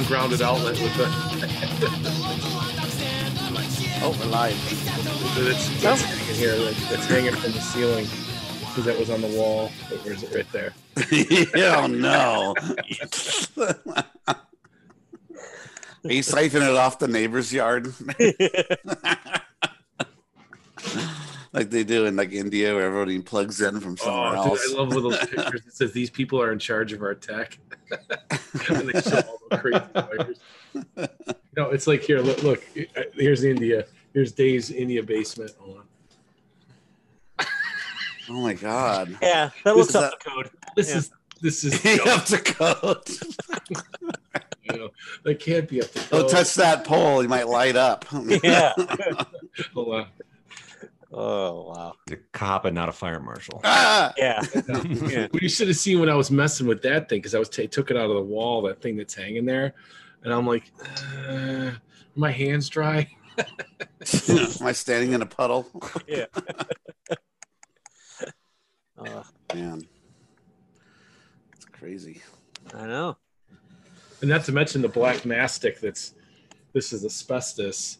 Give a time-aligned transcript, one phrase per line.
[0.00, 1.04] non-grounded outlet with the
[4.02, 4.56] Oh, we're live.
[5.36, 6.06] that's, that's oh.
[6.06, 6.56] hanging here.
[6.56, 8.06] That's, that's hanging from the ceiling
[8.60, 9.68] because that was on the wall.
[10.02, 10.34] Where's it?
[10.34, 10.72] Right there.
[11.74, 12.54] oh no.
[16.02, 17.92] Are you siphoning it off the neighbor's yard?
[21.52, 24.72] Like they do in like India where everybody plugs in from somewhere Oh, dude, else.
[24.72, 25.62] I love little pictures.
[25.66, 27.58] It says these people are in charge of our tech.
[28.68, 30.38] and they show all the crazy wires.
[31.56, 32.20] No, it's like here.
[32.20, 32.62] Look, look.
[32.96, 33.86] uh, Here's India.
[34.14, 35.50] Here's Dave's India basement.
[35.58, 37.46] Hold on.
[38.28, 39.16] oh my god.
[39.20, 40.50] Yeah, that This looks is up a- the code.
[40.76, 40.96] This Yeah.
[40.98, 41.10] is
[41.42, 41.84] this is.
[41.84, 43.08] you have to code.
[44.62, 44.90] you know,
[45.24, 48.04] that can't be up to Don't touch that pole, you might light up.
[48.44, 48.72] Yeah.
[49.74, 50.06] Hold on.
[51.12, 51.94] Oh wow.
[52.10, 53.60] a cop and not a fire marshal.
[53.64, 54.12] Ah!
[54.16, 54.40] Yeah.
[54.68, 57.48] Well, you should have seen when I was messing with that thing because I was
[57.48, 59.74] ta took it out of the wall, that thing that's hanging there,
[60.22, 60.70] and I'm like,
[61.28, 61.72] uh,
[62.14, 63.08] my hands dry.
[63.38, 65.66] Am I standing in a puddle?
[66.06, 66.26] Yeah.
[68.98, 69.22] Uh,
[69.54, 69.82] Man.
[71.54, 72.20] It's crazy.
[72.74, 73.16] I know.
[74.20, 75.80] And not to mention the black mastic.
[75.80, 76.14] That's
[76.74, 77.98] this is asbestos.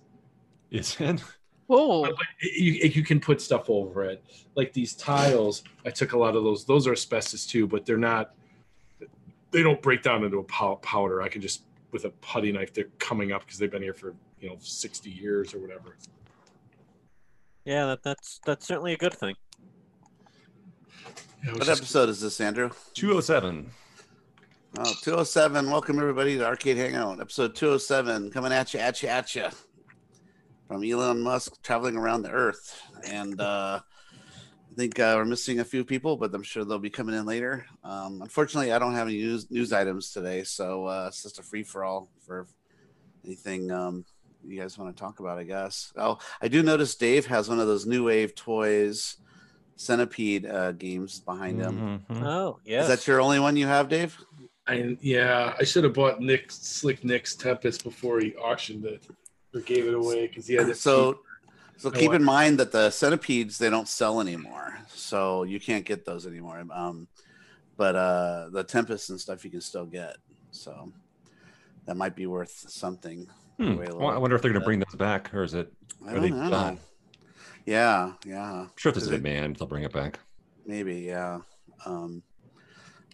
[0.70, 1.22] Is it?
[1.70, 2.02] Whoa.
[2.02, 4.24] But you, you can put stuff over it,
[4.56, 5.62] like these tiles.
[5.86, 6.64] I took a lot of those.
[6.64, 8.34] Those are asbestos too, but they're not.
[9.52, 10.42] They don't break down into a
[10.78, 11.22] powder.
[11.22, 12.74] I can just with a putty knife.
[12.74, 15.96] They're coming up because they've been here for you know sixty years or whatever.
[17.64, 19.36] Yeah, that, that's that's certainly a good thing.
[21.44, 22.70] Yeah, What just- episode is this, Andrew?
[22.94, 23.70] 207.
[24.78, 25.70] Oh, 207.
[25.70, 29.46] Welcome everybody to Arcade Hangout, episode 207, coming at you, at you, at you,
[30.70, 32.80] from Elon Musk traveling around the Earth.
[33.04, 36.88] And uh, I think uh, we're missing a few people, but I'm sure they'll be
[36.88, 37.66] coming in later.
[37.82, 41.42] Um, unfortunately, I don't have any news news items today, so uh, it's just a
[41.42, 42.46] free for all for
[43.24, 44.04] anything um,
[44.46, 45.40] you guys want to talk about.
[45.40, 45.92] I guess.
[45.96, 49.16] Oh, I do notice Dave has one of those new wave toys,
[49.74, 52.04] Centipede uh, games behind him.
[52.08, 52.22] Mhm.
[52.24, 52.82] Oh, yeah.
[52.82, 54.16] Is that your only one you have, Dave?
[54.68, 59.04] I yeah, I should have bought Nick Slick Nick's Tempest before he auctioned it
[59.54, 60.76] or gave it away because he had it.
[60.76, 61.20] So,
[61.76, 62.16] so keep what?
[62.16, 66.62] in mind that the centipedes they don't sell anymore, so you can't get those anymore.
[66.72, 67.08] Um,
[67.76, 70.16] but uh, the tempests and stuff you can still get.
[70.50, 70.92] So
[71.86, 73.26] that might be worth something.
[73.58, 73.76] Hmm.
[73.76, 74.64] Well, I wonder if they're going bit.
[74.64, 75.72] to bring those back, or is it?
[76.06, 76.50] I Are they don't know.
[76.50, 76.78] done?
[77.66, 80.18] Yeah, yeah, I'm sure if there's a Is demand, they'll bring it back.
[80.66, 81.40] maybe, yeah.
[81.84, 82.22] Um,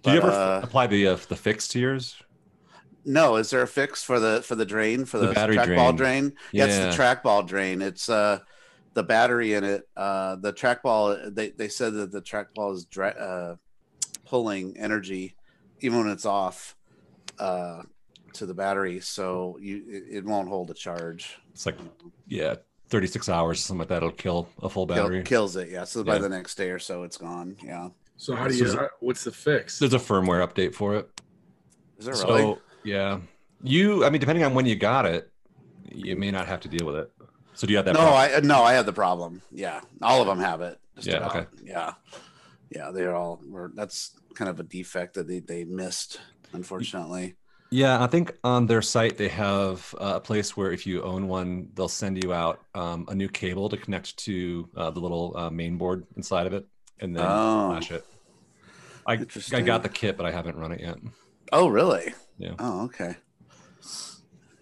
[0.02, 2.16] Do you ever uh, apply the uh, the fix to yours?
[3.06, 5.96] No, is there a fix for the for the drain for The the, trackball drain.
[5.96, 6.32] drain?
[6.52, 6.86] Yeah, Yeah.
[6.88, 7.80] it's the trackball drain.
[7.80, 8.40] It's uh
[8.94, 9.88] the battery in it.
[9.96, 13.56] Uh the trackball they they said that the trackball is dra- uh
[14.24, 15.36] pulling energy
[15.80, 16.74] even when it's off
[17.38, 17.82] uh
[18.32, 21.38] to the battery so you it, it won't hold a charge.
[21.52, 21.76] It's like,
[22.26, 22.56] yeah,
[22.88, 23.98] 36 hours, or something like that.
[23.98, 25.22] It'll kill a full Kill, battery.
[25.22, 25.70] kills it.
[25.70, 26.18] Yeah, so by Yeah.
[26.22, 27.56] the next day or so it's gone.
[27.64, 27.88] Yeah.
[28.16, 28.64] So how do you?
[28.64, 29.78] is it- how- what's the fix?
[29.78, 31.08] There's a firmware update for it.
[31.98, 32.58] Is there So really?
[32.86, 33.20] Yeah,
[33.62, 34.04] you.
[34.04, 35.30] I mean, depending on when you got it,
[35.90, 37.12] you may not have to deal with it.
[37.54, 37.94] So do you have that?
[37.94, 38.36] no, problem?
[38.36, 39.42] I no, I have the problem.
[39.50, 40.78] Yeah, all of them have it.
[41.00, 41.36] Yeah, about.
[41.36, 41.46] okay.
[41.64, 41.92] Yeah,
[42.70, 43.40] yeah, they're all.
[43.48, 46.20] Were, that's kind of a defect that they, they missed,
[46.52, 47.36] unfortunately.
[47.70, 51.68] Yeah, I think on their site they have a place where if you own one,
[51.74, 55.50] they'll send you out um, a new cable to connect to uh, the little uh,
[55.50, 56.64] main board inside of it,
[57.00, 57.70] and then Oh.
[57.70, 58.04] flash it.
[59.06, 59.18] I
[59.52, 60.96] I got the kit, but I haven't run it yet.
[61.52, 62.14] Oh, really?
[62.38, 62.54] Yeah.
[62.58, 63.16] Oh, okay.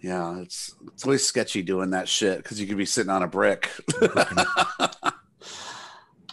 [0.05, 3.27] Yeah, it's it's always sketchy doing that shit because you could be sitting on a
[3.27, 3.71] brick.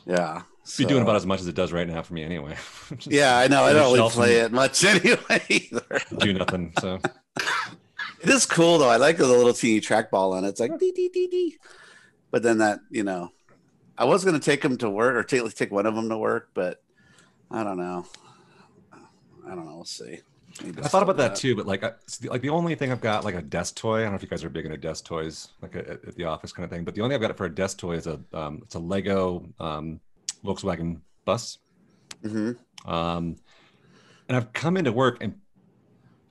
[0.06, 0.42] yeah.
[0.64, 0.84] So.
[0.84, 2.54] Be doing about as much as it does right now for me anyway.
[2.96, 3.64] Just Yeah, I know.
[3.64, 6.00] I don't really play it much anyway either.
[6.18, 6.74] Do nothing.
[6.80, 7.00] So
[8.20, 8.90] It is cool though.
[8.90, 10.48] I like the little teeny trackball on it.
[10.48, 11.56] It's like dee dee dee dee.
[12.30, 13.30] But then that, you know,
[13.96, 16.50] I was gonna take them to work or take take one of them to work,
[16.52, 16.82] but
[17.50, 18.04] I don't know.
[19.46, 19.76] I don't know.
[19.76, 20.20] We'll see.
[20.82, 21.92] I thought about that too, but like, I,
[22.24, 23.98] like the only thing I've got like a desk toy.
[23.98, 26.24] I don't know if you guys are big into desk toys, like at, at the
[26.24, 26.84] office kind of thing.
[26.84, 28.78] But the only thing I've got for a desk toy is a um, it's a
[28.78, 30.00] Lego um,
[30.44, 31.58] Volkswagen bus.
[32.22, 32.52] hmm
[32.84, 33.36] Um,
[34.28, 35.36] and I've come into work and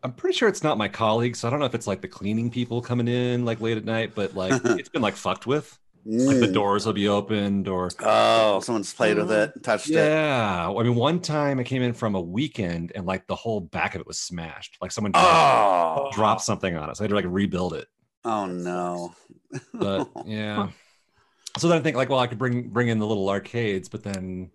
[0.03, 1.39] I'm pretty sure it's not my colleagues.
[1.41, 3.85] So I don't know if it's like the cleaning people coming in like late at
[3.85, 5.79] night, but like it's been like fucked with.
[6.03, 8.03] Like the doors will be opened or Mm.
[8.05, 9.93] Oh, someone's played with it, touched it.
[9.93, 10.67] yeah.
[10.69, 13.93] I mean, one time I came in from a weekend and like the whole back
[13.95, 14.77] of it was smashed.
[14.81, 16.97] Like someone Oh, dropped something on it.
[16.97, 17.87] So I had to like rebuild it.
[18.25, 19.13] oh no.
[19.73, 20.69] But yeah.
[21.57, 24.01] So then I think like, well, I could bring bring in the little arcades, but
[24.03, 24.49] then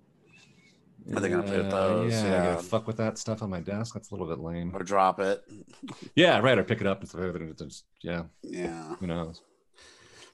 [1.14, 2.12] Are they gonna put Yeah, those?
[2.12, 2.44] Yeah, I Yeah.
[2.54, 3.94] gotta fuck with that stuff on my desk.
[3.94, 4.72] That's a little bit lame.
[4.74, 5.44] or drop it.
[6.16, 6.58] Yeah, right.
[6.58, 7.82] Or pick it up and stuff.
[8.02, 8.96] Yeah, Yeah.
[8.96, 9.42] who knows?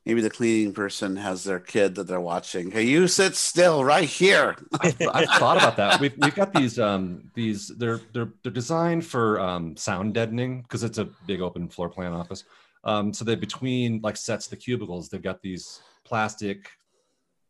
[0.04, 2.72] Maybe the cleaning person has their kid that they're watching.
[2.72, 4.56] Hey, you sit still right here.
[4.80, 6.00] I've, I've thought about that.
[6.00, 10.82] We've, we've got these um these they're they're they're designed for um sound deadening because
[10.82, 12.44] it's a big open floor plan office.
[12.84, 16.68] Um, so they between like sets the cubicles, they've got these plastic.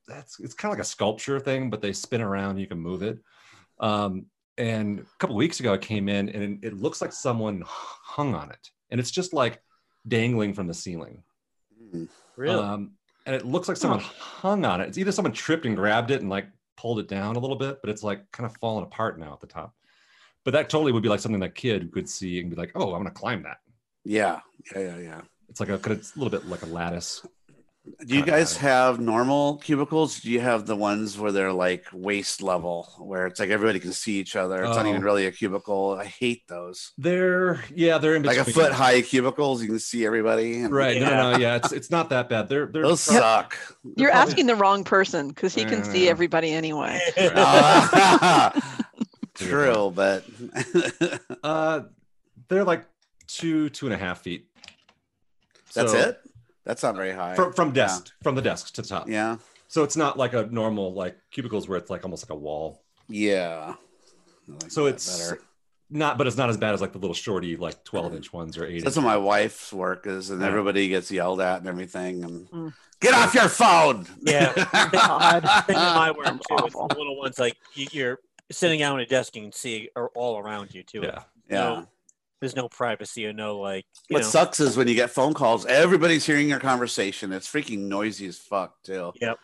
[0.07, 2.59] That's it's kind of like a sculpture thing, but they spin around.
[2.59, 3.19] You can move it.
[3.81, 4.27] Um,
[4.59, 8.51] and a couple weeks ago, I came in and it looks like someone hung on
[8.51, 9.63] it, and it's just like
[10.07, 11.23] dangling from the ceiling.
[11.91, 12.05] Hmm.
[12.37, 12.63] Really?
[12.63, 12.93] Um,
[13.27, 14.89] and it looks like someone hung on it.
[14.89, 16.47] It's either someone tripped and grabbed it and like
[16.77, 19.41] pulled it down a little bit, but it's like kind of falling apart now at
[19.41, 19.75] the top.
[20.45, 22.95] But that totally would be like something that kid could see and be like, "Oh,
[22.95, 23.59] I'm gonna climb that."
[24.05, 24.41] Yeah.
[24.75, 24.81] Yeah.
[24.81, 24.99] Yeah.
[24.99, 25.21] Yeah.
[25.49, 27.25] It's like a, it's a little bit like a lattice.
[28.07, 30.21] Do you guys have normal cubicles?
[30.21, 33.93] Do you have the ones where they're like waist level, where it's like everybody can
[33.93, 34.63] see each other?
[34.63, 35.97] It's not even really a cubicle.
[35.99, 36.93] I hate those.
[36.97, 38.55] They're yeah, they're in Like between.
[38.55, 40.61] a foot high cubicles, you can see everybody.
[40.61, 41.01] and- Right?
[41.01, 41.17] No, Yeah.
[41.17, 41.39] no, no.
[41.39, 42.49] Yeah, it's it's not that bad.
[42.49, 43.57] They're they're Those suck.
[43.97, 47.01] You're probably- asking the wrong person because he can see everybody anyway.
[47.35, 48.53] Ah,
[49.35, 50.25] True, but
[51.43, 51.81] uh
[52.49, 52.85] they're like
[53.27, 54.47] two two and a half feet.
[55.75, 56.19] that's So- it.
[56.65, 57.35] That's not very high.
[57.35, 59.09] from from desk from the desk to the top.
[59.09, 59.37] yeah.
[59.69, 62.83] So it's not like a normal like cubicles where it's like almost like a wall.
[63.09, 63.75] Yeah.
[64.47, 65.41] Like So it's better.
[65.91, 68.59] not, but it's not as bad as like the little shorty like twelve inch ones
[68.59, 68.85] or eight.
[68.85, 70.49] That's what my wife's work is, and Yeah.
[70.49, 72.23] everybody gets yelled at and everything.
[72.25, 72.75] And Mm.
[73.01, 74.07] get off your phone.
[74.21, 74.53] Yeah.
[74.93, 75.43] God.
[75.67, 76.37] Same in my work too.
[76.67, 78.19] It's the little ones like you, you're
[78.51, 81.01] sitting down at a desk and you can see are all around you too.
[81.03, 81.23] Yeah.
[81.49, 81.59] Yeah.
[81.59, 81.87] No,
[82.43, 83.87] there's no privacy or no like.
[84.11, 87.33] You What know, sucks is when you get phone calls, everybody's hearing your conversation.
[87.33, 89.13] It's freaking noisy as fuck, too.
[89.21, 89.39] Yep.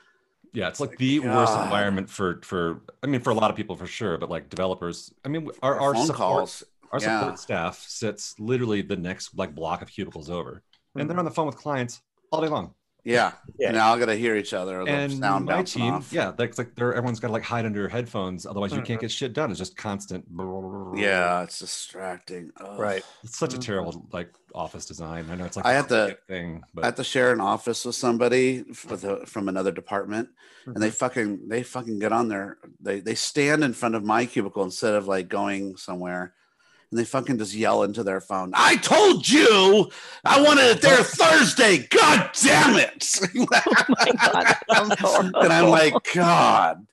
[0.52, 3.76] Yeah, it's like the worst environment for for I mean for a lot of people
[3.76, 5.12] for sure, but like developers.
[5.24, 6.64] I mean our our phone support calls.
[6.90, 7.20] our yeah.
[7.20, 10.62] support staff sits literally the next like block of cubicles over,
[10.96, 11.08] and Hmm.
[11.08, 12.00] they're on the phone with clients
[12.32, 12.74] all day long.
[13.04, 13.32] Yeah.
[13.58, 13.70] Yeah.
[13.70, 14.86] Now I got to hear each other.
[14.86, 16.12] And sound my team, off.
[16.12, 19.00] yeah, that's like they're everyone's got to like hide under your headphones, otherwise you can't
[19.00, 19.50] get shit done.
[19.50, 20.24] It's just constant.
[20.94, 22.50] Yeah, it's distracting.
[22.60, 22.78] Ugh.
[22.78, 23.02] Right.
[23.22, 23.62] It's such a Mhm.
[23.62, 25.26] terrible like office design.
[25.30, 27.32] I know it's like I the had to- quiet thing, I but had to share
[27.32, 30.28] an office with somebody with a, from another department,
[30.66, 30.82] and Mm-hmm.
[30.82, 32.58] they fucking they fucking get on there.
[32.80, 36.34] They they stand in front of my cubicle instead of like going somewhere,
[36.90, 38.52] and they fucking just yell into their phone.
[38.54, 39.90] I told you
[40.24, 41.86] I wanted it there Thursday.
[41.90, 43.04] God damn it!
[43.34, 45.40] Oh God, that sounds horrible.
[45.40, 46.86] and I'm like, God,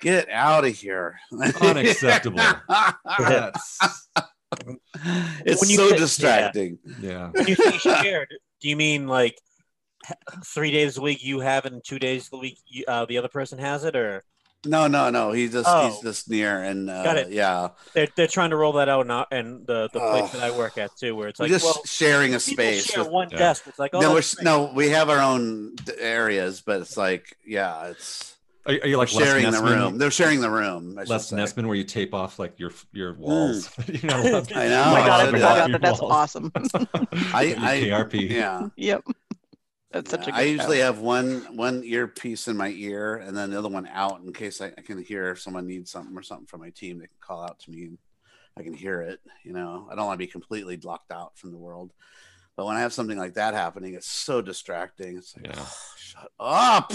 [0.00, 1.18] get out of here.
[1.60, 2.40] Unacceptable.
[5.44, 6.78] it's When you so say- distracting.
[7.00, 7.30] yeah.
[7.32, 8.28] When you say shared,
[8.60, 9.36] do you mean like
[10.44, 13.18] three days a week you have it, and two days a week you, uh, the
[13.18, 14.22] other person has it, or
[14.66, 15.32] No, no, no.
[15.32, 15.88] He's just Oh.
[15.88, 17.30] he's just near and uh, Got it.
[17.30, 17.68] yeah.
[17.92, 20.38] they're they're trying to roll that out now, and the the place Oh.
[20.38, 22.84] that I work at too, where it's like, just well, sharing a space.
[22.84, 23.38] share with- one Yeah.
[23.38, 23.64] desk.
[23.66, 24.44] It's like, oh, no, we're, that's s- great.
[24.44, 28.34] no, we have our own areas, but it's like, yeah, it's
[28.66, 29.98] Are, are you like sharing the room.
[29.98, 30.96] They're sharing the room.
[30.98, 31.36] I should Les say.
[31.36, 33.70] Nessman, where you tape off like your your walls.
[33.86, 34.90] You're not allowed to- I Oh know.
[34.92, 35.80] my God, I I forgot that.
[35.82, 36.50] That's awesome.
[37.34, 37.58] I- Your
[37.98, 38.30] I- KRP.
[38.30, 38.68] Yeah.
[38.76, 39.02] yep.
[39.94, 40.84] That's such a good I usually show.
[40.84, 44.60] have one one earpiece in my ear and then the other one out in case
[44.60, 46.98] I, I can hear if someone needs something or something from my team.
[46.98, 47.98] They can call out to me and
[48.58, 49.20] I can hear it.
[49.44, 51.92] You know, I don't want to be completely blocked out from the world.
[52.56, 55.16] But when I have something like that happening, it's so distracting.
[55.16, 55.54] It's like, Yeah.
[55.58, 56.92] "Oh, shut up.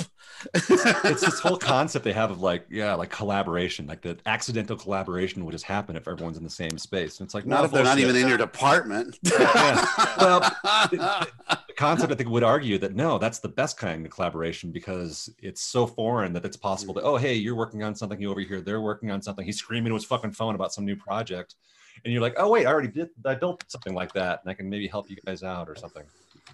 [0.53, 5.43] it's this whole concept they have of like yeah like collaboration like the accidental collaboration
[5.43, 7.83] would just happen if everyone's in the same space and it's like not if they're
[7.83, 9.19] not even in your department.
[9.23, 9.85] Yeah.
[10.17, 14.71] Well, the concept i think would argue that no that's the best kind of collaboration
[14.71, 18.29] because it's so foreign that it's possible that oh hey you're working on something you
[18.29, 20.95] over here they're working on something he's screaming to his fucking phone about some new
[20.95, 21.55] project
[22.03, 24.53] and you're like oh wait i already did i built something like that and i
[24.53, 26.03] can maybe help you guys out or something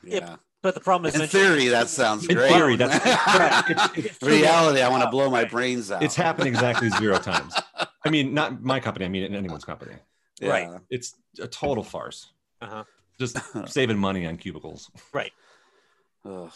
[0.04, 0.36] yeah.
[0.62, 2.52] But the problem is, In theory, that sounds In great.
[2.52, 3.06] theory, that's-
[3.70, 4.82] it's- it's- reality.
[4.82, 6.02] I want to blow my brains out.
[6.04, 7.54] it's happened exactly zero times
[8.04, 9.94] i mean not my company i mean in anyone's company
[10.40, 10.50] Yeah.
[10.50, 10.70] Right.
[10.90, 12.20] it's a total farce
[12.62, 12.84] Uh-huh.
[13.20, 14.90] Just saving money on cubicles
[16.26, 16.52] Ugh,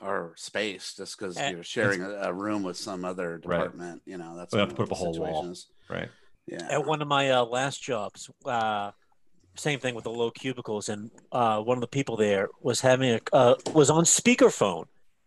[0.00, 3.58] or space just because Eh, you're sharing a, a room with some other Right.
[3.58, 4.02] department.
[4.06, 5.54] You know, that's We have to put up a the whole wall.
[5.90, 6.08] right
[6.46, 6.68] Yeah.
[6.70, 8.92] at one of my uh, last jobs, uh,
[9.56, 13.10] same thing with the low cubicles, and uh, one of the people there was having
[13.10, 14.84] a uh, was on speakerphone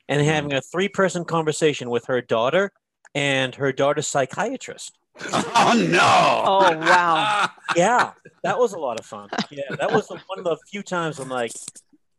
[0.07, 2.71] and having a three person conversation with her daughter
[3.13, 4.97] and her daughter's psychiatrist.
[5.33, 6.43] oh no!
[6.45, 7.49] Oh, wow.
[7.75, 8.11] Yeah,
[8.43, 9.29] that was a lot of fun.
[9.49, 11.51] Yeah, that was one of the few times I'm like,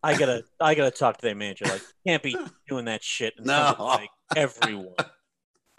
[0.02, 1.66] I gotta I gotta talk to their manager.
[1.66, 2.34] Like, can't be
[2.68, 3.84] doing that shit in front of No.
[3.84, 4.94] like everyone.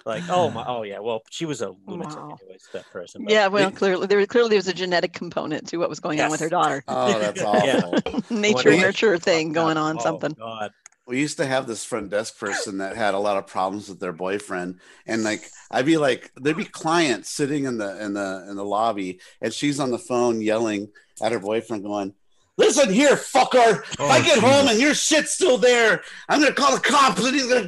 [0.05, 0.99] Like, oh my, oh yeah.
[0.99, 2.37] Well, she was a lunatic, Wow.
[2.41, 2.67] anyways.
[2.73, 3.23] That person.
[3.23, 5.99] but- Yeah, well, clearly there was clearly there was a genetic component to what was
[6.01, 6.83] going on with her daughter.
[6.87, 7.81] Oh, that's Yeah.
[7.85, 8.23] awful.
[8.37, 10.33] Nature nurture thing oh, going on, Oh, something.
[10.33, 10.71] God.
[11.05, 13.99] We used to have this front desk person that had a lot of problems with
[13.99, 18.45] their boyfriend and like i'd be like there'd be clients sitting in the in the
[18.49, 20.89] in the lobby and she's on the phone yelling
[21.21, 22.13] at her boyfriend going
[22.57, 23.81] listen here fucker!
[23.81, 27.23] If i Oh, get home and your shit's still there i'm gonna call the cops
[27.25, 27.67] and he's gonna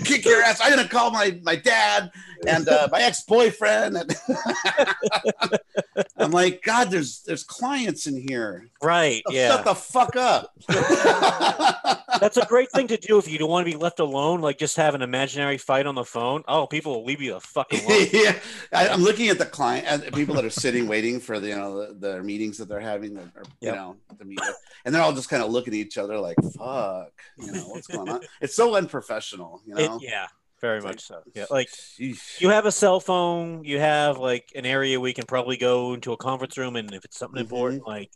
[0.00, 0.60] kick your ass.
[0.62, 2.10] I'm gonna call my my dad
[2.48, 4.16] and uh, my ex-boyfriend and
[6.18, 9.22] i'm like god there's there's clients in here Right.
[9.26, 9.62] shut Yeah.
[9.62, 10.52] the fuck up
[12.20, 14.40] That's a great thing to do if you don't want to be left alone.
[14.40, 16.44] Like just have an imaginary fight on the phone.
[16.46, 18.06] Oh, people will leave you the fuck alone.
[18.12, 18.36] yeah,
[18.72, 21.48] I, I'm looking at the client, at the people that are sitting waiting for the
[21.48, 23.22] you know the, the meetings that they're having, or,
[23.60, 23.74] you Yep.
[23.74, 24.44] know, the meeting,
[24.84, 27.88] and they're all just kind of looking at each other like, "Fuck," you know, what's
[27.88, 28.20] going on?
[28.40, 29.98] It's so unprofessional, you It- know.
[30.00, 30.26] yeah.
[30.60, 31.20] Very much so.
[31.34, 31.46] Yeah.
[31.50, 32.40] Like sheesh.
[32.40, 33.64] you have a cell phone.
[33.64, 37.04] You have like an area we can probably go into a conference room, and if
[37.04, 37.54] it's something mm-hmm.
[37.54, 38.10] important, like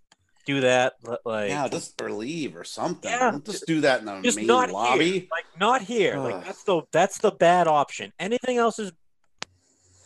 [0.48, 0.94] do that.
[1.02, 3.10] but, Like yeah, just or leave or something.
[3.10, 5.10] Yeah, Don't just do that in the just main not lobby.
[5.10, 5.22] here.
[5.30, 6.16] Like not here.
[6.16, 6.32] Ugh.
[6.32, 8.12] Like that's the that's the bad option.
[8.18, 8.92] Anything else is,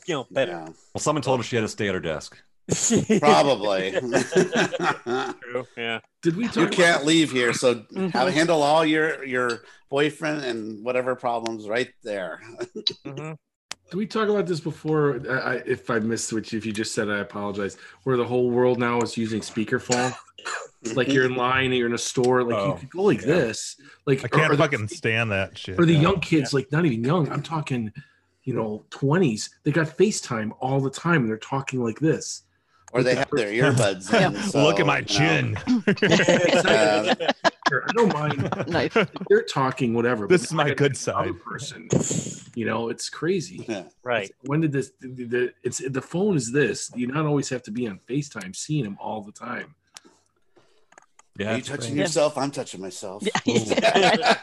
[0.07, 0.53] you know, better.
[0.53, 2.43] Yeah, Well, someone told her she had to stay at her desk.
[3.21, 3.93] Probably.
[4.01, 5.67] True.
[5.77, 6.01] Yeah.
[6.23, 8.11] Did we talk you can't leave here, so Mhm.
[8.13, 12.41] have, handle all your your boyfriend and whatever problems right there.
[13.07, 13.37] Mhm.
[13.91, 15.21] Did we talk about this before?
[15.29, 17.77] I, I, if I missed which, if you just said, I apologize.
[18.05, 20.15] Where the whole world now is using speakerphone.
[20.95, 23.21] like you're in line, and you're in a store, like you Oh, could go like
[23.21, 23.27] yeah.
[23.27, 23.77] this,
[24.07, 25.79] like I can't or, or fucking the, stand that shit.
[25.79, 26.01] or the yeah.
[26.01, 27.31] young kids, like not even young.
[27.31, 27.93] I'm talking,
[28.45, 29.51] you know, twenties.
[29.63, 32.43] They got FaceTime all the time, and they're talking like this.
[32.93, 34.37] Or they have their earbuds in.
[34.43, 35.07] so, Look at my you know.
[35.07, 35.57] chin.
[37.73, 38.93] Uh, I don't mind Nice.
[39.31, 40.27] They're talking, whatever.
[40.27, 41.41] This is my I good side.
[41.41, 41.89] Person,
[42.55, 43.65] you know, it's crazy.
[43.67, 43.85] yeah.
[44.05, 44.31] Right.
[44.43, 44.93] When did this?
[45.01, 46.91] The, the, it's the phone is this.
[46.95, 49.75] You not always have to be on FaceTime, seeing them all the time.
[51.39, 51.55] Yeah.
[51.55, 52.03] Are you touching great.
[52.03, 52.37] yourself?
[52.37, 53.25] I'm touching myself.
[53.47, 54.37] Yeah.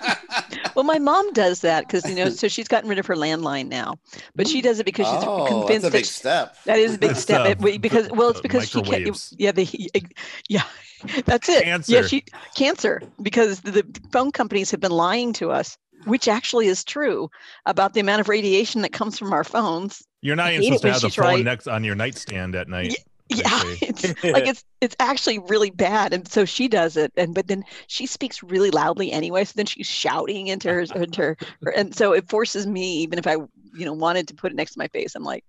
[0.76, 3.68] Well, my mom does that because you know, so she's gotten rid of her landline
[3.68, 3.96] now,
[4.36, 6.58] but she does it because she's oh, convinced that's a big that she- step.
[6.66, 7.42] that is a big step.
[7.42, 9.34] uh, It- because well, it's because she can't.
[9.38, 10.02] Yeah, the
[10.48, 10.64] yeah,
[11.26, 11.66] that's it.
[11.88, 12.24] Yeah, she
[12.56, 17.30] cancer because the, the phone companies have been lying to us, which actually is true
[17.66, 20.04] about the amount of radiation that comes from our phones.
[20.22, 21.46] You're not even supposed to have the phone right.
[21.46, 22.96] next on your nightstand at night.
[23.30, 27.48] Yeah, it's like it's it's actually really bad, and so she does it, and but
[27.48, 29.44] then she speaks really loudly anyway.
[29.46, 33.20] So then she's shouting into her, into her, her and so it forces me, even
[33.20, 35.44] if I you know wanted to put it next to my face, I'm like,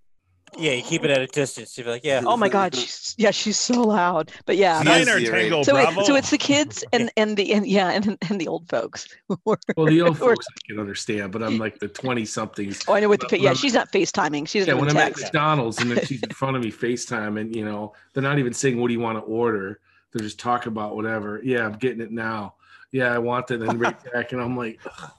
[0.58, 0.72] Yeah.
[0.72, 1.76] You keep it at a distance.
[1.76, 2.22] You're like, yeah.
[2.24, 4.32] oh my god, she's yeah, she's so loud.
[4.46, 7.52] But yeah, She Niner the Tango so it, so it's the kids and and the
[7.52, 9.08] and yeah and and the old folks.
[9.76, 12.82] Well, the old folks I can understand, but I'm like the twenty somethings.
[12.88, 14.48] Oh, I know what the But fa- yeah, she's not FaceTiming.
[14.48, 15.16] She's doesn't Yeah, even when I'm at.
[15.16, 18.52] McDonald's and then she's in front of me FaceTime, and you know they're not even
[18.52, 19.80] saying what do you want to order.
[20.12, 21.40] They're just talking about whatever.
[21.42, 22.54] Yeah, I'm getting it now.
[22.92, 25.10] Yeah, I want it, and right back, and I'm like, ugh.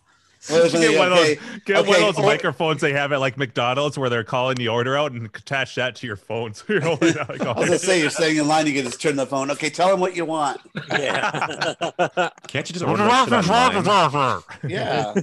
[0.50, 3.98] Well, Get one of those, get one of those microphones they have at like McDonald's
[3.98, 6.54] where they're calling the order out and attach that to your phone.
[6.62, 8.68] So you're holding out like, I was gonna say you're staying in line.
[8.68, 9.52] You can just turn the phone.
[9.52, 10.60] Okay, tell them what you want.
[10.90, 11.54] Yeah.
[12.48, 14.42] Can't you just order that shit online?
[14.68, 15.14] Yeah.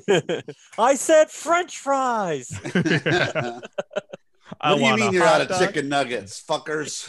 [0.79, 2.51] I said French fries.
[4.61, 5.61] I what do you mean you're out of dog.
[5.61, 7.09] chicken nuggets, fuckers?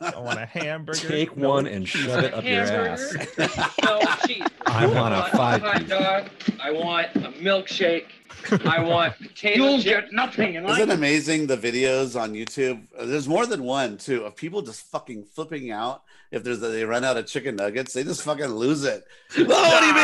[0.14, 1.08] I want a hamburger.
[1.08, 3.14] Take No one and shove it up your ass.
[3.84, 4.42] No cheese.
[4.66, 6.30] I want a five hot dog.
[6.60, 8.06] I want a milkshake.
[8.64, 12.86] I want potato You'll get nothing in Isn't it amazing the videos on YouTube?
[12.96, 16.68] Uh, There's more than one too of people just fucking flipping out if there's a,
[16.68, 17.94] they run out of chicken nuggets.
[17.94, 19.04] They just fucking lose it.
[19.38, 19.94] Oh, what do you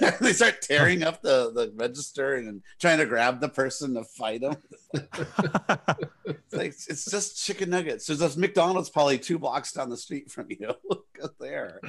[0.00, 0.14] mean?
[0.20, 4.42] they start tearing up the, the register and trying to grab the person to fight
[4.42, 4.56] them.
[4.92, 8.06] It's like it's just chicken nuggets.
[8.06, 10.74] There's this McDonald's probably two blocks down the street from you.
[10.88, 11.80] Look at there.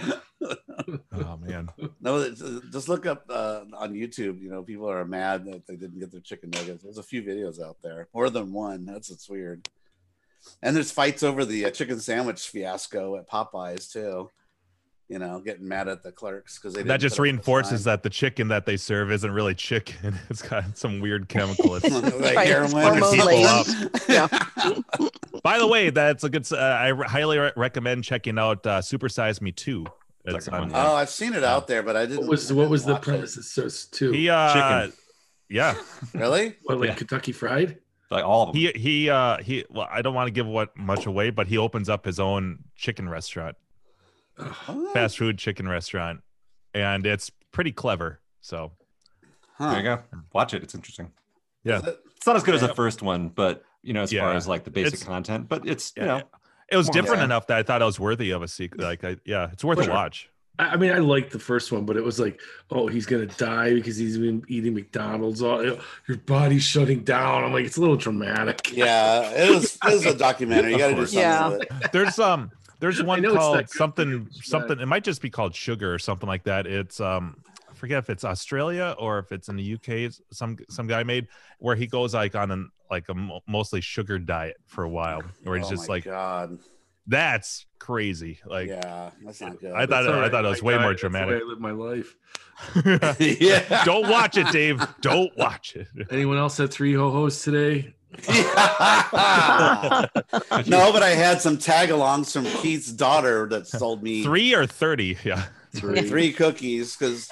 [1.12, 1.70] Oh man.
[2.02, 2.30] No, uh,
[2.72, 4.42] just look up uh, on YouTube.
[4.42, 6.84] You know, people are mad that they didn't get their chicken nuggets.
[6.84, 8.86] There's a few videos out there, more than one.
[8.86, 9.70] That's what's weird.
[10.64, 14.30] And there's fights over the uh, chicken sandwich fiasco at Popeyes too.
[15.10, 17.32] You know, getting mad at the clerks because they That didn't just put up the
[17.34, 20.18] reinforces that the chicken that they serve isn't really chicken.
[20.30, 21.76] It's got some weird chemical.
[21.76, 22.94] It's- like Right, heroin.
[22.94, 23.76] people laced.
[24.10, 24.28] Yeah.
[25.44, 26.52] By the way, that's a good.
[26.52, 29.86] Uh, I highly re- recommend checking out uh, Super Size Me Two.
[30.26, 30.60] It's on.
[30.60, 32.20] one, Oh, I've seen it out there, but I didn't.
[32.22, 33.06] what was what was the watch it.
[33.06, 33.38] premise?
[33.38, 34.12] It's just two.
[34.12, 34.99] He uh, Chicken.
[35.50, 35.76] Yeah,
[36.14, 36.56] Really?
[36.64, 36.96] what, like Yeah.
[36.96, 37.80] Kentucky Fried?
[38.12, 38.60] Like all of them.
[38.62, 39.66] he he uh he.
[39.70, 42.64] Well, I don't want to give what much away, but he opens up his own
[42.76, 43.56] chicken restaurant,
[44.38, 44.94] Huh.
[44.94, 46.22] fast food chicken restaurant,
[46.74, 48.20] and it's pretty clever.
[48.42, 48.72] So
[49.58, 49.70] Huh.
[49.72, 50.00] There you go.
[50.34, 50.64] Watch it.
[50.64, 51.12] It's interesting.
[51.64, 52.00] yeah, it?
[52.16, 54.64] It's not as good as the first one, but you know, as far as like
[54.64, 56.22] the basic It's- content, but it's you know,
[56.72, 57.26] It was different yeah.
[57.26, 58.84] enough that I thought it was worthy of a sequel.
[58.84, 59.92] Like, I, yeah, it's worth Sure.
[59.92, 60.30] a watch.
[60.58, 62.40] I I mean, I liked the first one, but it was like,
[62.72, 65.42] oh, he's gonna die because he's been eating McDonald's.
[65.42, 67.44] All your body's shutting down.
[67.44, 68.72] I'm like, it's a little dramatic.
[68.74, 70.72] Yeah, it was it was a documentary.
[70.74, 71.50] You got to do something Yeah.
[71.50, 71.70] with it.
[71.92, 74.80] There's um, there's one called not something but something.
[74.80, 76.66] It might just be called Sugar or something like that.
[76.66, 77.36] It's um,
[77.70, 80.14] I forget if it's Australia or if it's in the UK.
[80.32, 81.28] Some some guy made
[81.60, 85.58] where he goes like on an like a mostly sugar diet for a while, where
[85.58, 86.58] he's oh just my like God.
[87.10, 88.40] That's crazy.
[88.46, 89.74] Like yeah, that's not good.
[89.74, 91.02] I thought It's all I thought it was I way got more it.
[91.02, 91.44] That's the way dramatic.
[91.44, 92.16] I live my life.
[93.42, 93.84] yeah.
[93.84, 94.86] Don't watch it, Dave.
[95.02, 95.88] Don't watch it.
[96.12, 97.94] Anyone else had three ho hos today?
[98.28, 98.32] no,
[100.92, 105.18] but I had some tag-alongs from Keith's daughter that sold me Three or thirty?
[105.24, 105.46] Yeah.
[105.76, 106.02] Three.
[106.02, 107.30] three cookies because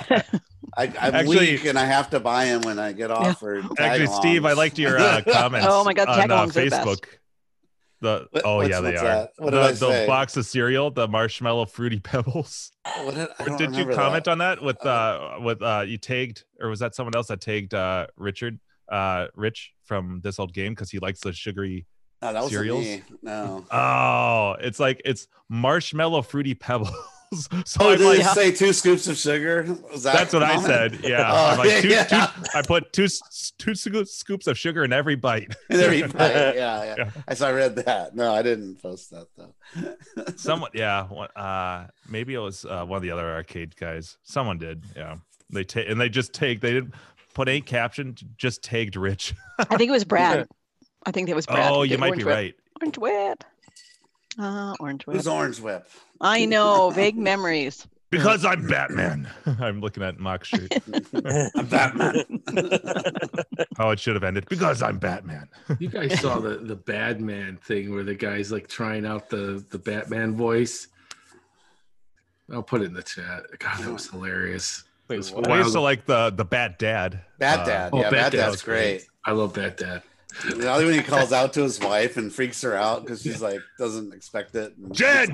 [0.78, 3.66] I'm Actually- weak and I have to buy them when I get offered.
[3.80, 5.68] Actually, Steve, I liked your uh, comments.
[5.70, 6.88] Oh my God, on uh, tag-alongs are the best.
[6.88, 7.06] Facebook.
[8.02, 9.28] The What- oh yeah, they are.
[9.40, 12.72] the, the box of cereal, the marshmallow fruity pebbles.
[13.46, 14.32] Did, Did you comment that.
[14.32, 17.74] on that with uh with uh you tagged or was that someone else that tagged
[17.74, 18.60] uh Richard
[18.92, 21.88] uh Rich from this old game because he likes the sugary
[22.22, 22.86] No, that was cereals?
[22.86, 23.02] me.
[23.24, 23.66] No.
[23.72, 26.92] oh it's like it's marshmallow fruity pebbles.
[27.66, 29.64] so Oh, I'm did like it say two scoops of sugar?
[29.92, 31.00] Was that that's what I said.
[31.04, 31.32] Yeah.
[31.32, 32.04] I'm like, two, yeah.
[32.06, 33.08] two- I put two
[33.58, 35.56] two scoops of sugar in every bite.
[35.70, 36.18] There you go.
[36.20, 37.10] yeah, yeah, Yeah.
[37.28, 37.48] I saw.
[37.48, 38.16] I read that.
[38.16, 39.54] No, I didn't post that though.
[40.36, 44.18] Someone, yeah, one- uh, maybe it was uh, one of the other arcade guys.
[44.24, 45.18] Someone did, yeah.
[45.50, 46.62] They take and they just take.
[46.62, 46.94] They didn't
[47.34, 48.16] put any caption.
[48.38, 49.34] Just tagged Rich.
[49.60, 50.48] I think it was Brad.
[51.06, 51.72] I think it was Brad.
[51.72, 52.54] oh, you did might be right.
[52.82, 53.44] Orange Whip.
[54.40, 55.16] Uh, Orange Whip.
[55.18, 55.88] Who's Orange Whip?
[56.22, 57.88] I know, vague memories.
[58.10, 59.30] Because I'm Batman.
[59.60, 60.72] I'm looking at Mock's shirt.
[61.56, 62.24] I'm Batman.
[63.76, 64.48] How it should have ended.
[64.48, 65.50] Because I'm Batman.
[65.78, 69.62] You guys saw the the bad man thing where the guy's like trying out the
[69.72, 70.88] the Batman voice.
[72.50, 73.44] I'll put it in the chat.
[73.60, 74.86] God, that was hilarious.
[75.10, 75.34] Wait, was?
[75.34, 75.74] I used wild.
[75.74, 77.20] to like the the Bat Dad.
[77.40, 77.90] Bad Uh, Dad.
[77.92, 79.06] oh, yeah, Bad Bad Dad's Dad's great.
[79.26, 80.02] I love Bad Dad.
[80.54, 83.60] Only when he calls out to his wife and freaks her out because she's like
[83.78, 84.74] doesn't expect it.
[84.92, 85.30] Jen!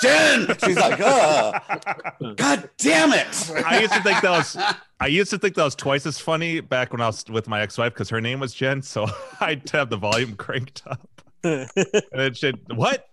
[0.00, 0.46] Jen.
[0.64, 1.58] She's like, uh,
[2.36, 3.50] God damn it!
[3.64, 4.56] I used to think that was
[5.00, 7.60] I used to think that was twice as funny back when I was with my
[7.60, 9.06] ex-wife because her name was Jen, so
[9.40, 11.08] I'd have the volume cranked up.
[11.42, 11.68] And
[12.12, 13.06] it should what?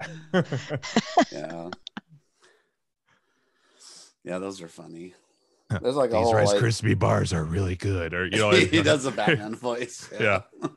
[1.32, 1.70] yeah.
[4.24, 5.16] Yeah, those are funny.
[5.82, 8.82] There's like a These Rice like, Krispie bars are really good, or you know, he
[8.82, 10.10] does the Batman voice.
[10.20, 10.42] Yeah.
[10.62, 10.72] There's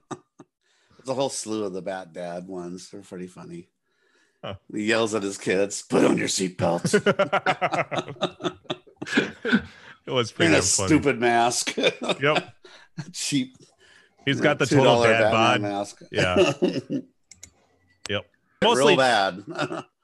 [1.09, 2.90] a whole slew of the Bat Dad ones.
[2.90, 3.69] They're pretty funny.
[4.43, 4.55] Huh.
[4.73, 6.93] He yells at his kids, "Put on your seatbelt."
[10.07, 10.88] it was In pretty a funny.
[10.88, 11.77] stupid mask.
[11.77, 12.55] Yep,
[13.12, 13.57] Cheap.
[14.25, 15.61] he's got the total $2 dad bod.
[15.62, 16.03] Mask.
[16.12, 16.53] Yeah.
[18.11, 18.27] Yep.
[18.61, 19.43] Real Mostly, bad.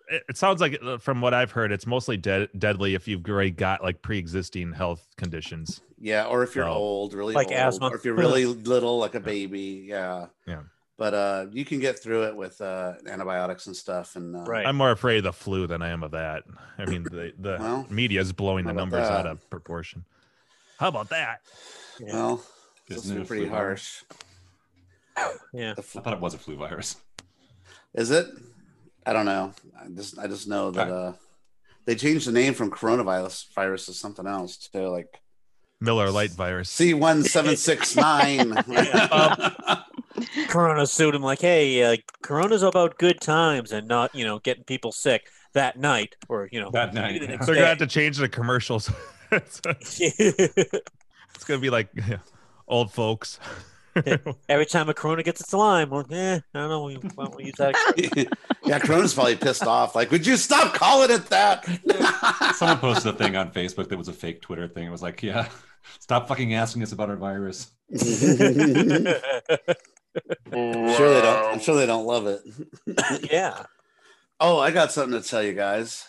[0.09, 3.27] it, it sounds like uh, from what I've heard, it's mostly dead, deadly if you've
[3.29, 5.83] already got like pre-existing health conditions.
[5.99, 7.89] yeah, or if you're So, old, really like old, asthma.
[7.89, 9.85] or if you're really little, like a baby.
[9.87, 10.29] Yeah.
[10.47, 10.63] Yeah.
[11.01, 14.17] But uh, you can get through it with uh, antibiotics and stuff.
[14.17, 14.67] And uh, Right.
[14.67, 16.43] I'm more afraid of the flu than I am of that.
[16.77, 20.05] I mean, the the Well, media is blowing the how about numbers out of proportion.
[20.79, 21.41] How about that?
[21.99, 22.13] Yeah.
[22.13, 22.45] Well,
[22.87, 24.05] this it is a pretty flu virus?
[25.17, 25.35] harsh.
[25.55, 25.73] yeah.
[25.73, 26.97] The I thought it was a flu virus.
[27.95, 28.27] Is it?
[29.07, 29.55] I don't know.
[29.83, 31.09] I just I just know that Okay.
[31.09, 31.13] uh,
[31.87, 35.19] they changed the name from coronavirus virus to something else to like
[35.81, 36.69] Miller Light virus.
[36.69, 38.53] C one seven six nine.
[40.51, 44.65] Corona sued him like, hey, uh, Corona's about good times and not, you know, getting
[44.65, 47.31] people sick that night or, you know, That night, the yeah.
[47.33, 48.91] next They're gonna have to change the commercials.
[49.31, 52.19] it's, it's gonna be like yeah,
[52.67, 53.39] old folks.
[54.49, 56.85] Every time a Corona gets its lime, well, eh, I don't know.
[56.85, 58.37] We, why don't we use that?
[58.65, 59.95] yeah, Corona's probably pissed off.
[59.95, 61.65] Like, would you stop calling it that?
[62.55, 64.87] Someone posted a thing on Facebook that was a fake Twitter thing.
[64.87, 65.49] It was like, yeah,
[65.99, 67.73] stop fucking asking us about our virus.
[70.53, 71.53] I'm sure they don't.
[71.53, 72.40] I'm sure they don't love it.
[73.33, 73.64] yeah.
[74.40, 76.09] Oh, I got something to tell you guys.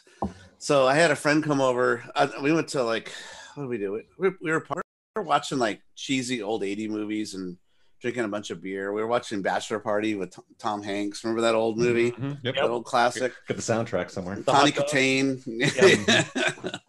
[0.57, 2.03] So I had a friend come over.
[2.15, 3.11] I, we went to like,
[3.55, 4.01] what did we do?
[4.17, 4.83] We, we were part,
[5.15, 7.57] we were watching like cheesy old 80 movies and
[8.01, 8.93] drinking a bunch of beer.
[8.93, 11.23] We were watching Bachelor Party with Tom, Tom Hanks.
[11.23, 12.11] Remember that old movie?
[12.11, 12.39] Mhm.
[12.43, 12.55] Yep.
[12.55, 13.33] That old classic.
[13.47, 14.35] Got the soundtrack somewhere.
[14.35, 14.87] Tony hot dog.
[14.87, 16.79] Katane.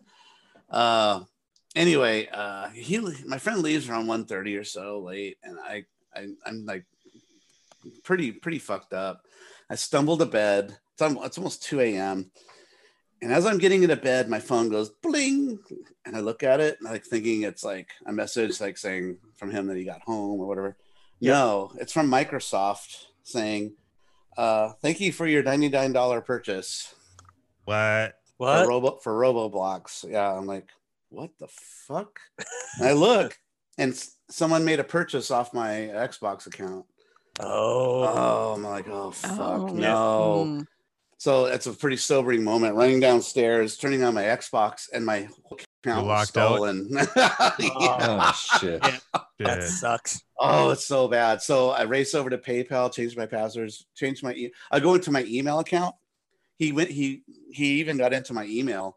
[0.71, 1.21] uh,
[1.75, 6.65] anyway, uh, he my friend leaves around 1.30 or so late, and I, I I'm
[6.65, 6.85] like
[8.05, 9.23] pretty pretty fucked up.
[9.71, 10.77] I stumble to bed.
[10.95, 12.31] It's, al- it's almost 2 a.m.
[13.23, 15.59] And as I'm getting into bed, my phone goes bling,
[16.05, 19.19] and I look at it, and I'm like thinking it's like a message like saying
[19.37, 20.77] from him that he got home or whatever.
[21.21, 23.75] No, it's from Microsoft saying,
[24.37, 26.95] uh, "Thank you for your ninety-nine dollar purchase
[27.65, 28.17] What?
[28.39, 28.63] What?
[28.65, 30.69] for Robo for RoboBlocks." Yeah, I'm like,
[31.11, 32.19] "What the fuck?"
[32.79, 33.39] and I look,
[33.79, 33.97] and
[34.29, 36.87] someone made a purchase off my Xbox account.
[37.41, 38.03] Oh.
[38.05, 39.67] Oh, I'm like, "Oh fuck, Oh.
[39.69, 40.67] no!" Mm.
[41.19, 42.75] So it's a pretty sobering moment.
[42.75, 46.55] Running downstairs, turning on my Xbox, and my whole account was locked out?
[46.57, 46.91] stolen.
[47.65, 48.83] Oh shit.
[48.85, 48.99] Yeah.
[49.39, 50.23] That sucks.
[50.39, 51.41] Oh, it's so bad.
[51.43, 54.33] So I race over to PayPal, change my passwords, change my.
[54.33, 55.95] E- I go into my email account.
[56.59, 56.91] He went.
[56.91, 58.97] He he even got into my email,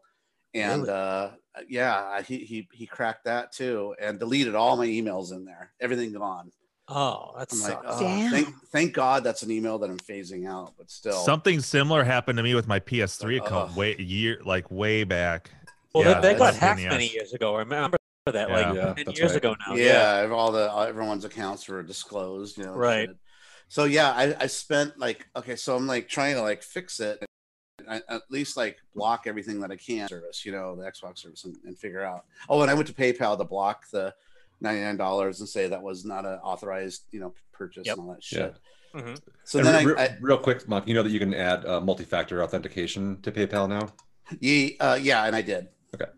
[0.54, 0.92] and Really?
[0.94, 1.30] uh,
[1.68, 5.72] yeah, he he he cracked that too, and deleted all my emails in there.
[5.80, 6.50] Everything gone.
[6.88, 7.98] Oh, that's like, oh,
[8.30, 11.18] thank thank God that's an email that I'm phasing out, but still.
[11.18, 13.76] Something similar happened to me with my PS3 account Ugh.
[13.76, 15.50] way year like way back.
[15.92, 17.14] well, yeah, they, they got that's hacked many ass.
[17.14, 17.56] years ago.
[17.56, 17.96] I remember
[18.26, 18.54] that, Yeah.
[18.54, 19.36] like Yeah, 10 years right.
[19.36, 19.74] ago now.
[19.74, 22.74] yeah, all the uh, everyone's accounts were disclosed, you know.
[22.74, 23.08] Right.
[23.08, 23.16] shit.
[23.68, 27.24] So yeah, I, I spent like okay, so I'm like trying to like fix it,
[27.90, 31.44] I, at least like block everything that I can service, you know, the Xbox service,
[31.44, 32.26] and, and figure out.
[32.48, 34.14] Oh, and I went to PayPal to block the
[34.60, 37.96] ninety nine dollars and say that was not an authorized, you know, purchase Yep.
[37.98, 38.54] and all that shit.
[38.94, 39.18] Mhm.
[39.44, 41.64] So And then re- I, I real quick, Mark, you know that you can add
[41.66, 43.88] uh, multi-factor authentication to PayPal now.
[44.40, 45.68] ye, uh, yeah, and I did.
[45.94, 46.10] Okay.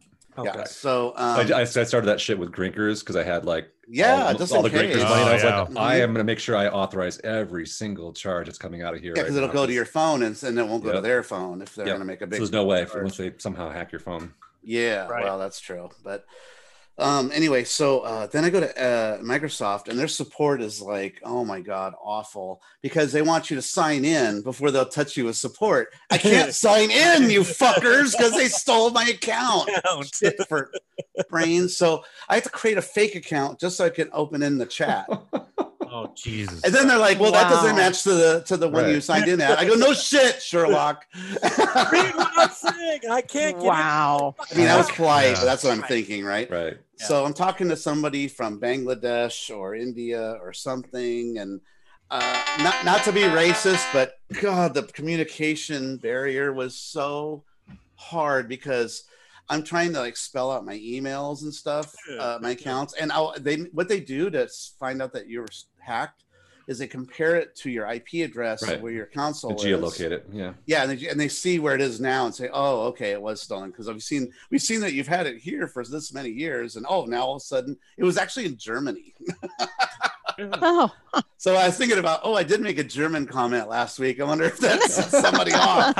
[0.45, 0.65] Yeah.
[0.65, 4.27] So I, um, I, I started that shit with Grinkers because I had like yeah,
[4.29, 5.21] all, just all the Grinkers money.
[5.23, 5.81] And I was Oh, like, yeah.
[5.81, 9.01] I am going to make sure I authorize every single charge that's coming out of
[9.01, 9.15] here.
[9.17, 11.01] Yeah, right because it'll now, go to your phone and, and it won't go to
[11.01, 11.93] their phone if they're Yep.
[11.97, 12.39] going to make a So big.
[12.39, 12.95] there's no way charge.
[12.99, 14.33] unless they somehow hack your phone.
[14.63, 15.25] Yeah, Right.
[15.25, 15.89] well, that's true.
[16.05, 16.25] But
[16.99, 21.21] um, anyway, so uh, then I go to uh, Microsoft, and their support is like,
[21.25, 25.27] oh my god, awful because they want you to sign in before they'll touch you
[25.27, 25.93] with support.
[26.11, 29.71] I can't sign in, you fuckers, because they stole my account.
[30.15, 30.73] Shit for
[31.31, 31.77] brains.
[31.77, 34.67] So I have to create a fake account just so I can open in the
[34.67, 35.09] chat.
[35.91, 36.63] Oh Jesus.
[36.65, 39.29] And then they're like, "Well, that doesn't match to the to the one you signed
[39.29, 43.01] in at." I go, "No shit, Sherlock." Read what I'm saying.
[43.11, 44.35] I can't get Wow.
[44.53, 45.35] I mean, I was polite, Yeah.
[45.35, 46.51] but that's what I'm thinking, right?
[46.51, 46.79] Right.
[46.97, 51.61] So I'm talking to somebody from Bangladesh or India or something, and
[52.11, 57.45] uh, not not to be racist, but God, the communication barrier was so
[57.95, 59.05] hard because
[59.51, 63.35] I'm trying to like spell out my emails and stuff, uh, my accounts, and I'll,
[63.39, 64.49] they what they do to
[64.79, 65.47] find out that you're
[65.89, 66.25] hacked
[66.69, 68.79] is they compare it to your IP address Right.
[68.83, 69.65] where your console To is.
[69.81, 70.27] geolocate it.
[70.31, 70.53] Yeah.
[70.67, 73.23] Yeah, and they, and they see where it is now and say, "Oh, okay, it
[73.23, 76.29] was stolen." Because we've seen we've seen that you've had it here for this many
[76.29, 79.15] years, and oh, now all of a sudden it was actually in Germany.
[80.41, 80.91] Oh,
[81.39, 84.21] So I was thinking about, oh, I did make a German comment last week.
[84.21, 85.97] I wonder if that's somebody off.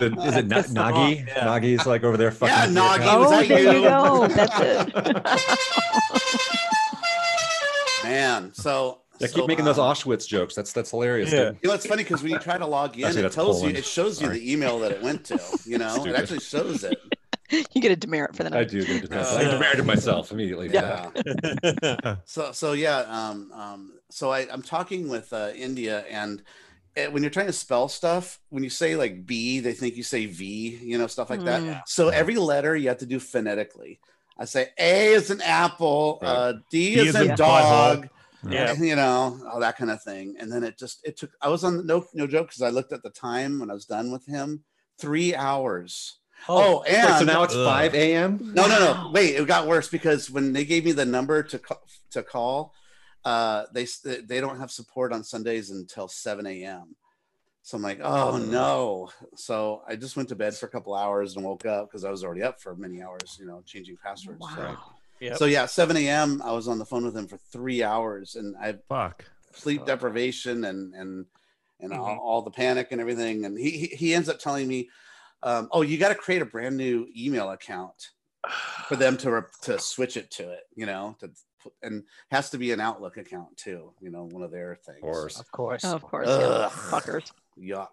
[0.00, 0.90] Is it Na- That's the Nagi?
[0.92, 1.46] wrong- yeah.
[1.46, 2.54] Nagi's like over there fucking.
[2.54, 2.96] Yeah, with your Nagi.
[2.96, 3.26] account?
[3.26, 3.82] oh there you you?
[3.82, 4.28] go.
[4.28, 4.92] That's it.
[8.10, 10.54] Man, so Yeah, so, keep making those um, Auschwitz jokes.
[10.54, 11.32] That's that's hilarious.
[11.32, 11.44] Yeah.
[11.50, 11.58] dude.
[11.62, 13.74] You know, it's funny because when you try to log in, Actually, it tells Poland.
[13.74, 14.38] you, it shows you Sorry.
[14.40, 15.38] the email that it went to.
[15.66, 16.98] You know, it actually shows it.
[17.74, 18.54] you get a demerit for that.
[18.54, 18.84] I do.
[18.84, 20.68] Get Uh, I demanded myself immediately.
[20.68, 22.16] for Yeah.
[22.24, 26.42] so so yeah um um so i i'm talking with uh india and
[26.96, 30.02] uh, when you're trying to spell stuff when you say like b they think you
[30.02, 31.80] say v you know stuff like that Mm.
[31.86, 34.00] so every letter you have to do phonetically
[34.40, 38.08] i say a is an apple uh d, D is is a in dog
[38.48, 38.72] Yeah.
[38.80, 41.62] you know all that kind of thing and then it just it took i was
[41.62, 44.26] on no no joke because i looked at the time when i was done with
[44.26, 44.64] him
[44.98, 47.66] three hours oh, Wait, and so now it's Ugh.
[47.66, 48.38] 5 a.m.
[48.54, 48.92] no, no, no.
[48.92, 49.10] Wow.
[49.12, 52.72] Wait, it got worse because when they gave me the number to call, to call,
[53.24, 53.86] uh, they
[54.24, 56.96] they don't have support on Sundays until 7 a.m.
[57.70, 59.10] So I'm like, oh no.
[59.36, 62.10] So I just went to bed for a couple hours and woke up because I
[62.10, 64.44] was already up for many hours, you know, changing passwords.
[64.56, 64.76] So- Wow.
[65.20, 65.36] Yep.
[65.36, 66.40] So, yeah, 7 a.m.
[66.42, 69.24] I was on the phone with him for three hours and I Fuck.
[69.52, 71.26] sleep deprivation and and
[71.78, 72.18] and all, Mhm.
[72.18, 73.44] all the panic and everything.
[73.44, 74.88] And he he, he ends up telling me,
[75.44, 78.10] um, "Oh, you got to create a brand new email account
[78.88, 80.64] for them to re- to switch it to it.
[80.74, 81.30] You know, to
[81.82, 83.92] and has to be an Outlook account too.
[84.00, 84.96] You know, one of their things.
[84.98, 85.38] Of course.
[85.40, 85.84] Of course.
[85.84, 86.28] Of course.
[86.28, 86.40] Ugh.
[86.40, 86.68] Yeah.
[86.90, 87.30] Fuckers.
[87.58, 87.88] Yuck.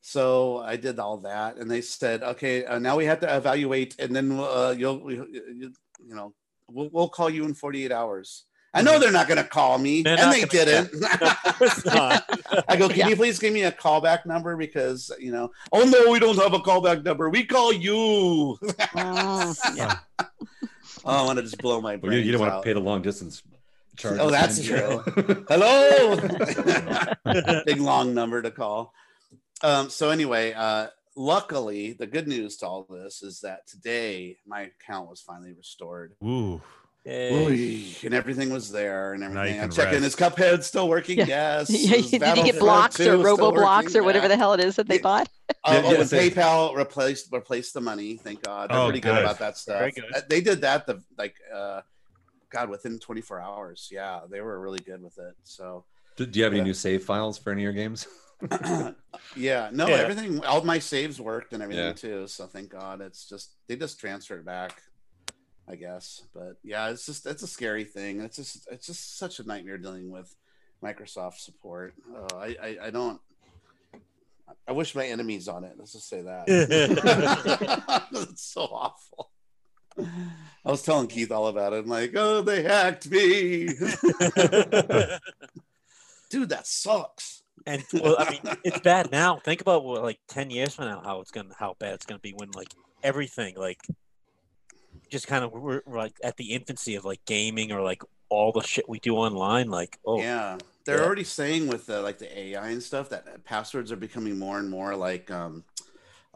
[0.00, 3.96] So I did all that, and they said, "Okay, uh, now we have to evaluate,
[3.98, 5.72] and then uh, you'll, you, you
[6.06, 6.32] you know,
[6.70, 10.02] we'll, we'll call you in 48 hours." I know they're not going to call me,
[10.02, 10.94] They're and they gonna- didn't.
[10.94, 12.62] Of.
[12.68, 13.08] I go, can Yeah.
[13.08, 14.56] you please give me a callback number?
[14.56, 17.30] Because, you know, oh no, we don't have a callback number.
[17.30, 18.58] We call you.
[18.62, 19.96] Mm, yeah.
[20.20, 20.26] oh,
[21.04, 23.00] I want to just blow my Well, you, you don't want to pay the long
[23.00, 23.42] distance
[23.98, 24.18] charge.
[24.20, 25.02] Oh, that's true.
[25.48, 26.16] Hello.
[27.66, 28.92] Big long number to call.
[29.62, 34.62] Um, so anyway, uh, luckily, the good news to all this is that today my
[34.82, 36.14] account was finally restored.
[36.24, 36.60] Ooh.
[37.04, 37.46] Yay.
[37.46, 39.58] Oy, and everything was there and everything.
[39.58, 40.04] I can check in.
[40.04, 40.14] Is.
[40.14, 41.16] Cuphead still working?
[41.18, 41.26] Yeah.
[41.26, 41.70] Yes.
[41.70, 44.28] Yeah, Is did you get blocks or still robo blocks or whatever Yeah.
[44.28, 45.02] the hell it is that they Yeah.
[45.02, 45.28] bought?
[45.64, 46.10] Oh, Yeah, oh, yeah, and.
[46.10, 48.16] PayPal replaced replaced the money.
[48.18, 48.68] Thank God.
[48.70, 49.14] They're Oh, pretty good.
[49.14, 49.22] good.
[49.24, 49.78] about that stuff.
[49.78, 50.04] Very good.
[50.14, 51.80] Uh, They did that the like uh
[52.50, 53.88] God within 24 hours.
[53.90, 55.34] Yeah, they were really good with it.
[55.44, 55.84] So
[56.16, 58.06] Do, do you have any new save files for any of your games?
[59.36, 59.96] yeah, no, Yeah.
[59.96, 61.92] everything all my saves worked and everything Yeah.
[61.92, 62.26] too.
[62.28, 63.00] So thank God.
[63.00, 64.80] It's just they just transferred back,
[65.68, 66.22] I guess.
[66.34, 68.20] But yeah, it's just it's a scary thing.
[68.20, 70.34] It's just it's just such a nightmare dealing with
[70.82, 71.94] Microsoft support.
[72.14, 73.20] Uh, I, I I don't
[74.66, 75.74] I wish my enemies on it.
[75.76, 76.44] Let's just say that.
[78.12, 79.30] it's so awful.
[79.98, 81.78] I was telling Keith all about it.
[81.84, 83.68] I'm like, oh, they hacked me.
[86.30, 87.42] Dude, that sucks.
[87.66, 89.40] And well, I mean, it's bad now.
[89.44, 92.20] Think about what, like ten years from now, how it's gonna, how bad it's gonna
[92.20, 92.68] be when like
[93.02, 93.80] everything, like,
[95.10, 98.52] just kind of we're, we're like at the infancy of like gaming or like all
[98.52, 99.68] the shit we do online.
[99.70, 101.04] Like, oh, Yeah, they're Yeah.
[101.04, 104.68] already saying with the like the AI and stuff that passwords are becoming more and
[104.70, 105.64] more like um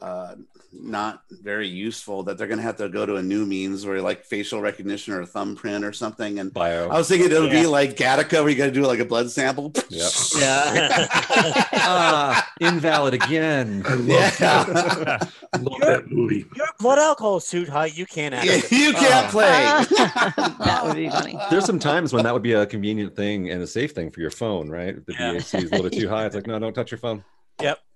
[0.03, 0.35] uh
[0.75, 2.23] not very useful.
[2.23, 5.21] That they're gonna have to go to a new means where like facial recognition or
[5.21, 6.39] a thumbprint or something.
[6.39, 6.89] And Bio.
[6.89, 7.61] I was thinking it'll Yeah.
[7.61, 9.71] be like Gattaca where you got to do like a blood sample.
[9.91, 10.11] Yep.
[10.39, 11.07] yeah.
[11.75, 13.85] ah, invalid again.
[14.05, 16.47] yeah, I love that movie.
[16.57, 17.87] Your blood alcohol is too high.
[17.87, 19.31] You can't Yeah, you can't Oh.
[19.31, 19.51] play.
[19.51, 21.39] That would be funny.
[21.51, 24.21] There's some times when that would be a convenient thing and a safe thing for
[24.21, 24.97] your phone, right?
[24.97, 25.33] If the Yeah.
[25.35, 26.25] BAC is a little too high.
[26.27, 27.23] It's like, no, don't touch your phone.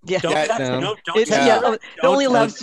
[0.07, 0.19] Yeah.
[0.21, 0.83] Don't, Yeah, touch- down.
[0.83, 2.63] don't, don't It's- yeah, her, oh, it don't only text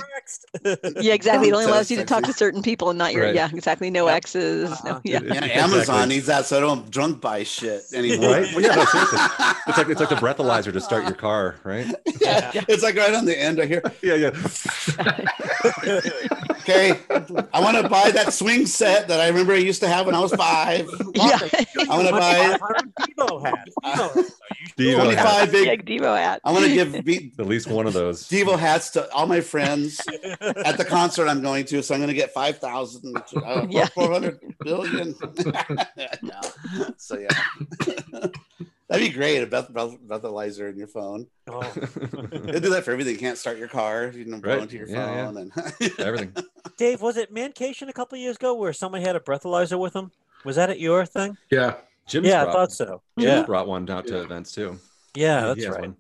[0.64, 1.02] allows- her.
[1.02, 1.50] Yeah, exactly.
[1.50, 3.36] It only allows you to talk to certain people and not your Right.
[3.36, 3.90] yeah, exactly.
[3.92, 4.16] No Yeah.
[4.16, 4.70] X's.
[4.84, 5.00] No, Uh-huh.
[5.04, 5.20] yeah.
[5.24, 8.32] Yeah, it- Amazon needs that so I don't drunk buy shit anymore.
[8.32, 8.48] Right?
[8.54, 9.20] Well, yeah, no, seriously.
[9.68, 11.88] It's like it's like the breathalyzer to start your car, right?
[12.22, 13.82] yeah, it's like right on the end right here.
[14.04, 14.32] Yeah, yeah.
[16.64, 16.98] Okay,
[17.54, 20.16] I want to buy that swing set that I remember I used to have when
[20.16, 20.88] I was five.
[21.14, 21.40] Yeah.
[21.90, 23.76] I want to buy 500 Devo hats.
[23.84, 24.16] Devo hats.
[24.16, 25.04] Are you Devo sure?
[25.04, 25.86] 25 big.
[25.86, 26.42] Big Devo hat.
[26.46, 28.24] I want to give be- At least one of those.
[28.30, 30.00] Devo hats to all my friends
[30.42, 31.82] at the concert I'm going to.
[31.82, 33.86] So I'm going to get 5,000, uh, Yeah.
[33.88, 35.16] 400 billion.
[36.22, 36.40] No.
[36.98, 37.30] So yeah,
[38.88, 39.42] that'd be great.
[39.42, 41.28] A breath- breath- breathalyzer in your phone.
[41.48, 43.14] Oh, They do that for everything.
[43.14, 44.12] You can't start your car.
[44.16, 44.62] You know, blow Right.
[44.64, 45.26] into your Yeah, yeah.
[45.26, 45.38] phone.
[45.38, 46.36] And Everything.
[46.78, 50.12] Dave, was it Mancation a couple years ago where someone had a breathalyzer with them?
[50.46, 51.38] Was that at your thing?
[51.50, 51.76] Yeah.
[52.08, 53.02] Jim's yeah, I thought so.
[53.18, 54.22] Jim's Yeah, brought one out to Yeah.
[54.24, 54.80] events too.
[55.16, 55.82] yeah, that's right.
[55.82, 55.96] one.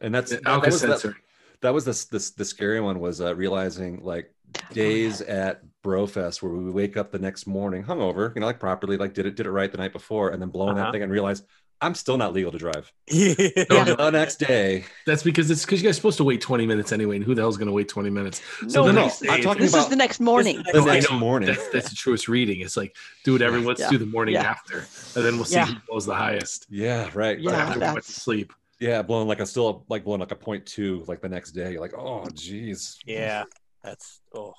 [0.00, 1.16] And that's The that, that was that, sensor.
[1.60, 4.32] that was the, the the scary one was uh, realizing like
[4.72, 8.96] days at Brofest where we wake up the next morning hungover, you know, like properly,
[8.96, 10.84] like did it did it right the night before, and then blowing Uh-huh.
[10.86, 11.42] that thing and realize
[11.80, 12.92] I'm still not legal to drive.
[13.08, 13.34] yeah.
[13.70, 13.84] Yeah.
[13.94, 16.90] The next day, That's because it's because you guys are supposed to wait 20 minutes
[16.90, 18.42] anyway, and who the hell's going to wait 20 minutes?
[18.66, 19.02] So No, the no.
[19.02, 20.56] next I'm talking This about is the next morning.
[20.72, 21.46] the No, I next morning.
[21.50, 22.62] That's, that's the truest reading.
[22.62, 23.68] It's like, do it, everyone.
[23.68, 23.90] Let's Yeah.
[23.90, 24.50] do the morning Yeah.
[24.50, 24.78] after,
[25.14, 25.66] and then we'll see Yeah.
[25.66, 26.66] who blows the highest.
[26.68, 27.38] Yeah, right.
[27.38, 28.52] Yeah, after we went to that's- sleep.
[28.80, 31.72] Yeah, blowing like a still like blowing like a point two like the next day.
[31.72, 32.98] You're like, oh geez.
[33.04, 33.44] Yeah,
[33.82, 34.54] that's oh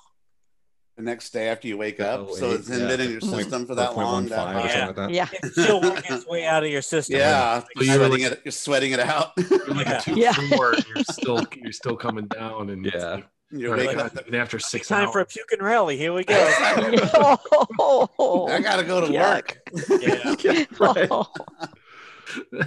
[0.96, 2.26] the next day after you wake up.
[2.28, 2.86] Oh, so eight, it's yeah.
[2.86, 4.12] been in your Point- system for oh, that long.
[4.12, 4.86] one That five or high.
[4.88, 5.10] like that.
[5.10, 5.28] Yeah.
[5.32, 7.16] it's still working its way out of your system.
[7.16, 8.42] Yeah, So you're you're sweating like- it.
[8.44, 9.32] You're sweating it out.
[9.38, 9.98] You're like Yeah.
[10.00, 10.32] two Yeah.
[10.50, 13.20] four, you're still you're still coming down, and Yeah.
[13.52, 14.12] You're all right, waking up.
[14.28, 15.12] even after six Time hours.
[15.12, 15.96] for a puking rally.
[15.96, 16.36] Here we go.
[18.18, 19.56] Oh, I gotta go to Yuck.
[19.88, 20.02] work.
[20.02, 20.34] yeah.
[20.44, 21.10] Yeah, right.
[22.52, 22.62] Oh,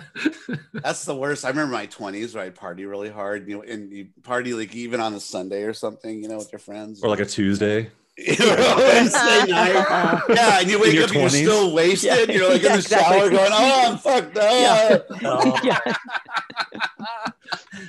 [0.73, 1.45] That's the worst.
[1.45, 4.73] I remember my twenties where I'd party really hard, you know, and you party like
[4.76, 7.02] even on a Sunday or something, you know, with your friends.
[7.04, 7.89] Or like a Tuesday.
[8.15, 10.21] You know, Wednesday night.
[10.30, 12.30] Yeah, and you wake your up and you're still wasted.
[12.30, 12.36] Yeah.
[12.36, 13.17] You're like Yeah, in the exactly.
[13.19, 15.06] shower going, "Oh, I'm fucked up.
[15.23, 15.80] Oh, yeah,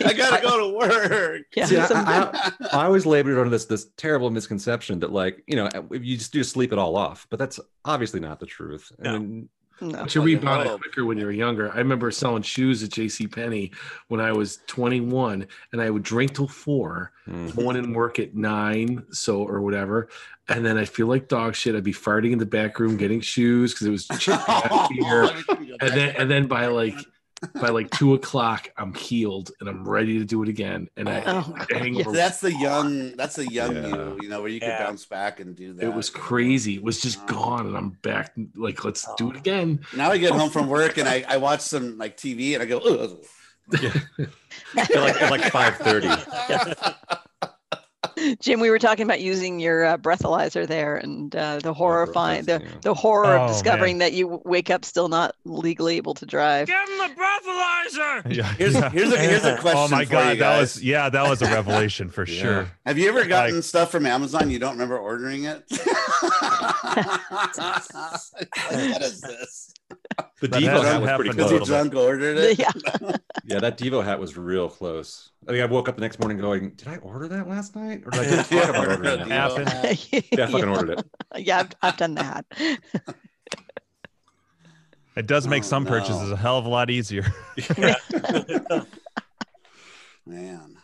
[0.04, 1.66] I gotta go to work." yeah.
[1.66, 5.56] See, I- Some- I, I always labored under this this terrible misconception that like you
[5.56, 8.92] know you just do sleep it all off, but that's obviously not the truth.
[8.98, 9.14] No.
[9.14, 9.48] And
[9.80, 10.02] no.
[10.02, 11.70] But you rebound it quicker when you were younger.
[11.72, 13.26] I remember selling shoes at J.C.
[13.26, 13.72] Penney
[14.08, 17.48] when I was 21, and I would drink till four, Hmm.
[17.48, 20.08] go in and work at nine, so or whatever,
[20.48, 21.74] and then I'd feel like dog shit.
[21.74, 25.30] I'd be farting in the back room getting shoes because it was chilly back here,
[25.80, 26.94] and then and then by like
[27.54, 30.88] by like two o'clock, I'm healed and I'm ready to do it again.
[30.96, 33.16] And I Oh, the hangover was That's the young.
[33.16, 33.88] That's the young Yeah.
[33.88, 34.18] you.
[34.22, 34.84] You know, where you could Yeah.
[34.84, 35.84] bounce back and do that.
[35.84, 36.76] It was crazy.
[36.76, 37.32] It was just uh-huh.
[37.32, 38.32] gone, and I'm back.
[38.54, 39.38] Like, let's do it oh.
[39.38, 39.80] again.
[39.96, 42.66] Now I get home from work and I, I watch some like TV and I
[42.66, 43.24] go, Ugh.
[43.72, 43.80] at
[44.76, 46.08] like at like five thirty.
[48.40, 52.62] Jim, we were talking about using your uh, breathalyzer there, and uh, the horrifying, the,
[52.82, 56.66] the horror Oh, of discovering that you wake up still not legally able to drive.
[56.68, 58.22] Give him the breathalyzer.
[58.34, 58.44] Yeah.
[58.54, 58.90] Here's- yeah.
[58.90, 59.78] here's a- here's a question.
[59.84, 62.42] Oh question my for god, you that was yeah, that was a revelation for Yeah.
[62.42, 62.70] sure.
[62.86, 65.62] Have you ever gotten Like- stuff from Amazon you don't remember ordering it?
[65.70, 65.80] Like,
[68.70, 69.73] what is this?
[70.40, 71.68] The That Devo hat was pretty happened Because you little close.
[71.68, 72.58] drunk ordered it?
[72.58, 72.70] Yeah.
[73.46, 75.30] Yeah, that Devo hat was real close.
[75.46, 78.02] I think I woke up the next morning going, "Did I order that last night,
[78.06, 80.28] or did I just talk about ordering It it?" happened.
[80.32, 81.06] Yeah, I fucking ordered it.
[81.46, 82.46] yeah, I've, I've done that.
[85.16, 85.90] It does make Oh, some no.
[85.90, 87.24] purchases a hell of a lot easier.
[90.26, 90.76] Man.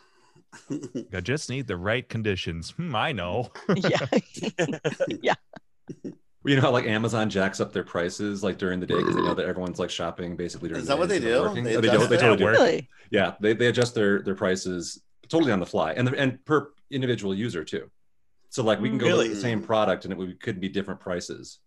[1.14, 2.70] I just need the right conditions.
[2.72, 3.50] Hmm, I know.
[3.74, 4.06] yeah.
[5.22, 5.34] yeah.
[6.44, 9.20] You know how like Amazon jacks up their prices like during the day because they
[9.20, 9.40] know mm-hmm.
[9.40, 11.02] that everyone's like shopping basically during the day.
[11.02, 11.62] Is the that what they do?
[11.62, 12.46] They Oh, They, adjust do, they totally do.
[12.46, 12.88] Really?
[13.10, 16.72] Yeah, they, they adjust their their prices totally on the fly and the, and per
[16.90, 17.90] individual user too.
[18.48, 19.34] So like we can go look at Really?
[19.34, 21.58] the same product and it would, could be different prices,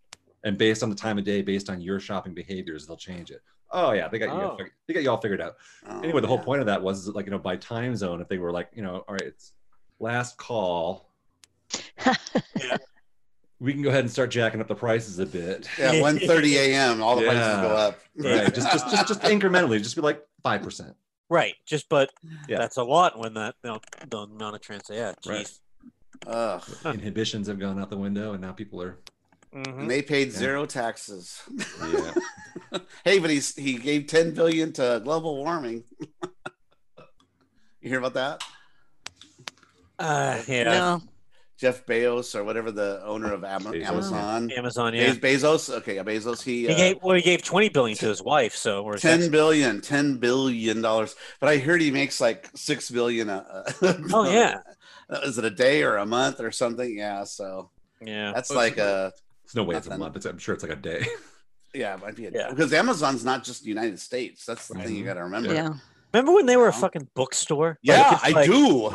[0.43, 3.41] and based on the time of day, based on your shopping behaviors, they'll change it.
[3.71, 4.41] Oh yeah, they got you.
[4.41, 4.55] Oh.
[4.57, 5.55] fig- They got you all figured out.
[5.87, 6.45] Oh, anyway, the whole man.
[6.45, 8.81] point of that was like you know by time zone, if they were like you
[8.81, 9.53] know all right, it's
[9.99, 11.09] last call,
[13.63, 15.67] we can go ahead and start jacking up the prices a bit.
[15.79, 17.01] Yeah, 1.30 a.m.
[17.01, 17.99] All the prices go up.
[18.17, 20.95] Right, just just just just incrementally, just be like five percent.
[21.29, 21.55] Right.
[21.65, 22.11] Just but
[22.47, 22.57] Yeah.
[22.59, 24.83] that's a lot when that you know, the amount of trans.
[24.91, 25.13] Yeah.
[25.23, 25.59] Geez.
[26.27, 26.33] Right.
[26.35, 26.63] Ugh.
[26.85, 28.99] Inhibitions have gone out the window, and now people are
[29.55, 29.81] Mhm.
[29.81, 30.37] And they paid Yeah.
[30.39, 31.41] zero taxes.
[31.81, 32.13] yeah.
[33.05, 35.83] hey, but he's he gave 10 billion to global warming.
[37.81, 38.43] you hear about that?
[39.99, 40.63] Uh, yeah.
[40.63, 41.01] No.
[41.63, 43.85] Jeff Bezos or whatever the owner of Am- Bezos.
[43.85, 44.51] Amazon.
[44.51, 44.93] Amazon.
[44.93, 45.13] Yeah.
[45.13, 45.73] Bez- Bezos.
[45.77, 46.41] Okay, yeah, Bezos.
[46.43, 48.53] He, He uh, gave well, he gave twenty billion to his wife.
[48.53, 51.15] So or his 10 ex- billion, 10 billion dollars.
[51.39, 53.29] But I heard he makes like 6 billion.
[53.29, 53.63] A,
[54.13, 54.57] Oh yeah.
[55.23, 56.97] Is it a day or a month or something?
[56.97, 57.23] Yeah.
[57.23, 57.69] So
[58.01, 58.33] Yeah.
[58.33, 59.13] that's like a,
[59.45, 60.17] It's no way it's a month.
[60.17, 61.05] It's, I'm sure it's like a day.
[61.73, 62.49] yeah, it might be a, Yeah.
[62.49, 64.45] because Amazon's not just the United States.
[64.45, 64.85] That's the Right.
[64.87, 65.53] thing you got to remember.
[65.53, 65.75] Yeah.
[66.13, 67.79] Remember when they were a fucking bookstore?
[67.81, 68.91] Yeah, Like, I like- do.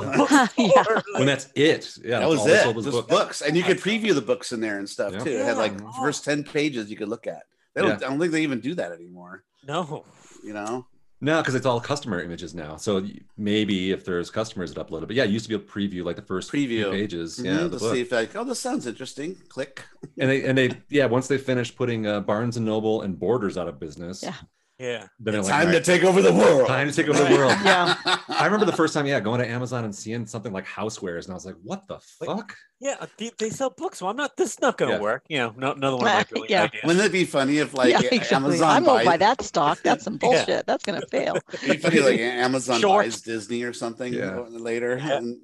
[0.63, 0.85] yeah.
[1.15, 1.97] when that's it.
[2.05, 2.75] Yeah, that was all it.
[2.77, 3.09] was Just books.
[3.09, 3.43] books.
[3.43, 5.19] and you could preview the books in there and stuff Yeah.
[5.25, 5.31] too.
[5.31, 5.91] It had like Yeah.
[6.01, 7.43] first ten pages you could look at.
[7.75, 7.93] They don't.
[8.03, 9.45] I don't think they even do that anymore.
[9.67, 10.05] No.
[10.45, 10.87] You know.
[11.21, 12.77] No, because it's all customer images now.
[12.77, 13.05] So
[13.37, 16.05] maybe if there's customers that upload it, but yeah, it used to be a preview
[16.05, 16.93] like the first few Preview.
[16.93, 17.39] pages.
[17.41, 17.81] Mhm, Yeah, to book.
[17.95, 19.35] see if like, oh, this sounds interesting.
[19.49, 19.85] Click.
[20.21, 23.59] and they and they yeah, once they finished putting uh, Barnes and Noble and Borders
[23.59, 24.35] out of business, Yeah.
[24.79, 25.07] Yeah.
[25.19, 26.69] then they're like, Time "All to take over the world.
[26.69, 27.53] time to take over the world.
[27.65, 27.97] Yeah.
[28.29, 31.33] I remember the first time, yeah, going to Amazon and seeing something like housewares, and
[31.33, 32.27] I was like, "What the Wait.
[32.29, 33.05] fuck?" Yeah.
[33.17, 34.01] They, they sell books.
[34.01, 34.37] Well, I'm not.
[34.37, 35.03] This is not going to Yeah.
[35.03, 35.25] work.
[35.29, 35.55] You know.
[35.57, 36.63] No, another one of my brilliant Yeah.
[36.65, 36.83] ideas.
[36.85, 38.37] Wouldn't it be funny if like yeah, exactly.
[38.37, 39.07] Amazon I won't buys?
[39.07, 39.81] buy that stock.
[39.83, 40.29] That's some Yeah.
[40.29, 40.67] bullshit.
[40.67, 41.39] That's gonna fail.
[41.55, 43.05] It'd be funny like Amazon Short.
[43.07, 44.41] buys Disney or something Yeah.
[44.49, 44.97] later.
[45.03, 45.17] Yeah.
[45.19, 45.39] And-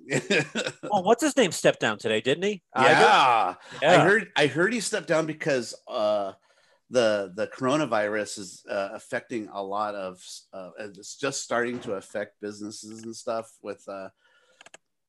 [0.92, 1.50] Oh, what's his name?
[1.50, 2.62] Stepped down today, didn't he?
[2.76, 3.54] Yeah.
[3.82, 3.90] Yeah.
[3.90, 6.32] I heard I heard he stepped down because uh
[6.90, 10.20] the the coronavirus is uh, affecting a lot of
[10.52, 14.08] uh, it's just starting to affect businesses and stuff with uh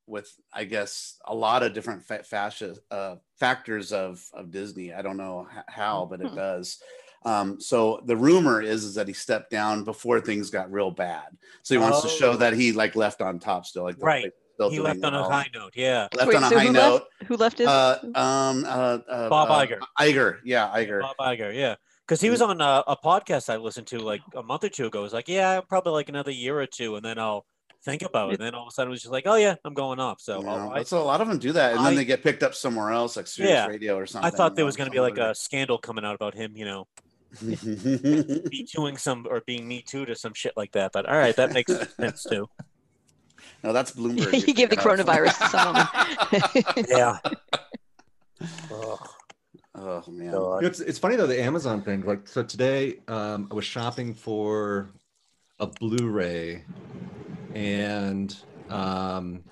[0.08, 4.94] with I guess a lot of different fa- fascia, uh, factors of of Disney.
[4.94, 6.36] I don't know how, but it Hmm.
[6.36, 6.78] does.
[7.26, 11.26] Um, so the rumor is is that he stepped down before things got real bad.
[11.64, 12.38] So he wants to show Oh.
[12.38, 14.32] that he like left on top still, like the- Right.
[14.56, 15.74] Still He left on it a high note.
[15.76, 16.08] Yeah.
[16.16, 16.94] Left Wait, on a so high who note.
[16.94, 17.06] left?
[17.28, 17.68] Who left his?
[17.68, 19.80] Uh, um, uh, uh, Bob uh, Iger.
[20.00, 21.02] Iger, yeah, Iger.
[21.02, 21.76] Bob Iger, yeah.
[22.08, 24.86] Because he was on a, a podcast I listened to like a month or two
[24.88, 25.00] ago.
[25.00, 27.46] It was like, yeah, probably like another year or two, and then I'll
[27.84, 28.40] think about it.
[28.40, 30.20] And then all of a sudden it was just like, oh yeah, I'm going off.
[30.22, 32.24] So You I'll- I, so a lot of them do that, and then they get
[32.24, 33.68] picked up somewhere else, like Sirius Yeah.
[33.68, 34.32] Radio or something.
[34.32, 36.66] I thought there was going to be like a scandal coming out about him, you
[36.66, 36.88] know,
[37.42, 37.58] other-
[38.52, 40.92] me tooing some or being me too to some shit like that.
[40.94, 42.48] But all right, that makes sense too.
[43.64, 44.32] no, that's Bloomberg.
[44.46, 46.86] he gave the coronavirus to someone.
[46.90, 47.18] Yeah.
[48.72, 49.10] Ugh,
[49.78, 50.64] Oh man, God.
[50.64, 52.02] It's it's funny though the Amazon thing.
[52.02, 54.90] Like so today, um, I was shopping for
[55.60, 56.64] a Blu-ray,
[57.54, 58.34] and
[58.70, 59.44] um,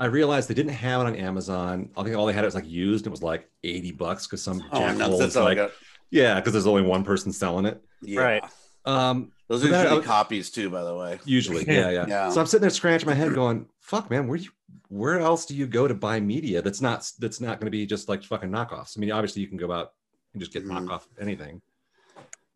[0.00, 1.88] I realized they didn't have it on Amazon.
[1.96, 3.06] I think all they had it was like used.
[3.06, 5.70] It was like eighty bucks because some oh no, jackhole that's was like got.
[6.10, 7.80] yeah, because there's only one person selling it.
[8.02, 8.20] Yeah.
[8.20, 8.44] Right.
[8.84, 11.18] Um, Those are then I usually was- copies too, by the way.
[11.24, 12.30] usually, yeah, yeah, Yeah.
[12.30, 14.50] So I'm sitting there scratching my head, going, "Fuck, man, where do you,
[14.88, 17.84] where else do you go to buy media that's not that's not going to be
[17.86, 18.96] just like fucking knockoffs?
[18.96, 19.92] I mean, obviously you can go out
[20.32, 20.86] and just get Mhm.
[20.86, 21.60] knockoff anything,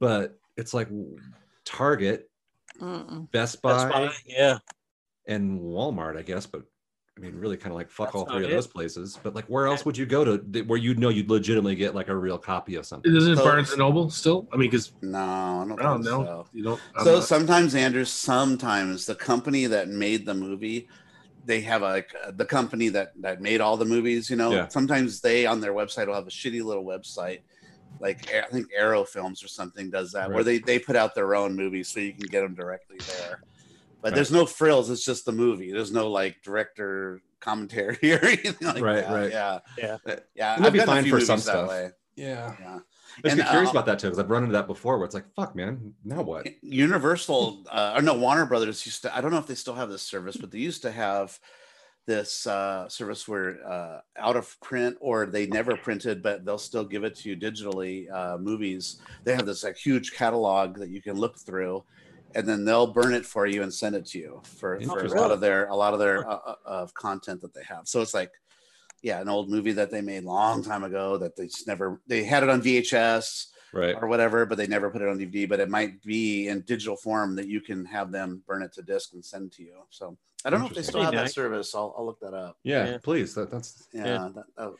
[0.00, 0.88] but it's like
[1.64, 2.30] Target,
[2.80, 3.30] Mm-mm.
[3.30, 4.10] Best Buy, That's fine.
[4.26, 4.58] Yeah.
[5.26, 6.46] and Walmart, I guess.
[6.46, 6.62] But
[7.18, 8.54] I mean, really, kind of like fuck That's all three of it.
[8.54, 9.18] those places.
[9.22, 12.08] But like, where else would you go to where you'd know you'd legitimately get like
[12.08, 13.14] a real copy of something?
[13.14, 14.48] Isn't it So- Barnes and Noble still?
[14.50, 16.24] I mean, because No, I don't, I don't know.
[16.24, 16.46] so.
[16.54, 16.80] You don't.
[16.96, 20.88] I'm So not- sometimes, Andrew, sometimes the company that made the movie
[21.44, 24.30] they have like the company that that made all the movies.
[24.30, 24.68] You know, Yeah.
[24.68, 27.40] sometimes they on their website will have a shitty little website.
[28.00, 31.34] Like I think Arrow Films or something does that, where they they put out their
[31.34, 33.42] own movies so you can get them directly there.
[34.02, 34.14] But Right.
[34.16, 35.72] there's no frills; it's just the movie.
[35.72, 39.12] There's no like director commentary or anything like Right, that.
[39.12, 39.30] right.
[39.30, 39.96] Yeah, Yeah.
[40.34, 40.56] Yeah.
[40.58, 41.70] That'd be I've done a fine few for some stuff.
[42.16, 42.54] Yeah.
[42.60, 42.78] Yeah.
[43.18, 44.96] I just And, be curious uh, about that too, because I've run into that before
[44.98, 46.46] where it's like, fuck, man, now what?
[46.62, 49.14] Universal, uh, or no, Warner Brothers used to.
[49.16, 51.38] I don't know if they still have this service, but they used to have
[52.06, 56.84] this uh, service where uh, out of print or they never printed, but they'll still
[56.84, 58.10] give it to you digitally.
[58.12, 61.84] Uh, movies they have this like huge catalog that you can look through,
[62.34, 65.08] and then they'll burn it for you and send it to you for, for a
[65.20, 67.86] lot of their a lot of their uh, uh, of content that they have.
[67.88, 68.30] So it's like,
[69.02, 72.24] yeah, an old movie that they made long time ago that they just never they
[72.24, 73.96] had it on VHS Right.
[73.98, 75.48] or whatever, but they never put it on DVD.
[75.48, 78.82] But it might be in digital form that you can have them burn it to
[78.82, 79.76] disc and send to you.
[79.88, 81.74] So I don't know if they still have that service.
[81.74, 82.58] I'll, I'll look that up.
[82.64, 82.98] Yeah, Yeah.
[83.02, 83.34] please.
[83.34, 84.28] That, that's Yeah, Yeah.
[84.34, 84.74] That, that-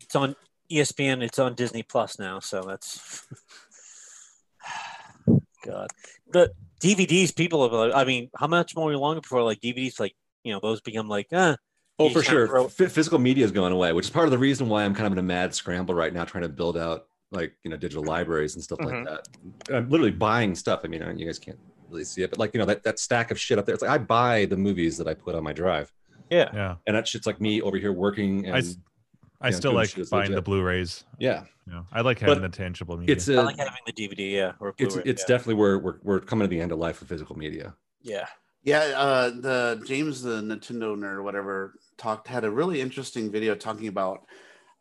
[0.00, 0.36] It's on
[0.70, 1.22] ESPN.
[1.24, 3.26] It's on Disney Plus now, so that's
[5.64, 5.88] God.
[6.32, 10.14] The DVDs, people are like, I mean, how much more longer before like DVDs, like
[10.44, 11.56] you know, those become like, uh,
[11.98, 12.48] Oh, for sure.
[12.48, 14.94] throw- F- physical media is going away, which is part of the reason why I'm
[14.94, 17.76] kind of in a mad scramble right now, trying to build out like you know
[17.76, 19.06] digital libraries and stuff Mhm.
[19.06, 19.74] like that.
[19.76, 20.80] I'm literally buying stuff.
[20.84, 21.58] I mean, uh, you guys can't
[21.88, 23.74] really see it, but like you know that that stack of shit up there.
[23.74, 25.92] It's like I buy the movies that I put on my drive,
[26.30, 26.74] yeah, Yeah.
[26.86, 28.44] and that shit's like me over here working.
[28.46, 28.76] And I, s-
[29.40, 30.42] I Yeah, still doing like shit is buying the.
[30.42, 31.04] Blu-rays.
[31.18, 33.14] yeah, You know, I like But having the tangible media.
[33.14, 35.26] it's I a, like having the DVD, yeah, or it's Blu-ray, it's yeah.
[35.28, 37.74] definitely where we're we're coming to the end of life for physical media.
[38.02, 38.26] yeah.
[38.62, 38.78] yeah.
[38.96, 43.88] Uh, the James, the Nintendo nerd, or whatever, talked had a really interesting video talking
[43.88, 44.26] about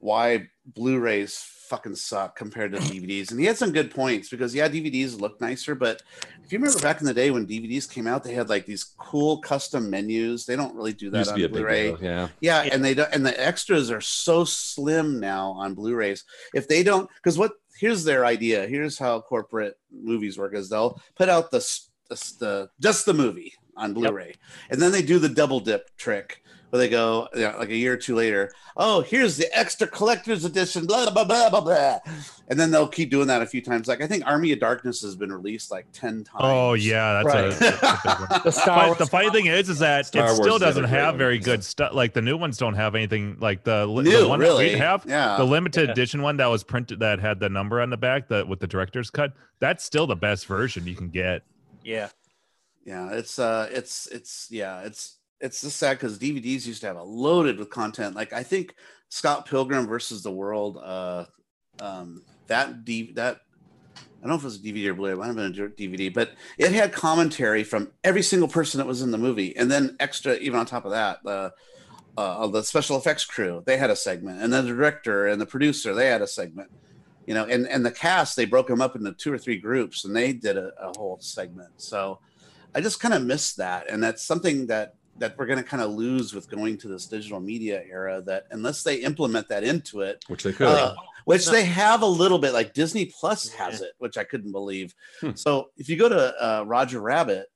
[0.03, 1.37] why Blu-rays
[1.69, 5.39] fucking suck compared to DVDs, and he had some good points because yeah, DVDs look
[5.41, 6.01] nicer, but
[6.43, 8.83] if you remember back in the day when DVDs came out, they had like these
[8.83, 10.45] cool custom menus.
[10.45, 11.87] They don't really do that Used on be a big Blu-ray.
[11.91, 11.97] deal.
[12.01, 12.73] Yeah, Yeah, Yeah.
[12.73, 16.25] and they don't, and the extras are so slim now on Blu-rays.
[16.53, 18.67] If they don't, because what here's their idea.
[18.67, 21.59] Here's how corporate movies work: is they'll put out the
[22.09, 24.35] the, the just the movie on Blu-ray,
[24.69, 27.75] and then they do the double dip trick where they go you know, like a
[27.75, 28.51] year or two later.
[28.75, 30.87] Oh, here's the extra collector's edition.
[30.87, 31.99] Blah blah blah blah blah,
[32.47, 33.87] and then they'll keep doing that a few times.
[33.87, 36.39] Like I think Army of Darkness has been released like ten times.
[36.39, 37.45] oh yeah, that's Right.
[37.45, 38.41] a, that's a big one.
[38.43, 40.61] The Star But Wars the funny thing is, is that Star it Wars still is
[40.61, 41.17] the other doesn't have one.
[41.19, 41.93] very good stuff.
[41.93, 44.69] Like the new ones don't have anything like the, New, the one really?
[44.69, 45.05] we have.
[45.07, 45.37] Yeah.
[45.37, 45.91] The limited Yeah.
[45.91, 48.67] edition one that was printed that had the number on the back that with the
[48.67, 49.33] director's cut.
[49.59, 51.43] That's still the best version you can get.
[51.83, 52.09] Yeah.
[52.85, 56.97] Yeah, it's uh it's it's yeah, it's it's just sad because DVDs used to have
[56.97, 58.15] a loaded with content.
[58.15, 58.75] Like I think
[59.09, 61.25] Scott Pilgrim versus the World, uh
[61.79, 63.37] um that D that
[64.23, 65.69] I don't know if it was a DVD or Blu-ray, it might have been a
[65.69, 69.69] DVD, but it had commentary from every single person that was in the movie, and
[69.69, 71.53] then extra even on top of that, the
[72.15, 75.45] uh, the special effects crew they had a segment, and then the director and the
[75.45, 76.69] producer they had a segment,
[77.25, 80.05] you know, and and the cast they broke them up into two or three groups,
[80.05, 81.69] and they did a, a whole segment.
[81.77, 82.19] So
[82.75, 85.83] I just kind of miss that, and that's something that that we're going to kind
[85.83, 88.21] of lose with going to this digital media era.
[88.21, 90.67] That unless they implement that into it, which they could.
[90.67, 90.95] uh,
[91.25, 91.51] which No.
[91.53, 94.93] they have a little bit, like Disney Plus has it, which I couldn't believe.
[95.21, 95.31] Hmm.
[95.35, 97.47] So if you go to uh, Roger Rabbit,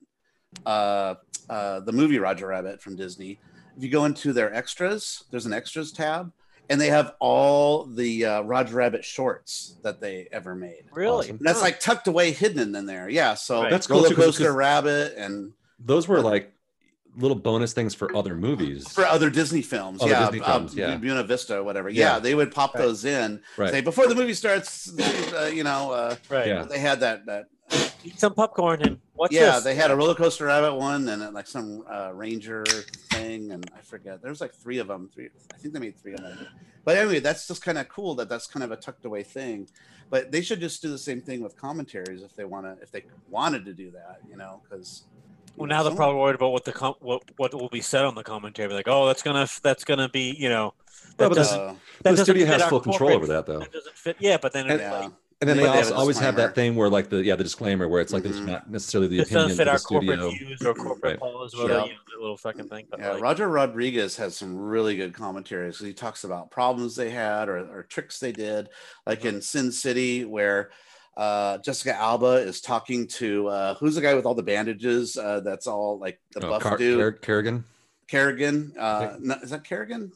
[0.65, 1.15] uh,
[1.49, 3.39] uh, the movie Roger Rabbit from Disney,
[3.76, 6.32] if you go into their extras, there's an extras tab,
[6.70, 10.86] and they have all the uh, Roger Rabbit shorts that they ever made.
[10.91, 11.26] Really?
[11.28, 11.38] Awesome.
[11.38, 13.09] And that's like tucked away, hidden in there.
[13.09, 13.34] Yeah.
[13.36, 13.72] So Right.
[13.72, 16.53] That's cool, Roller too, 'cause- Coaster 'cause- Rabbit and Those were like
[17.15, 18.88] little bonus things for other movies.
[18.89, 20.01] for other Disney films.
[20.01, 20.26] Other yeah.
[20.26, 20.95] Disney uh, films, yeah.
[20.97, 21.89] Buena Vista or whatever.
[21.89, 22.13] Yeah.
[22.15, 22.20] Yeah.
[22.20, 22.82] They would pop Right.
[22.84, 23.41] those in.
[23.57, 23.72] Right.
[23.72, 24.91] Say before the movie starts,
[25.34, 26.47] uh, you know, uh, Right.
[26.47, 26.63] Yeah.
[26.63, 27.45] they had that, that
[28.03, 29.63] Eat some popcorn and watch yeah, this.
[29.65, 33.70] they had a roller coaster rabbit one and then like some uh, ranger thing, and
[33.78, 34.22] I forget.
[34.22, 35.09] There's like three of them.
[35.13, 36.47] Three, I think they made three of them.
[36.86, 39.68] But anyway, that's just kind of cool that that's kind of a tucked away thing.
[40.09, 42.91] But they should just do the same thing with commentaries if they want to, if
[42.91, 45.03] they wanted to do that, you know, because.
[45.57, 48.15] Well, now they're probably worried about what the com- what what will be said on
[48.15, 48.72] the commentary.
[48.72, 50.74] Like, oh, that's gonna that's gonna be you know.
[51.18, 53.59] That but the- doesn't, Uh, that the doesn't studio has full control over that, though.
[53.59, 54.18] That doesn't fit.
[54.20, 54.99] Yeah, but then it's yeah.
[54.99, 57.35] like, And then they they also a always have that thing where, like the yeah,
[57.35, 58.45] the disclaimer where it's like it's Mhm.
[58.47, 60.47] not necessarily the this doesn't opinion fit of our the corporate studio.
[60.47, 61.19] views or corporate Right.
[61.19, 61.79] policies, whatever.
[61.79, 61.85] Yeah.
[61.85, 62.88] You know, that little fucking thing.
[62.89, 65.77] But Yeah, like, Roger Rodriguez has some really good commentaries.
[65.77, 68.69] He talks about problems they had or, or tricks they did,
[69.05, 70.71] like in Sin City, where
[71.15, 75.17] uh, Jessica Alba is talking to uh, who's the guy with all the bandages?
[75.17, 77.63] Uh, that's all like the Oh, buff Car- dude, Car- Kerrigan,
[78.07, 78.73] Kerrigan.
[78.77, 80.11] Uh, no, is that Kerrigan?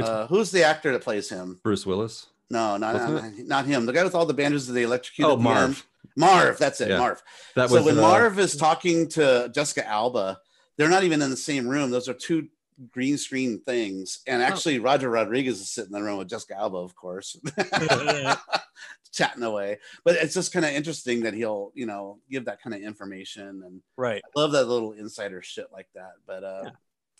[0.00, 1.60] Uh, who's the actor that plays him?
[1.64, 2.26] Bruce Willis.
[2.52, 3.86] No, not, Wasn't not, not him.
[3.86, 5.26] The guy with all the bandages that they electrocute.
[5.26, 5.42] Oh, at the.
[5.42, 5.86] Marv.
[6.16, 6.98] Marv, that's it, Yeah.
[6.98, 7.22] Marv.
[7.56, 10.38] That so when uh, Marv is talking to Jessica Alba,
[10.76, 11.90] they're not even in the same room.
[11.90, 12.48] Those are two
[12.90, 14.20] green screen things.
[14.26, 17.36] And actually, Roger Rodriguez is sitting in the room with Jessica Alba, of course,
[19.12, 19.78] chatting away.
[20.04, 23.62] But it's just kind of interesting that he'll, you know, give that kind of information.
[23.64, 24.22] And Right.
[24.36, 26.12] I love that little insider shit like that.
[26.26, 26.70] But uh, Yeah.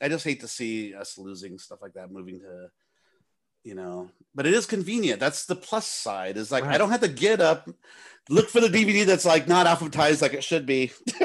[0.03, 2.71] I just hate to see us losing stuff like that, moving to,
[3.65, 5.21] you know, but it is convenient.
[5.21, 6.37] That's the plus side.
[6.37, 7.69] Is like I don't have to get up,
[8.29, 10.93] look for the DVD that's like not alphabetized like it should be.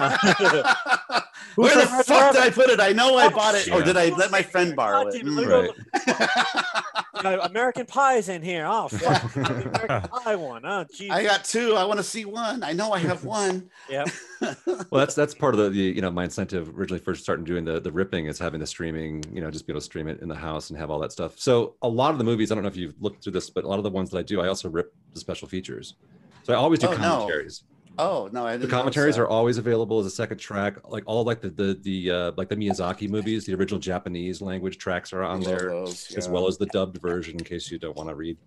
[1.55, 2.33] Where the fuck that?
[2.33, 2.79] did I put it?
[2.79, 5.25] I know I bought it, or did I let my friend borrow God it?
[5.25, 5.35] Mm.
[5.35, 6.67] let me
[7.23, 7.39] Right.
[7.41, 8.65] American Pie's in here.
[8.67, 9.33] Oh, fuck.
[9.33, 10.65] the American Pie one.
[10.65, 11.09] Oh, geez.
[11.09, 11.73] I got two.
[11.75, 12.63] I want to see one.
[12.63, 13.69] I know I have one.
[13.89, 14.05] yeah.
[14.65, 17.65] Well, that's that's part of the, the you know my incentive originally first starting doing
[17.65, 20.21] the the ripping is having the streaming you know just be able to stream it
[20.21, 21.39] in the house and have all that stuff.
[21.39, 23.63] So a lot of the movies I don't know if you've looked through this, but
[23.63, 25.95] a lot of the ones that I do I also rip the special features.
[26.47, 26.97] So I always do Oh, no.
[26.97, 27.63] commentaries.
[27.99, 30.75] Oh no, I The commentaries are always available as a second track.
[30.87, 34.77] Like all like the the the uh, like the Miyazaki movies, the original Japanese language
[34.77, 35.73] tracks are on there,
[36.15, 38.37] as well as the dubbed version in case you don't want to read.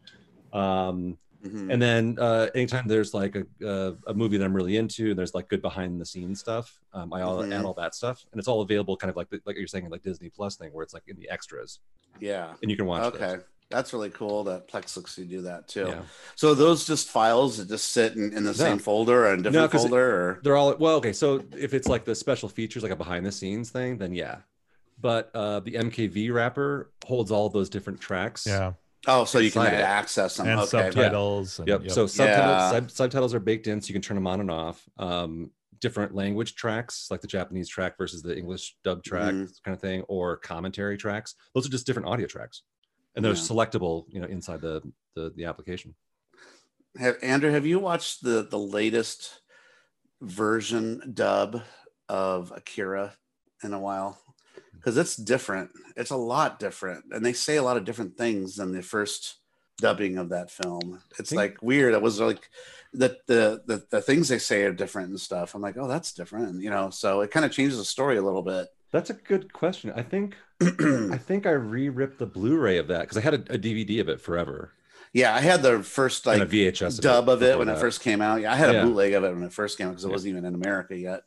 [0.55, 1.73] Um, Mhm.
[1.73, 5.19] and then uh, anytime there's like a, a, a movie that I'm really into, and
[5.19, 7.53] there's like good behind the scenes stuff, um, I all Mhm.
[7.53, 9.89] add all that stuff, and it's all available kind of like the, like you're saying
[9.91, 11.81] like Disney Plus thing where it's like in the extras,
[12.21, 12.55] yeah.
[12.63, 13.15] and you can watch.
[13.15, 13.37] Okay.
[13.71, 15.87] That's really cool that Plex looks to do that too.
[15.89, 16.03] Yeah,
[16.35, 19.43] So those just files that just sit in, in the same folder or in a
[19.45, 20.97] different 'cause it- folder or they're all well.
[20.97, 24.13] Okay, so if it's like the special features, like a behind the scenes thing, then
[24.13, 24.39] yeah.
[25.01, 28.45] But uh, the MKV wrapper holds all those different tracks.
[28.47, 28.73] Yeah.
[29.07, 30.49] oh, so you can Inside access them.
[30.49, 30.91] And okay.
[30.91, 31.59] subtitles.
[31.61, 31.91] and- Yep.
[31.91, 32.07] So Yeah.
[32.09, 34.87] subtitles, sub- subtitles are baked in, so you can turn them on and off.
[34.99, 39.51] Um, different language tracks, like the Japanese track versus the English dub track, Mhm.
[39.65, 41.35] kind of thing, or commentary tracks.
[41.55, 42.63] Those are just different audio tracks,
[43.15, 43.39] and they're Yeah.
[43.39, 44.83] selectable, you know, inside the
[45.17, 45.95] the, the application.
[46.99, 49.41] Have, Andrew, have you watched the the latest
[50.21, 51.63] version dub
[52.09, 53.15] of Akira
[53.63, 54.19] in a while?
[54.75, 55.71] Because it's different.
[55.97, 59.37] It's a lot different, and they say a lot of different things than the first
[59.79, 61.03] dubbing of that film.
[61.19, 61.93] It's think- like weird.
[61.95, 62.49] It was like
[62.93, 65.55] the, the the the things they say are different and stuff.
[65.55, 66.91] I'm like, oh, that's different, you know.
[66.91, 68.69] So it kind of changes the story a little bit.
[68.93, 69.93] That's a good question.
[69.95, 73.59] I think I think I re-ripped the Blu-ray of that because I had a, a
[73.59, 74.73] DVD of it forever,
[75.13, 78.01] yeah, I had the first and like a VHS dub of it when it first
[78.01, 78.41] came out.
[78.41, 78.85] Yeah, I had a Yeah.
[78.85, 80.13] bootleg of it when it first came out because it Yeah.
[80.13, 81.23] wasn't even in America yet.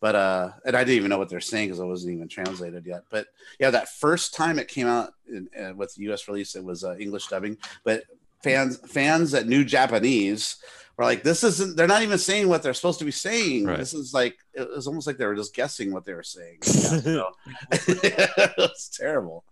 [0.00, 2.86] But uh, and I didn't even know what they're saying because it wasn't even translated
[2.86, 3.02] yet.
[3.10, 3.26] But
[3.58, 6.28] yeah, that first time it came out in, uh, with the U.S.
[6.28, 7.58] release, it was uh, English dubbing.
[7.84, 8.04] But
[8.44, 10.56] fans fans that knew Japanese
[10.98, 13.64] were like, "This isn't." They're not even saying what they're supposed to be saying.
[13.64, 13.78] Right.
[13.78, 16.58] This is like it was almost like they were just guessing what they were saying.
[17.04, 17.22] Yeah,
[17.70, 19.44] it's terrible.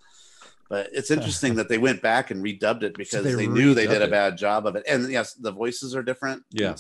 [0.69, 3.87] But it's interesting that they went back and redubbed it because they they, knew they
[3.87, 4.83] did a bad job of it.
[4.89, 6.43] And yes, the voices are different.
[6.51, 6.75] Yeah.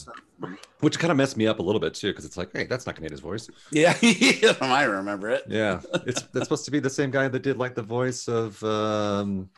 [0.81, 2.87] which kind of messed me up a little bit too because it's like, hey, that's
[2.87, 3.49] not Kaneda's voice.
[3.71, 3.97] Yeah,
[4.61, 5.45] I remember it.
[5.47, 8.63] Yeah, it's that's supposed to be the same guy that did like the voice of
[8.65, 9.49] um,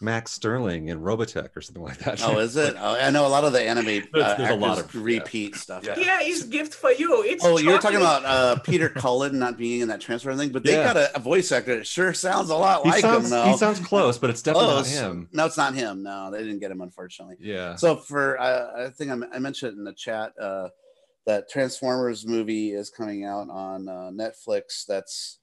[0.00, 2.22] Max Sterling in Robotech or something like that.
[2.22, 2.74] Oh, is it?
[2.80, 5.54] Oh, I know a lot of the anime uh, There's- there's a lot of- repeat
[5.56, 5.84] stuff.
[5.86, 5.94] Yeah.
[5.94, 7.22] Here is gift for you.
[7.24, 10.62] It's Oh, you're talking about uh, Peter Cullen not being in that transfer thing, but
[10.64, 10.84] they Yeah.
[10.92, 13.44] got a, a voice actor that sure sounds a lot he like sounds him, though.
[13.46, 14.94] he sounds close, but it's definitely Close.
[14.94, 15.28] not him.
[15.32, 16.02] No, it's not him.
[16.02, 17.36] No, they didn't get him, unfortunately.
[17.40, 20.68] Yeah, So for uh, I think I, I mentioned in the chat uh,
[21.26, 24.84] that Transformers movie is coming out on uh, Netflix.
[24.86, 25.38] That's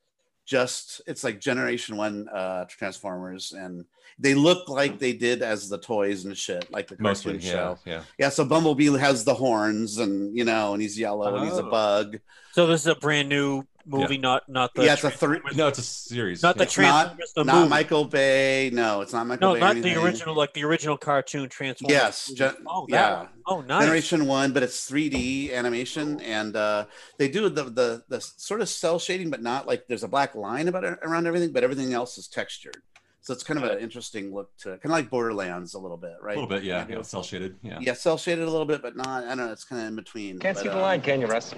[0.46, 3.86] just it's like Generation One uh, Transformers, and
[4.20, 7.38] they look like they did as the toys and shit, like the cartoon mostly.
[7.38, 7.80] Yeah, show.
[7.86, 8.04] yeah.
[8.20, 11.66] Yeah, so Bumblebee has the horns, and you know, and he's yellow, and he's a
[11.66, 11.70] Oh.
[11.72, 12.20] bug.
[12.52, 15.68] So this is a brand new movie, not not the Yeah, it's a three- No,
[15.68, 16.42] it's a series.
[16.42, 16.64] not the yeah.
[16.64, 17.70] It's not- Transformers the Not.
[17.70, 18.70] Michael Bay.
[18.74, 19.60] No, it's not Michael no, Bay.
[19.60, 21.94] or not the original, like the original cartoon Transformers.
[21.94, 23.18] Yes, gen- oh, that yeah.
[23.18, 23.30] one.
[23.46, 23.84] Oh, nice.
[23.84, 26.86] Generation One, but it's 3D animation, and uh,
[27.18, 30.34] they do the, the the sort of cell shading, but not like there's a black
[30.36, 32.78] line about around everything, but everything else is textured.
[33.22, 36.12] So it's kind of an interesting look to kind of like Borderlands a little bit,
[36.22, 36.36] right?
[36.36, 36.64] a little bit.
[36.64, 36.94] Yeah, Maybe.
[36.96, 37.56] yeah, cell shaded.
[37.62, 39.24] Yeah, Yeah, cell shaded a little bit, but not.
[39.24, 39.52] I don't know.
[39.54, 40.40] It's kind of in between.
[40.40, 41.54] Can't but, see the uh, line, can you, Russ?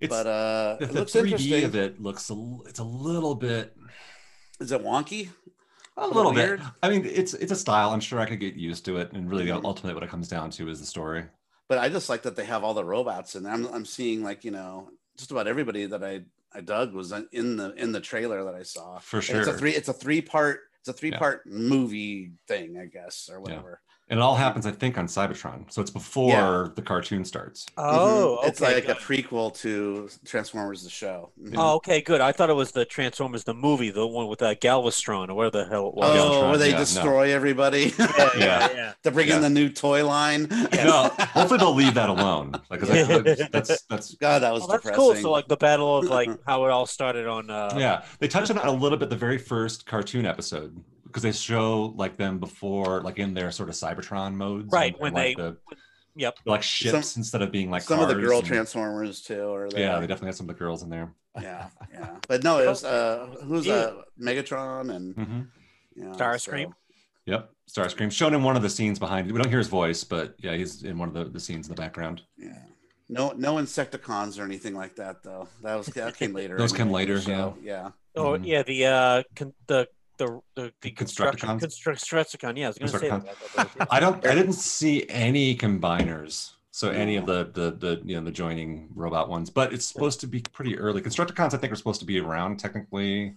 [0.00, 1.64] It's But uh, the, it the looks 3D interesting.
[1.64, 3.76] of it looks a, it's a little bit
[4.60, 5.30] Is it wonky?
[5.96, 6.46] a little bit.
[6.48, 6.62] weird?
[6.82, 7.90] I mean, it's it's a style.
[7.90, 9.64] I'm sure I could get used to it, and really, Mhm.
[9.64, 11.24] ultimately, what it comes down to is the story.
[11.68, 14.42] But I just like that they have all the robots, and I'm I'm seeing like
[14.44, 14.88] you know
[15.18, 16.22] just about everybody that I
[16.54, 18.98] I dug was in the in the trailer that I saw.
[18.98, 19.72] For And It's a three.
[19.74, 20.60] It's a three part.
[20.80, 23.82] It's a three part movie thing, I guess, or whatever.
[24.10, 25.72] And it all happens, I think, on Cybertron.
[25.72, 26.66] So it's before Yeah.
[26.74, 27.64] the cartoon starts.
[27.78, 28.48] Oh, Mhm.
[28.48, 31.30] it's okay, like a prequel to Transformers the show.
[31.40, 31.54] Mhm.
[31.56, 32.20] Oh, okay, good.
[32.20, 35.48] I thought it was the Transformers the movie, the one with uh, Galvestron or where
[35.50, 36.10] the hell it was.
[36.10, 36.78] Oh, Galvatron, where they yeah, no.
[36.80, 38.68] destroy everybody yeah, Yeah.
[38.74, 38.92] yeah.
[39.04, 40.48] to bring in the new toy line.
[40.74, 42.60] No, hopefully they'll leave that alone.
[42.68, 43.04] Like, 'cause I-
[43.52, 44.94] that's that's God, that was Oh, that's depressing.
[44.96, 45.14] cool.
[45.14, 47.48] So like the battle of like how it all started on.
[47.48, 48.02] Uh, yeah.
[48.18, 51.92] They touch on that a little bit the very first cartoon episode because they show
[51.96, 54.72] like them before, like in their sort of Cybertron modes.
[54.72, 55.56] Right, and, when like, they- the,
[56.16, 56.38] Yep.
[56.44, 60.00] like ships instead of being like Some of the girl and- Transformers too, or Yeah,
[60.00, 61.14] they definitely had some of the girls in there.
[61.40, 62.16] yeah, yeah.
[62.28, 63.74] But no, it was uh, who's Yeah.
[63.74, 65.40] uh, Megatron and hmm
[65.94, 66.66] you know, Starscream.
[66.66, 66.74] so-
[67.26, 69.30] Yep, Starscream shown in one of the scenes behind.
[69.30, 71.74] We don't hear his voice, but yeah, he's in one of the, the scenes in
[71.74, 72.22] the background.
[72.36, 72.58] Yeah.
[73.08, 75.46] No, no Insecticons or anything like that, though.
[75.62, 76.56] That was that came later.
[76.58, 77.56] Those came anyway in the later, show.
[77.62, 77.90] yeah.
[78.16, 78.46] Oh Mhm.
[78.46, 79.86] yeah, the uh, con- the
[80.20, 81.82] the the, the construction Constructicons?
[81.82, 82.56] Constructicon.
[82.56, 83.26] Yeah, I was going to say that.
[83.26, 83.86] Constructicons.
[83.90, 84.26] I don't.
[84.26, 86.52] I didn't see any combiners.
[86.72, 90.20] So any of the the the you know the joining robot ones, but it's supposed
[90.20, 91.02] to be pretty early.
[91.02, 93.34] Constructicons, I think, are supposed to be around technically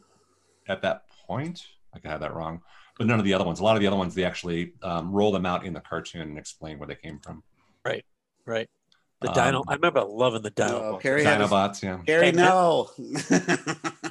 [0.68, 1.66] at that point.
[1.94, 2.62] Like I have that wrong,
[2.98, 3.60] but none of the other ones.
[3.60, 6.22] A lot of the other ones, they actually um, roll them out in the cartoon
[6.22, 7.42] and explain where they came from.
[7.86, 8.06] Right.
[8.46, 8.70] Right.
[9.22, 9.64] The Um, Dino.
[9.68, 10.70] I remember loving the Dino.
[10.82, 11.02] Oh, book.
[11.02, 12.00] Carrie had his- yeah.
[12.06, 12.90] Gary, no.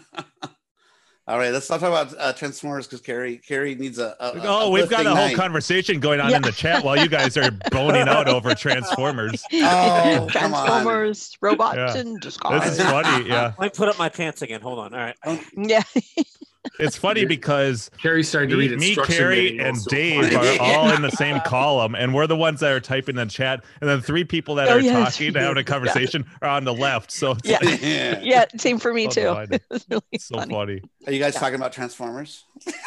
[1.28, 4.16] All right, let's not talk about uh, Transformers because Carrie, Carrie needs a.
[4.18, 5.36] a Oh, we've got a uplifting whole night.
[5.36, 6.36] conversation going on Yeah.
[6.36, 9.44] in the chat while you guys are boning out over Transformers.
[9.52, 10.28] Oh.
[10.28, 11.96] Transformers, robots Yeah.
[12.00, 12.62] in disguise.
[12.76, 13.28] This is funny.
[13.28, 14.60] Yeah, Let me put up my pants again.
[14.62, 14.92] Hold on.
[14.94, 15.16] All right.
[15.56, 15.82] yeah.
[16.78, 20.90] it's funny because Carrie started to me, read me instruction Carrie, and Dave are all
[20.90, 23.88] in the same column, and we're the ones that are typing in the chat, and
[23.90, 25.40] then three people that Oh, are yeah, that's talking, true.
[25.42, 27.10] having a conversation, are on the left.
[27.10, 27.58] So it's Yeah.
[27.62, 28.20] like, yeah.
[28.22, 29.22] Yeah, same for me Oh, too.
[29.22, 29.52] God.
[29.52, 30.54] It really so funny.
[30.54, 30.82] funny.
[31.06, 32.44] Are you guys talking about Transformers?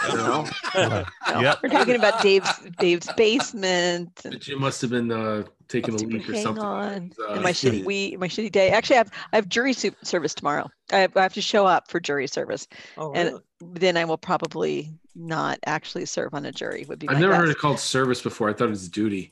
[0.10, 0.46] No,
[0.76, 1.60] No, Yep.
[1.64, 2.50] We're talking about Dave's
[2.80, 6.64] Dave's basement and the gym must have been uh, taking a leak or something.
[6.64, 7.12] on.
[7.28, 8.70] Uh, my shitty we my shitty day.
[8.70, 10.70] Actually, I have I have jury service tomorrow.
[10.94, 12.68] I have, I have to show up for jury service.
[12.98, 13.42] Oh, And- really?
[13.62, 16.86] Then I will probably not actually serve on a jury.
[16.90, 17.40] Would be I've never guess.
[17.42, 18.50] heard it called service before.
[18.50, 19.32] I thought it was duty.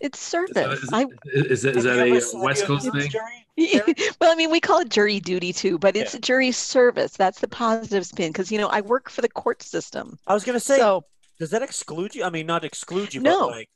[0.00, 0.54] It's Is service.
[0.54, 3.10] that, is, I is, that- is that a West Coast thing?
[4.20, 7.12] well, I mean, we call it jury duty too, but it's a jury service.
[7.12, 10.18] That's the positive spin because you know I work for the court system.
[10.26, 11.04] I was going to say, So
[11.38, 12.24] does that exclude you?
[12.24, 13.48] I mean, not exclude you, No.
[13.48, 13.68] but like,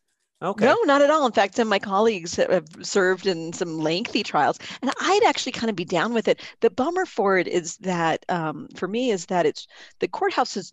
[0.42, 0.64] okay.
[0.64, 1.26] no, not at all.
[1.26, 5.52] In fact, some of my colleagues have served in some lengthy trials, and I'd actually
[5.52, 6.40] kind of be down with it.
[6.60, 9.66] The bummer for it is that, um, for me, is that it's
[10.00, 10.72] the courthouse is.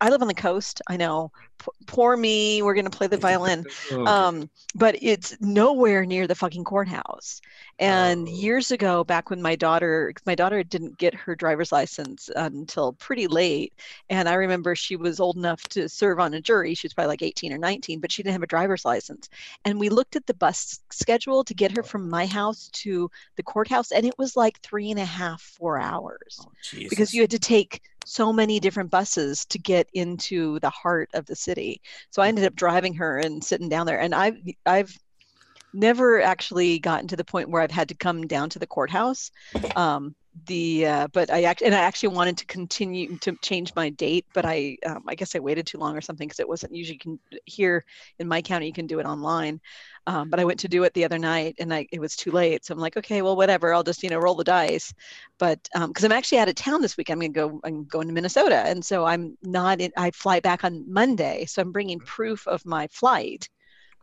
[0.00, 0.80] I live on the coast.
[0.88, 1.30] I know.
[1.58, 2.62] P- poor me.
[2.62, 3.64] We're going to play the violin.
[3.92, 7.40] Oh, um but it's nowhere near the fucking courthouse
[7.80, 8.30] and Oh.
[8.30, 13.26] years ago back when my daughter, my daughter didn't get her driver's license until pretty
[13.26, 13.72] late
[14.10, 17.08] and i remember she was old enough to serve on a jury she was probably
[17.08, 19.28] like 18 or 19 but she didn't have a driver's license
[19.64, 23.42] and we looked at the bus schedule to get her from my house to the
[23.42, 26.52] courthouse and it was like three and a half four hours Oh,
[26.90, 31.26] because you had to take so many different buses to get into the heart of
[31.26, 31.80] the city.
[32.10, 34.00] So I ended up driving her and sitting down there.
[34.00, 34.96] And I've I've
[35.72, 39.30] never actually gotten to the point where I've had to come down to the courthouse.
[39.76, 40.14] Um,
[40.46, 44.26] the uh, but I act and I actually wanted to continue to change my date,
[44.32, 46.98] but I um, I guess I waited too long or something because it wasn't usually
[46.98, 47.84] can here
[48.18, 49.60] in my county you can do it online.
[50.06, 52.30] Um, but I went to do it the other night and I it was too
[52.30, 54.94] late, so I'm like, okay, well whatever, I'll just you know roll the dice
[55.40, 57.60] but because I'm actually out of town this week, I'm going to go.
[57.64, 59.80] I'm going to Minnesota, and so I'm not.
[59.80, 63.48] In, I fly back on Monday, so I'm bringing proof of my flight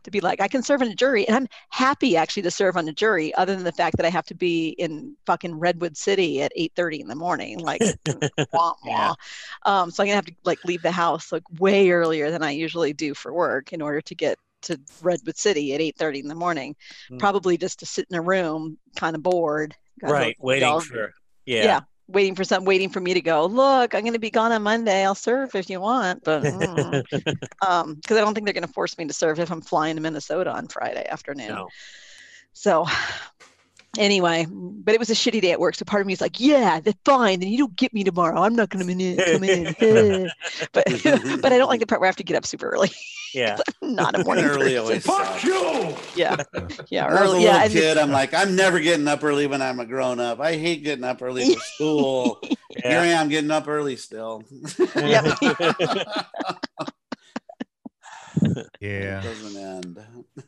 [0.04, 2.76] to be like I can serve on a jury, and I'm happy actually to serve
[2.76, 5.96] on a jury, other than the fact that I have to be in fucking Redwood
[5.96, 7.82] City at 8:30 in the morning, like
[8.52, 9.14] wah, wah.
[9.66, 12.52] Um, so I'm gonna have to like leave the house like way earlier than I
[12.52, 16.34] usually do for work in order to get to Redwood City at 8:30 in the
[16.34, 16.74] morning,
[17.08, 17.18] Hmm.
[17.18, 19.74] probably just to sit in a room, kind of bored.
[20.02, 20.36] Right.
[20.40, 21.12] Waiting for,
[21.44, 21.64] yeah.
[21.64, 21.80] yeah.
[22.08, 24.62] Waiting for some waiting for me to go look i'm going to be gone on
[24.62, 27.34] monday i'll serve if you want but mm.
[27.66, 29.96] um because i don't think they're going to force me to serve if i'm flying
[29.96, 31.68] to minnesota on friday afternoon No.
[32.54, 32.86] so
[33.96, 36.38] anyway but it was a shitty day at work so part of me is like
[36.38, 39.68] yeah that's fine then you don't get me tomorrow i'm not going to come in
[40.72, 40.84] but
[41.42, 42.90] but i don't like the part where i have to get up super early
[43.34, 43.58] Yeah.
[43.82, 44.78] I'm not a morning Early person.
[44.78, 46.16] always sucks.
[46.16, 46.36] yeah
[46.90, 49.06] yeah When I was a early little yeah and- kid, I'm like, I'm never getting
[49.06, 50.40] up early when I'm a grown up.
[50.40, 52.40] I hate getting up early for school.
[52.42, 54.44] Here I am getting up early still.
[54.96, 55.34] yeah
[58.80, 59.20] Yeah.
[59.20, 59.98] It doesn't end.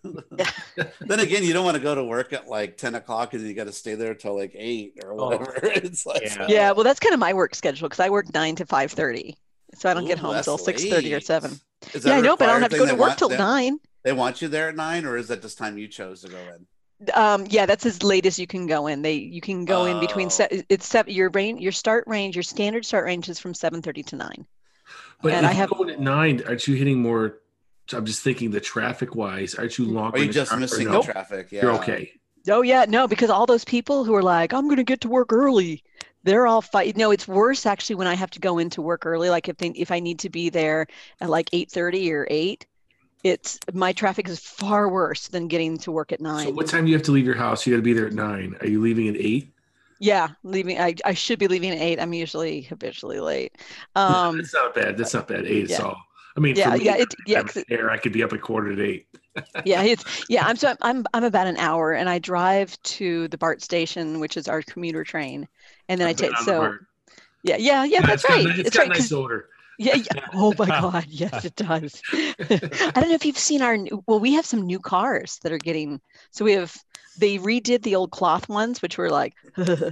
[1.00, 3.54] then again, you don't want to go to work at like 10 o'clock and you
[3.54, 5.28] got to stay there till like 8 or Oh.
[5.28, 5.54] whatever.
[5.62, 6.46] It's like, Yeah.
[6.48, 9.36] yeah well that's kind of my work schedule because i work 9 to 5 30
[9.74, 11.50] so i don't get home that's till 6 30 or 7
[11.94, 13.28] Yeah, that I a know, but I don't have to go to work want- till
[13.30, 13.78] they- nine.
[14.04, 16.38] They want you there at nine, or is that just time you chose to go
[16.38, 17.10] in?
[17.14, 19.02] Um, yeah, that's as late as you can go in.
[19.02, 20.30] They you can go in between Oh.
[20.30, 23.82] se- it's seven your range your start range your standard start range is from seven
[23.82, 24.46] thirty to nine.
[25.22, 27.40] But And if I you're have- going at nine, aren't you hitting more?
[27.92, 30.18] I'm just thinking the traffic wise, aren't you longer?
[30.18, 31.02] Are you just car missing no?
[31.02, 31.50] the traffic?
[31.50, 31.62] Yeah.
[31.62, 32.12] You're okay.
[32.48, 35.32] Oh yeah, no, because all those people who are like, I'm gonna get to work
[35.32, 35.82] early,
[36.24, 36.96] they're all fight.
[36.96, 39.30] No, it's worse actually when I have to go into work early.
[39.30, 40.86] Like if they, if I need to be there
[41.20, 42.66] at like eight thirty or eight,
[43.22, 46.46] it's my traffic is far worse than getting to work at nine.
[46.46, 47.66] So what time do you have to leave your house?
[47.66, 48.56] You got to be there at nine.
[48.60, 49.52] Are you leaving at eight?
[49.98, 50.80] Yeah, leaving.
[50.80, 52.00] I, I should be leaving at eight.
[52.00, 53.52] I'm usually habitually late.
[53.96, 54.96] Um, that's not bad.
[54.96, 55.44] That's not bad.
[55.44, 56.00] Eight is all.
[56.40, 57.90] I mean, Yeah, me, yeah, it- yeah, there.
[57.90, 59.06] I could be up at quarter to eight.
[59.64, 60.46] yeah, it's yeah.
[60.46, 64.36] I'm so I'm I'm about an hour, and I drive to the BART station, which
[64.36, 65.46] is our commuter train,
[65.88, 66.74] and then I I've been take so
[67.42, 68.00] yeah, yeah, yeah.
[68.06, 68.44] That's got right.
[68.56, 68.98] ni- it's got right.
[68.98, 69.48] nice odor.
[69.78, 70.26] Yeah, yeah.
[70.34, 71.06] Oh my God.
[71.08, 72.02] Yes, it does.
[72.12, 75.52] I don't know if you've seen our, new- well, we have some new cars that
[75.52, 76.00] are getting,
[76.32, 76.76] so we have,
[77.18, 79.32] they redid the old cloth ones, which were like,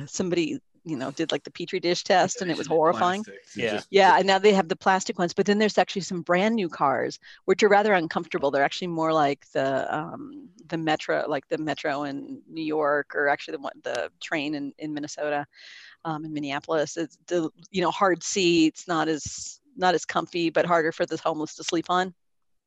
[0.06, 3.22] somebody, you know, did like the Petri dish test and it was horrifying.
[3.24, 3.56] Plastics.
[3.56, 3.80] Yeah.
[3.90, 6.68] Yeah, and now they have the plastic ones, but then there's actually some brand new
[6.68, 8.50] cars which are rather uncomfortable.
[8.50, 13.28] They're actually more like the um, the metro, like the metro in New York, or
[13.28, 15.46] actually the one the train in in Minnesota,
[16.04, 16.96] um, in Minneapolis.
[16.96, 21.16] It's the you know hard seats, not as not as comfy, but harder for the
[21.16, 22.14] homeless to sleep on.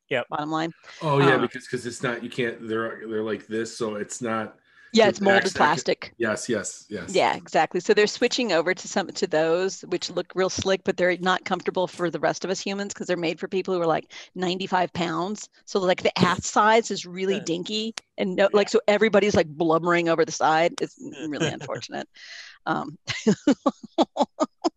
[0.09, 2.23] yeah Bottom line, Oh yeah, Uh, because because it's not.
[2.23, 2.67] You can't.
[2.67, 4.57] They're they're like this, so it's not.
[4.93, 6.13] Yeah, it's molded plastic.
[6.17, 7.13] Yes, yes, yes.
[7.13, 7.79] Yeah, exactly.
[7.81, 11.43] So they're switching over to some to those which look real slick, but they're not
[11.43, 14.13] comfortable for the rest of us humans because they're made for people who are like
[14.35, 15.49] 95 pounds.
[15.65, 20.09] So like the ass size is really dinky, and no, like so everybody's like blubbering
[20.09, 20.73] over the side.
[20.79, 22.07] It's really unfortunate.
[22.65, 22.97] Um,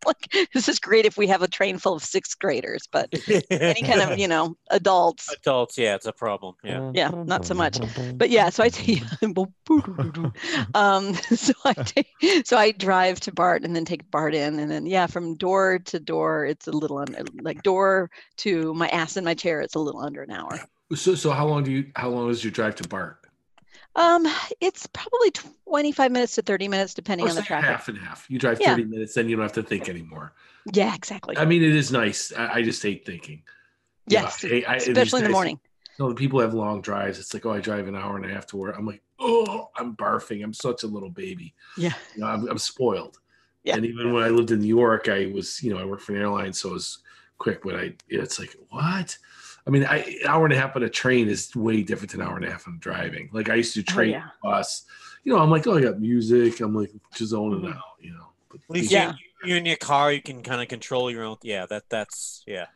[0.07, 3.09] like this is great if we have a train full of sixth graders, but
[3.51, 6.55] any kind of you know adults, adults, yeah, it's a problem.
[6.62, 6.91] Yeah.
[6.95, 7.78] yeah, not so much.
[8.14, 9.03] But yeah, so I take
[10.74, 12.09] um so I take
[12.45, 15.78] so I drive to BART and then take BART in and then yeah, from door
[15.87, 19.74] to door it's a little under like door to my ass in my chair it's
[19.74, 20.61] a little under an hour.
[20.95, 21.91] So so how long do you?
[21.97, 23.24] How long is your drive to BART?
[23.97, 24.26] Um
[24.61, 25.30] it's probably
[25.66, 27.68] 25 minutes to 30 minutes depending Or on the traffic.
[27.70, 28.26] half and half.
[28.28, 28.70] You drive Yeah.
[28.74, 30.32] thirty minutes, then you don't have to think anymore.
[30.72, 31.36] Yeah, exactly.
[31.36, 32.32] I mean, it is nice.
[32.36, 33.42] I, I just hate thinking.
[34.09, 35.61] You know, yes, I- I- especially in the morning.
[35.99, 37.20] No, the people have long drives.
[37.20, 38.74] It's like, oh, I drive an hour and a half to work.
[38.76, 40.42] I'm like, oh, I'm barfing.
[40.42, 41.55] I'm such a little baby.
[41.78, 41.92] Yeah.
[42.16, 43.18] You know, I'm, I'm spoiled.
[43.62, 43.76] Yeah.
[43.76, 46.12] And even when I lived in New York, I was, you know, I worked for
[46.16, 46.99] an airline, so it was
[47.38, 47.62] quick.
[47.62, 49.16] But I, it's like, what?
[49.66, 52.20] I mean, I, an hour and a half on a train is way different than
[52.20, 53.30] an hour and a half on driving.
[53.32, 54.28] Like I used to do Oh, train yeah.
[54.42, 54.84] bus.
[55.24, 56.60] You know, I'm like, oh, I got music.
[56.60, 57.74] I'm like just zoning Mhm.
[57.74, 57.82] out.
[57.98, 58.28] You know.
[58.50, 59.14] But At least Yeah.
[59.42, 61.36] you, you're in your car, you can kind of control your own.
[61.42, 62.66] Yeah, that that's yeah.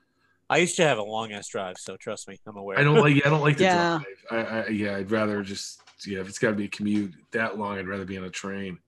[0.51, 2.79] I used to have a long ass drive, so trust me, I'm aware.
[2.79, 3.25] I don't like.
[3.27, 3.99] I don't like to Yeah.
[4.31, 4.47] drive.
[4.49, 5.83] I, I, yeah, I'd rather just.
[6.07, 8.31] Yeah, if it's got to be a commute that long, I'd rather be on a
[8.31, 8.79] train.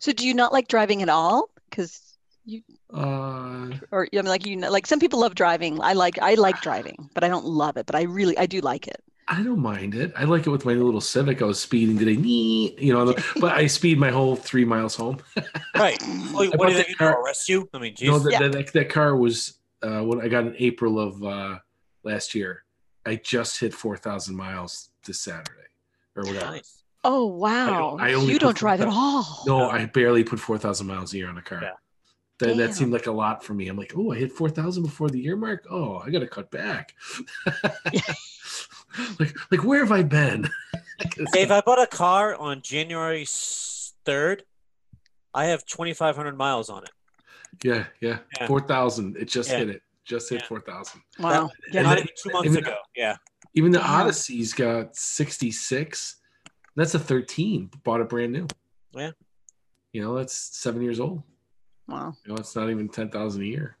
[0.00, 1.50] So do you not like driving at all?
[2.48, 2.62] Cuz
[2.94, 5.80] Uh, or I mean like you know, like some people love driving.
[5.82, 8.60] I like I like driving, but I don't love it, but I really I do
[8.60, 9.02] like it.
[9.30, 10.10] I don't mind it.
[10.16, 11.42] I like it with my little Civic.
[11.42, 15.18] I was speeding today, nee, you know, but I speed my whole three miles home.
[15.76, 16.00] right.
[16.32, 17.68] Well, I what bought are they that going to car- arrest you?
[17.74, 18.24] I mean, You know, geez.
[18.24, 18.38] that, Yeah.
[18.48, 21.58] that, that, that car was uh, when I got in April of uh,
[22.04, 22.64] last year.
[23.04, 25.68] I just hit 4,000 miles this Saturday
[26.16, 26.46] or whatever.
[26.52, 26.82] nice.
[27.04, 27.96] Oh wow.
[28.00, 29.44] I only you don't drive at all.
[29.46, 31.60] No, I barely put 4,000 miles a year on a car.
[31.62, 31.72] Yeah.
[32.38, 33.66] That, that seemed like a lot for me.
[33.68, 35.66] I'm like, oh, I hit 4,000 before the year mark.
[35.68, 36.94] Oh, I got to cut back.
[39.18, 40.48] like, like, where have I been?
[41.32, 43.24] Hey, if I bought a car on January
[44.04, 44.42] third,
[45.32, 46.90] I have 2,500 miles on it.
[47.62, 48.18] yeah, yeah.
[48.40, 48.46] Yeah.
[48.48, 49.16] 4,000.
[49.16, 49.58] It just Yeah.
[49.58, 49.82] hit it.
[50.04, 50.46] Just hit Yeah.
[50.48, 51.00] 4,000.
[51.20, 51.50] Wow.
[51.70, 51.82] Yeah.
[51.82, 52.76] Not even two months even- ago.
[52.96, 53.16] Yeah.
[53.54, 53.90] Even the Damn.
[53.90, 56.16] Odyssey's got 66.
[56.74, 57.70] That's a 13.
[57.84, 58.48] Bought it brand new.
[58.92, 59.12] Yeah.
[59.92, 61.22] You know, that's seven years old.
[61.88, 62.14] Wow.
[62.24, 63.76] You know, it's not even 10,000 a year.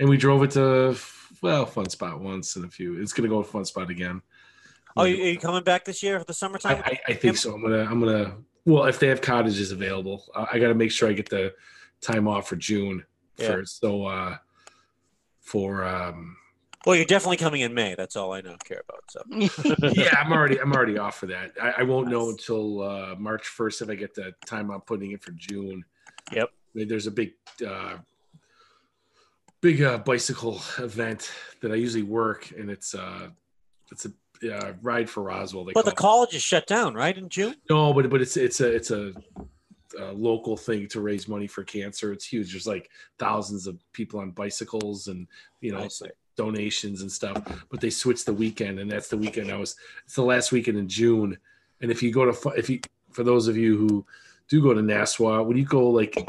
[0.00, 0.96] And we drove it to,
[1.42, 3.00] well, Fun Spot once and a few.
[3.00, 4.22] It's going to go to Fun Spot again.
[4.96, 6.82] Oh, you, are you coming back this year for the summertime?
[6.84, 7.54] I, I think so.
[7.54, 8.36] I'm gonna, I'm gonna.
[8.64, 11.54] Well, if they have cottages available, uh, I got to make sure I get the
[12.00, 13.04] time off for June
[13.36, 13.46] Yeah.
[13.46, 13.80] first.
[13.80, 14.38] So, uh,
[15.42, 16.36] for um,
[16.86, 17.96] well, you're definitely coming in May.
[17.96, 19.04] That's all I know care about.
[19.10, 19.22] So
[19.92, 21.52] yeah, I'm already, I'm already off for that.
[21.60, 25.10] I, I won't know until uh, March 1st if I get the time I'm putting
[25.10, 25.84] in for June.
[26.32, 26.50] Yep.
[26.84, 27.32] There's a big,
[27.66, 27.96] uh,
[29.60, 31.30] big uh, bicycle event
[31.62, 33.28] that I usually work, and it's uh,
[33.90, 34.12] it's a
[34.44, 35.64] uh, ride for Roswell.
[35.64, 35.96] They But the it.
[35.96, 37.54] college is shut down, right, in June?
[37.70, 39.12] No, but but it's it's a it's a,
[39.98, 42.12] a local thing to raise money for cancer.
[42.12, 42.52] It's huge.
[42.52, 45.26] There's like thousands of people on bicycles, and
[45.60, 46.06] you know, I it's see.
[46.06, 47.42] like donations and stuff.
[47.70, 49.76] But they switched the weekend, and that's the weekend I was.
[50.04, 51.36] It's the last weekend in June,
[51.80, 52.80] and if you go to if you
[53.12, 54.06] for those of you who
[54.48, 56.28] do go to Nassau, when you go like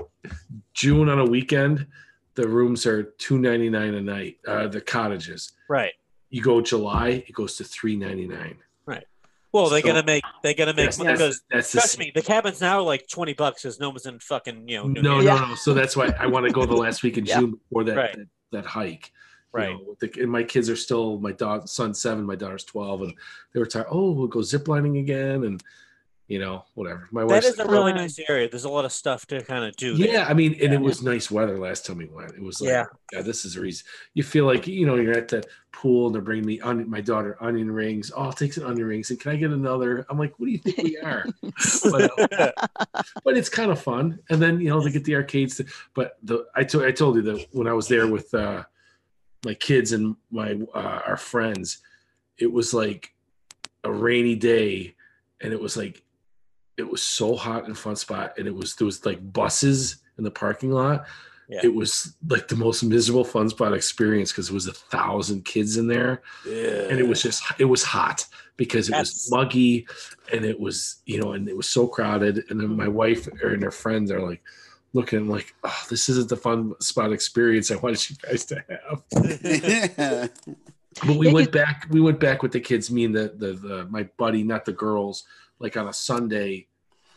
[0.74, 1.88] June on a weekend,
[2.36, 4.38] the rooms are two ninety nine a night.
[4.47, 5.53] Uh, the cottages.
[5.70, 5.93] Right.
[6.30, 8.57] You go July, it goes to three ninety nine.
[8.86, 9.05] Right.
[9.53, 11.99] Well, they're So- gonna make they're gonna make That's, money that's, because that's the trust
[11.99, 14.88] me, the cabin's now are like twenty bucks because no one's in fucking you know.
[14.88, 15.41] New no, Hampshire.
[15.41, 15.55] no, no.
[15.55, 17.39] So that's why I want to go the last week in Yeah.
[17.39, 18.15] June before that Right.
[18.15, 19.11] that, that hike.
[19.53, 19.70] you Right.
[19.72, 23.13] know, the, and my kids are still my dog son's seven, my daughter's twelve, and
[23.53, 23.88] they were tired.
[23.89, 25.63] Oh, we'll go ziplining again, and
[26.28, 27.08] you know whatever.
[27.12, 28.50] My That wife's is a really Uh, nice area.
[28.50, 29.96] There's a lot of stuff to kind of do.
[29.96, 30.08] there.
[30.08, 30.26] yeah.
[30.28, 30.74] I mean, and Yeah.
[30.74, 32.32] it was nice weather last time we went.
[32.32, 32.86] It was like, Yeah.
[33.14, 33.86] yeah, this is a reason.
[34.14, 37.00] You feel like you know you're at the pool and they're bringing me on my
[37.02, 38.12] daughter onion rings.
[38.16, 40.06] Oh, I'll take some onion rings, and can I get another?
[40.10, 41.26] I'm like, what do you think we are?
[41.92, 42.52] but, uh,
[43.24, 44.20] but it's kind of fun.
[44.30, 45.56] And then you know they get the arcades.
[45.58, 48.64] To, but the I told I told you that when I was there with uh,
[49.46, 51.78] my kids and my uh, our friends,
[52.38, 53.14] it was like
[53.86, 54.96] a rainy day,
[55.40, 56.04] and it was like
[56.78, 60.24] it was so hot in Fun Spot, and it was there was like buses in
[60.24, 61.06] the parking lot.
[61.50, 61.62] Yeah.
[61.64, 65.78] It was like the most miserable Fun Spot experience because it was a thousand kids
[65.78, 66.22] in there.
[66.46, 68.26] And it was just it was hot
[68.58, 69.88] because it That's- was muggy
[70.34, 72.44] and it was you know and it was so crowded.
[72.50, 74.42] And then my wife and her friends are like
[74.94, 80.32] looking like oh this isn't the fun spot experience i wanted you guys to have.
[81.06, 83.54] But we Yeah, went back we went back with the kids me and the, the
[83.54, 85.26] the my buddy not the girls
[85.60, 86.68] like on a sunday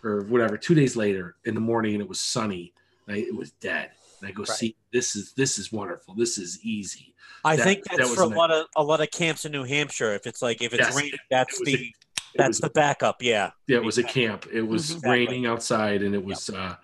[0.05, 2.72] or whatever two days later in the morning and it was sunny
[3.09, 4.49] I, it was dead and i go Right.
[4.59, 8.18] see this is this is wonderful this is easy I That- think that that's was
[8.18, 8.36] for a nice.
[8.36, 10.14] lot of a lot of camps in New Hampshire.
[10.14, 11.95] If it's like if it's Yes, raining, that's it was a- the
[12.34, 13.22] that's the backup.
[13.22, 13.53] Yeah.
[13.66, 14.47] Yeah, it was a camp.
[14.53, 14.95] It was Mhm.
[14.97, 15.11] Exactly.
[15.11, 16.76] raining outside, and it was, uh,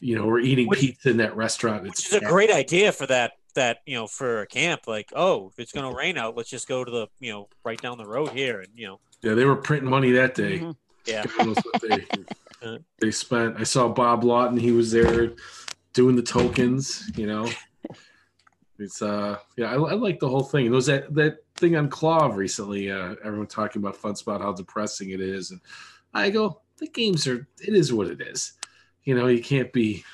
[0.00, 1.84] you know, we're eating Which- pizza in that restaurant.
[1.84, 4.88] Which It's is a great idea for that that you know for a camp.
[4.88, 7.80] Like, oh, if it's gonna rain out, let's just go to the you know right
[7.80, 10.58] down the road here, and you know Yeah, they were printing money that day.
[10.58, 10.76] Mhm.
[11.06, 11.24] Yeah.
[11.24, 12.06] God knows what they
[12.62, 12.78] Uh.
[13.00, 13.56] they spent.
[13.58, 14.56] I saw Bob Lawton.
[14.56, 15.32] He was there
[15.92, 17.10] doing the tokens.
[17.16, 17.50] You know,
[18.78, 20.66] it's uh, yeah, I, I like the whole thing.
[20.66, 22.90] There was that that thing on KLOV recently.
[22.90, 25.60] Uh, everyone talking about Fun Spot, how depressing it is, and
[26.14, 27.46] I go, the games are.
[27.60, 28.52] It is what it is.
[29.04, 30.04] You know, you can't be.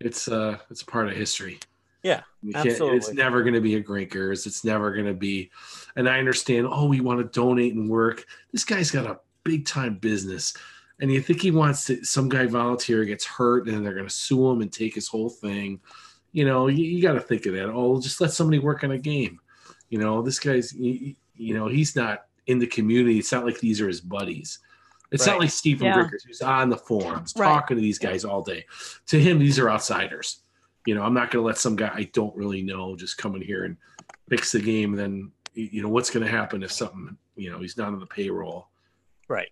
[0.00, 1.58] It's uh, it's a part of history.
[2.02, 4.46] Yeah, can't, it's never going to be a Grinkers.
[4.46, 5.50] It's never going to be,
[5.96, 6.66] and I understand.
[6.68, 8.26] Oh, we want to donate and work.
[8.52, 10.54] This guy's got a big time business,
[11.00, 12.04] and you think he wants to?
[12.04, 15.30] Some guy volunteer gets hurt, and they're going to sue him and take his whole
[15.30, 15.80] thing.
[16.32, 17.68] You know, you, you got to think of that.
[17.68, 19.38] Oh, just let somebody work on a game.
[19.88, 20.72] You know, this guy's.
[20.74, 23.18] You, you know, he's not in the community.
[23.18, 24.58] It's not like these are his buddies.
[25.10, 25.96] It's not like Stephen Yeah.
[25.96, 27.46] Grinkers who's on the forums Right.
[27.46, 28.64] talking to these guys all day.
[29.08, 30.42] To him, these are outsiders
[30.86, 33.36] you know, I'm not going to let some guy I don't really know just come
[33.36, 33.76] in here and
[34.28, 34.92] fix the game.
[34.92, 38.00] And then, you know, what's going to happen if something, you know, he's not on
[38.00, 38.68] the payroll.
[39.32, 39.48] Right.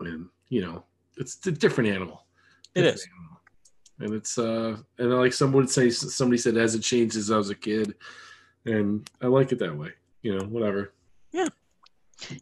[0.00, 0.84] And, you know,
[1.18, 2.24] it's a different animal.
[2.74, 3.08] It Different is.
[3.14, 3.40] animal.
[4.00, 7.36] And it's, uh, and like someone would say, somebody said, it hasn't changed since I
[7.36, 7.94] was a kid.
[8.64, 9.92] And I like it that way,
[10.22, 10.94] you know, whatever.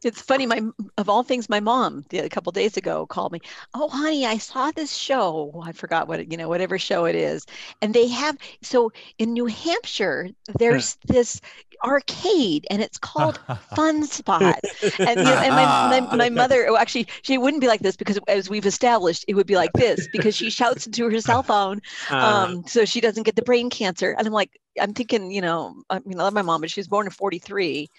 [0.05, 0.47] It's funny.
[0.47, 0.61] My
[0.99, 3.41] of all things, my mom the, a couple days ago called me.
[3.75, 5.63] Oh, honey, I saw this show.
[5.65, 7.47] I forgot what you know, whatever show it is,
[7.81, 10.31] and they have so in New Hampshire.
[10.59, 11.41] There's this
[11.85, 13.39] arcade, and it's called
[13.75, 14.61] Fun Spot.
[15.05, 17.97] And, you know, and my, my, my mother, well, actually, she wouldn't be like this
[17.97, 21.43] because, as we've established, it would be like this because she shouts into her cell
[21.43, 24.15] phone Uh, um, so she doesn't get the brain cancer.
[24.17, 26.81] And I'm like, I'm thinking, you know, I mean, I love my mom, but she
[26.81, 27.91] was born in 43.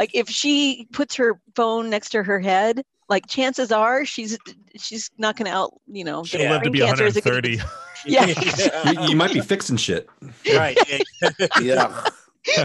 [0.00, 4.38] Like, if she puts her phone next to her head, like chances are she's
[4.78, 7.20] she's not going to out, you know, She'll get live to be cancer as a
[7.20, 7.28] kid.
[7.28, 7.60] 130.
[8.06, 8.24] Yeah.
[9.02, 10.08] You, you might be fixing shit.
[10.54, 10.78] right.
[11.60, 12.02] yeah.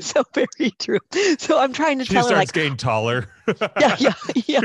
[0.00, 1.00] so very true.
[1.38, 3.28] So I'm trying to She tell her, starts like, getting taller.
[3.78, 4.14] yeah, yeah,
[4.46, 4.60] yeah,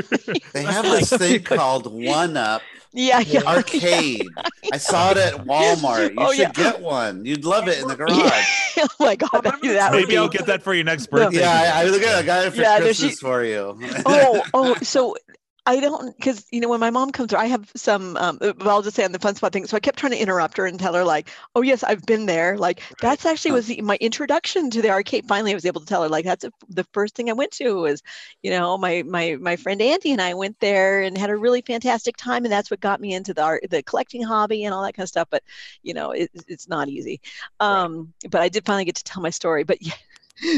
[0.54, 2.62] They have this thing called One Up
[2.94, 3.42] yeah, yeah.
[3.44, 4.26] Arcade.
[4.72, 6.12] I saw it at Walmart.
[6.12, 6.52] You Oh, should yeah.
[6.52, 7.26] get one.
[7.26, 8.18] You'd love it in the garage.
[8.18, 8.86] Yeah.
[8.86, 11.40] oh my God, that, that would Maybe I'll get that for your next birthday.
[11.42, 13.78] Yeah, I, I look at I got it for Yeah, no, she- for you.
[14.06, 15.16] oh, oh, so
[15.68, 18.16] I don't because you know when my mom comes, through, I have some.
[18.16, 19.68] Um, uh, well, I'll just say on the fun spot thing.
[19.68, 22.26] So I kept trying to interrupt her and tell her like, "Oh yes, I've been
[22.26, 25.28] there." Like that's actually was the, my introduction to the arcade.
[25.28, 27.52] Finally, I was able to tell her like that's a, the first thing I went
[27.54, 28.02] to was,
[28.42, 31.62] you know, my my my friend Andy and I went there and had a really
[31.62, 34.84] fantastic time, and that's what got me into the art, the collecting hobby and all
[34.84, 35.28] that kind of stuff.
[35.30, 35.44] But
[35.84, 37.20] you know, it, it's not easy.
[37.60, 39.66] Um, But I did finally get to tell my story.
[39.66, 39.94] But yeah,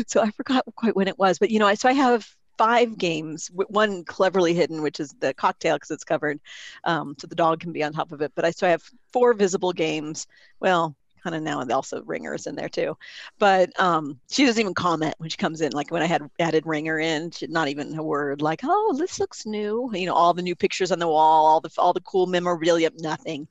[0.07, 1.39] so I forgot quite when it was.
[1.39, 2.27] But you know, I so I have
[2.59, 6.41] five games, one cleverly hidden, which is the cocktail because it's covered,
[6.83, 8.33] um, so the dog can be on top of it.
[8.35, 8.83] But I so I have
[9.13, 10.27] four visible games.
[10.59, 10.93] Well,
[11.23, 12.97] kind of now and also Ringer is in there too.
[13.37, 15.71] But um, she doesn't even comment when she comes in.
[15.71, 18.41] Like when I had added Ringer in, she, not even a word.
[18.41, 19.89] Like, oh, this looks new.
[19.93, 22.89] You know, all the new pictures on the wall, all the all the cool memorabilia,
[22.99, 23.47] nothing.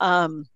[0.00, 0.46] Um,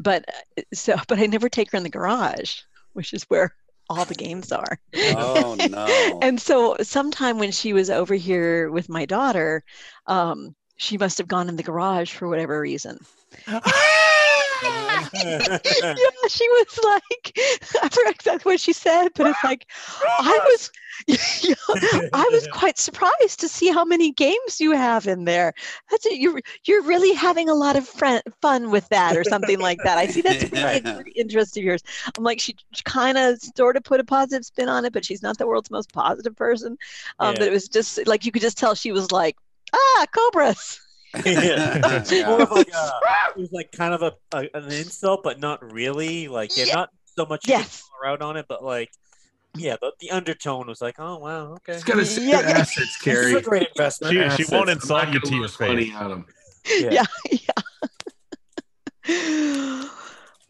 [0.00, 0.24] but
[0.58, 2.62] uh, so, but I never take her in the garage,
[2.94, 3.54] which is where
[3.92, 4.78] all the games are.
[4.94, 6.18] Oh no.
[6.22, 9.64] and so sometime when she was over here with my daughter,
[10.06, 12.98] um, she must have gone in the garage for whatever reason.
[15.14, 17.32] yeah, she was like,
[17.82, 19.66] I forgot exactly what she said, but it's like,
[20.18, 20.70] I was,
[21.06, 21.54] yeah,
[22.12, 25.52] I was quite surprised to see how many games you have in there.
[25.90, 26.18] That's it.
[26.20, 29.98] You're you're really having a lot of friend, fun with that, or something like that.
[29.98, 31.82] I see that's really a interest of yours.
[32.16, 35.22] I'm like, she kind of sort of put a positive spin on it, but she's
[35.22, 36.76] not the world's most positive person.
[37.18, 37.38] Um, Yeah.
[37.38, 39.36] But it was just like you could just tell she was like,
[39.74, 40.81] ah, cobras.
[41.24, 41.80] Yeah.
[41.98, 42.90] It's more of like a,
[43.30, 46.28] it was like kind of a, a an insult, but not really.
[46.28, 46.74] Like yeah, Yeah.
[46.74, 47.82] not so much you Yes.
[47.82, 48.90] call her out on it, but like
[49.54, 51.74] yeah, the, the undertone was like, oh wow, okay.
[51.74, 52.48] It's got to say Yeah, yeah.
[52.58, 53.34] assets, This is Carrie.
[53.34, 54.32] a great investment.
[54.32, 55.94] She- she won't insult you gonna your lose money face.
[55.94, 56.26] on them.
[56.78, 57.04] yeah,
[59.06, 59.88] yeah.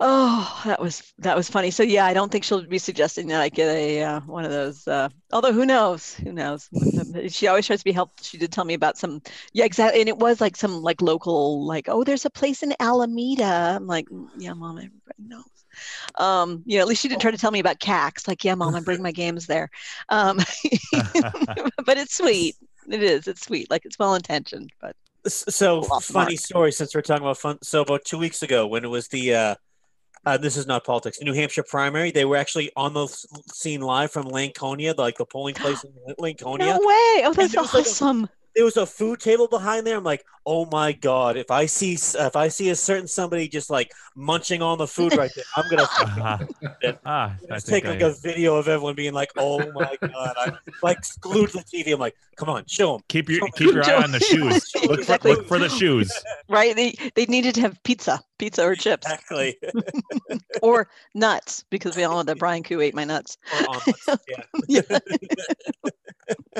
[0.04, 1.70] Oh, that was that was funny.
[1.70, 4.50] So yeah, I don't think she'll be suggesting that I get a uh, one of
[4.50, 4.86] those.
[4.86, 6.14] Uh, although who knows?
[6.14, 6.68] Who knows?
[7.28, 8.24] She always tries to be helpful.
[8.24, 9.22] She did tell me about some.
[9.52, 10.00] Yeah, exactly.
[10.00, 13.76] And it was like some like local, like oh, there's a place in Alameda.
[13.76, 15.44] I'm like, "Mm, yeah, mom, everybody knows.
[16.18, 18.28] Um, you know, at least she didn't try to tell me about CAX.
[18.28, 19.70] Like, yeah, mom, I bring my games there.
[20.08, 20.38] Um,
[20.92, 22.56] but it's sweet.
[22.90, 23.28] It is.
[23.28, 23.70] It's sweet.
[23.70, 24.96] Like it's well intentioned, but
[25.28, 26.38] So funny mark.
[26.40, 27.58] story since we're talking about fun.
[27.62, 29.54] So about two weeks ago, when it was the uh,
[30.24, 33.06] uh, this is not politics, The New Hampshire primary, they were actually on the
[33.52, 36.66] scene live from Laconia, like the polling place in Laconia.
[36.66, 37.22] no way.
[37.24, 38.28] Oh, that's was, like, a- awesome.
[38.54, 39.96] There was a food table behind there.
[39.96, 41.36] I'm like, oh my god!
[41.36, 45.14] If I see if I see a certain somebody just like munching on the food
[45.16, 45.88] right there, I'm gonna
[47.06, 50.34] ah, I just take like I- a video of everyone being like, oh my god!
[50.38, 51.94] I'm like glued to the TV.
[51.94, 53.00] I'm like, come on, show them.
[53.08, 54.70] keep your Show keep your eye on the shoes.
[54.74, 55.30] Look for, Exactly.
[55.34, 56.12] look for the shoes.
[56.48, 56.76] Right?
[56.76, 59.56] They they needed to have pizza, pizza or chips, Exactly.
[60.60, 63.38] or nuts because we all know that Brian Koo ate my nuts.
[63.62, 64.42] Or omelets, yeah.
[64.68, 64.98] Yeah.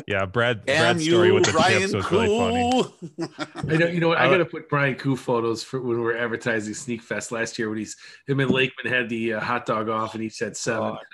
[0.09, 0.65] Yeah, Brad.
[0.67, 3.29] Damn Brad's story with the Brian chips was really funny.
[3.69, 4.19] I know, you know what?
[4.19, 7.33] I Uh, got to put Brian Koo photos for when we were advertising Sneak Fest
[7.33, 10.39] last year when he's him and Lakeman had the uh, hot dog off and each
[10.39, 10.97] had seven.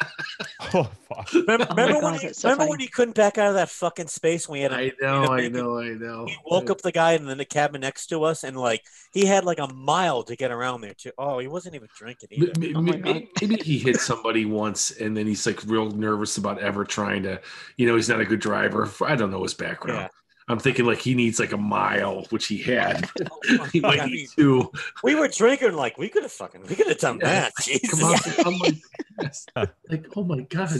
[0.74, 1.32] Oh fuck.
[1.32, 2.70] Remember, Oh remember, God, when, he, that's so remember funny.
[2.70, 5.24] when he couldn't back out of that fucking space when we had a, I know,
[5.32, 5.52] I bacon.
[5.52, 6.26] know, I know.
[6.26, 9.44] he woke up the guy in the cabin next to us and like he had
[9.44, 11.12] like a mile to get around there too.
[11.16, 12.52] Oh, he wasn't even drinking either.
[12.56, 15.90] M- m- Oh my m- Maybe he hit somebody once, and then he's like real
[15.90, 17.40] nervous about ever trying to.
[17.76, 18.90] You know, he's not a good driver.
[19.06, 20.00] I don't know his background.
[20.02, 20.08] Yeah.
[20.48, 23.08] I'm thinking like he needs like a mile, which he had.
[23.60, 24.70] Oh he might God, need he- two.
[25.02, 27.26] we were drinking like we could have fucking we could have done Yeah.
[27.26, 27.52] that.
[27.62, 27.98] Jesus.
[28.36, 30.70] Come on, I'm like, like, oh my god,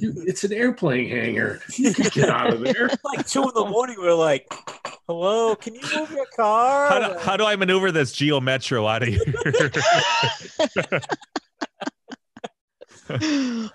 [0.00, 1.60] you, it's an airplane hangar.
[1.76, 2.88] You can get out of there.
[3.04, 4.46] like two in the morning, we're like,
[5.06, 8.86] "Hello, can you move your car?" How do, how do I maneuver this Geo Metro
[8.86, 9.22] out of here?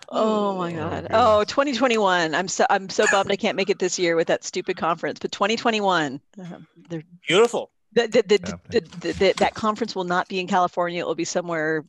[0.09, 1.03] Oh my Oh, god.
[1.03, 1.11] goodness.
[1.13, 2.35] Oh, 2021.
[2.35, 5.19] I'm so I'm so bummed I can't make it this year with that stupid conference.
[5.19, 6.45] But 2021, uh,
[6.89, 7.71] they're Beautiful.
[7.93, 11.01] the, the, the, Yeah, the, the, the, that conference will not be in California.
[11.01, 11.83] It will be somewhere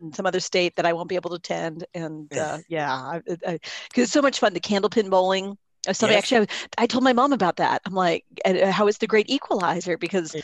[0.00, 1.84] in some other state that I won't be able to attend.
[1.94, 3.60] And uh, yeah, because
[3.96, 4.54] it's so much fun.
[4.54, 5.56] The candlepin bowling.
[5.92, 6.24] Somebody Yes.
[6.24, 6.46] actually,
[6.78, 7.80] I, I told my mom about that.
[7.86, 9.96] I'm like, uh, how is the great equalizer?
[9.96, 10.42] Because Yeah.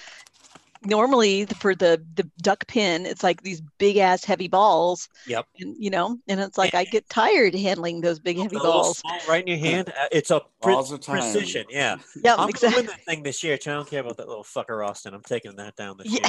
[0.87, 5.09] Normally for the the duck pin, it's like these big ass heavy balls.
[5.27, 5.47] Yep.
[5.59, 9.03] And you know, and it's like I get tired handling those big heavy balls.
[9.29, 9.89] right in your hand.
[9.91, 11.19] uh, It's a pre- Balls of time.
[11.19, 11.67] precision.
[11.69, 11.97] Yeah.
[12.25, 12.83] Yeah, I'm gonna exactly.
[12.83, 13.59] win that thing this year.
[13.59, 13.71] too.
[13.71, 15.15] I don't care about that little fucker Austin.
[15.15, 16.29] I'm taking that down this Yeah.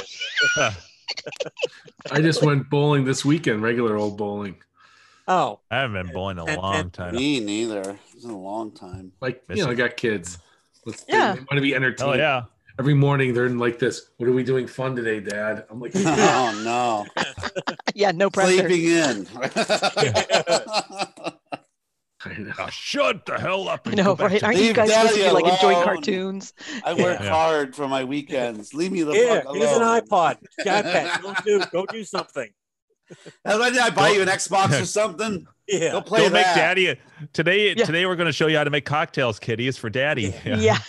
[0.62, 0.70] year.
[2.10, 4.56] I just went bowling this weekend, regular old bowling.
[5.26, 7.14] Oh, I haven't been bowling a And- long and- time.
[7.14, 7.98] Me neither.
[8.14, 9.12] It's been a long time.
[9.20, 10.38] Like Miss you know, I got kids.
[10.86, 11.34] Let's, Yeah.
[11.34, 12.10] Want to be entertained.
[12.10, 12.44] Oh yeah.
[12.78, 14.10] Every morning they're in like this.
[14.18, 15.66] What are we doing fun today, Dad?
[15.68, 17.06] I'm like, oh no.
[17.94, 18.68] Yeah, no pressure.
[18.68, 19.26] Sleeping in.
[22.24, 22.52] I know.
[22.56, 23.86] Now shut the hell up.
[23.86, 24.42] I and know, right?
[24.42, 26.52] Aren't you guys supposed to be Daddy like enjoying cartoons?
[26.84, 27.28] I work Yeah.
[27.30, 28.74] hard for my weekends.
[28.74, 30.00] Leave me the here, fuck here's an alone.
[30.02, 31.22] iPod, iPad.
[31.22, 32.48] Go do, go do something.
[33.44, 35.46] How about I buy you an Xbox or something?
[35.68, 35.92] Yeah.
[35.92, 36.56] Go play Don't make that.
[36.56, 36.98] daddy
[37.32, 37.74] today.
[37.74, 37.84] Yeah.
[37.84, 39.68] Today we're going to show you how to make cocktails, kitty.
[39.68, 40.34] It's for daddy.
[40.44, 40.78] Yeah.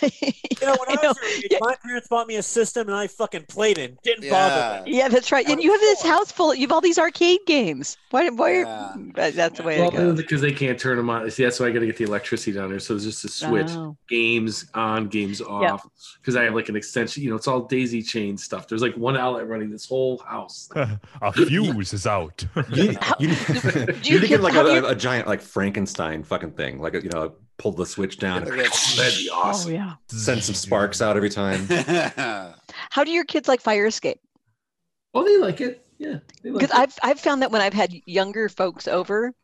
[0.60, 1.08] You know, when I, I know.
[1.08, 1.58] was your age, Yeah.
[1.62, 3.96] my parents bought me a system and I fucking played it.
[4.02, 4.30] Didn't Yeah.
[4.76, 4.94] bother me.
[4.98, 5.48] Yeah, that's right.
[5.48, 6.54] And you have this house full.
[6.54, 7.96] You have all these arcade games.
[8.10, 8.28] Why?
[8.28, 8.58] Why?
[8.58, 9.30] Yeah.
[9.30, 10.16] That's the way Well, it goes.
[10.18, 11.30] because they can't turn them on.
[11.30, 12.78] See, that's why I got to get the electricity down there.
[12.78, 13.96] So there's just a switch, Oh.
[14.10, 15.82] games on, games off.
[16.20, 17.22] Because I have like an extension.
[17.22, 18.68] You know, it's all daisy chain stuff.
[18.68, 20.68] There's like one outlet running this whole house.
[21.22, 22.44] a fuse is out.
[22.74, 24.86] You, How- you, do you you need to get- get like how do a, you-
[24.86, 29.28] a giant like Frankenstein fucking thing, like you know, pull the switch down, That'd be
[29.32, 29.94] Oh yeah.
[30.08, 31.66] send some sparks out every time.
[32.90, 34.18] How do your kids like fire escape?
[35.14, 35.84] Oh, they like it.
[35.98, 36.18] Yeah.
[36.42, 36.70] They like Because.
[36.78, 39.34] I've I've found that when I've had younger folks over,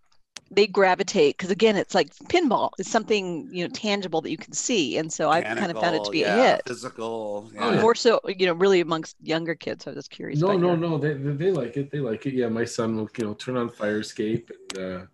[0.51, 2.71] they gravitate because again, it's like pinball.
[2.79, 5.97] It's something you know tangible that you can see, and so I've kind of found
[5.97, 6.63] it to be Mechanical, a hit.
[6.69, 7.51] Physical.
[7.51, 7.75] Oh, yeah.
[7.75, 7.81] yeah.
[7.83, 9.85] More so, you know, really amongst younger kids.
[9.85, 10.41] So I was just curious.
[10.41, 10.99] No, no, your- no.
[10.99, 11.91] They, they they like it.
[11.91, 12.35] They like it.
[12.35, 15.07] Yeah, my son will you know turn on fire escape and uh,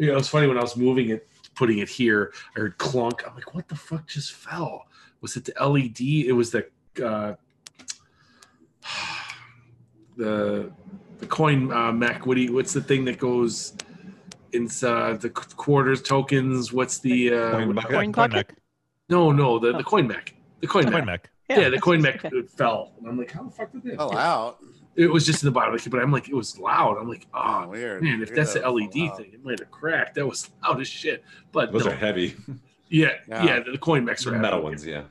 [0.00, 2.32] you know it was funny when I was moving it, putting it here.
[2.56, 3.22] I heard clunk.
[3.26, 4.86] I'm like, what the fuck just fell?
[5.20, 6.00] Was it the LED?
[6.00, 6.66] It was the
[7.04, 7.34] uh,
[10.16, 10.72] the
[11.18, 12.24] the coin uh, mech.
[12.26, 13.74] What do you, What's the thing that goes
[14.54, 16.72] inside the quarters tokens?
[16.72, 17.90] What's the uh, Coin what- bucket?
[17.90, 18.34] Coin bucket?
[18.34, 18.56] mech.
[19.10, 20.34] no no the the coin mech.
[20.60, 21.06] The coin, Coin mech.
[21.06, 21.30] mech.
[21.50, 22.36] Yeah, the coin mech okay.
[22.36, 23.96] it fell, and I'm like, how the fuck did that?
[23.98, 24.58] Oh, out.
[25.00, 26.98] It was just in the bottom of the but I'm like, it was loud.
[26.98, 28.02] I'm like, Oh, weird.
[28.02, 29.16] man, if Weird that's that the LED fell out.
[29.18, 30.14] thing, it might have cracked.
[30.16, 31.24] That was loud as shit.
[31.52, 31.92] But Those no.
[31.92, 32.36] are heavy.
[32.88, 33.44] yeah, Yeah.
[33.44, 34.64] yeah, the coin mechs The are metal heavy.
[34.70, 35.02] ones, yeah.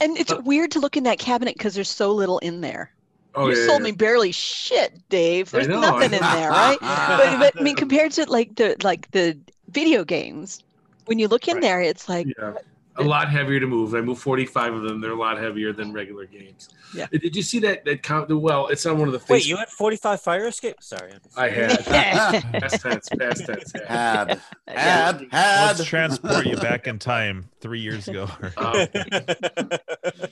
[0.00, 2.92] And it's uh, weird to look in that cabinet because there's so little in there.
[3.34, 3.84] Oh, you yeah, sold yeah.
[3.84, 5.50] me barely shit, Dave.
[5.50, 6.76] There's know, nothing in there, right?
[6.80, 9.38] but, but I mean, compared to like the like the
[9.70, 10.62] video games,
[11.06, 11.62] when you look in Right.
[11.62, 12.54] there, it's like Yeah.
[12.96, 13.94] A lot heavier to move.
[13.94, 15.00] I moved 45 of them.
[15.00, 16.68] They're a lot heavier than regular games.
[16.94, 17.06] Yeah.
[17.10, 17.84] Did you see that?
[17.86, 18.28] That count?
[18.28, 19.22] Well, it's on one of the.
[19.32, 20.76] Wait, you had 45 fire escape?
[20.82, 21.14] Sorry.
[21.36, 21.84] I had.
[21.86, 23.08] past tense.
[23.08, 23.72] Past tense.
[23.72, 23.86] had.
[23.88, 24.40] Had.
[24.68, 25.26] Had.
[25.32, 25.66] Had.
[25.68, 28.28] Let's transport you back in time three years ago.
[28.58, 28.86] Um,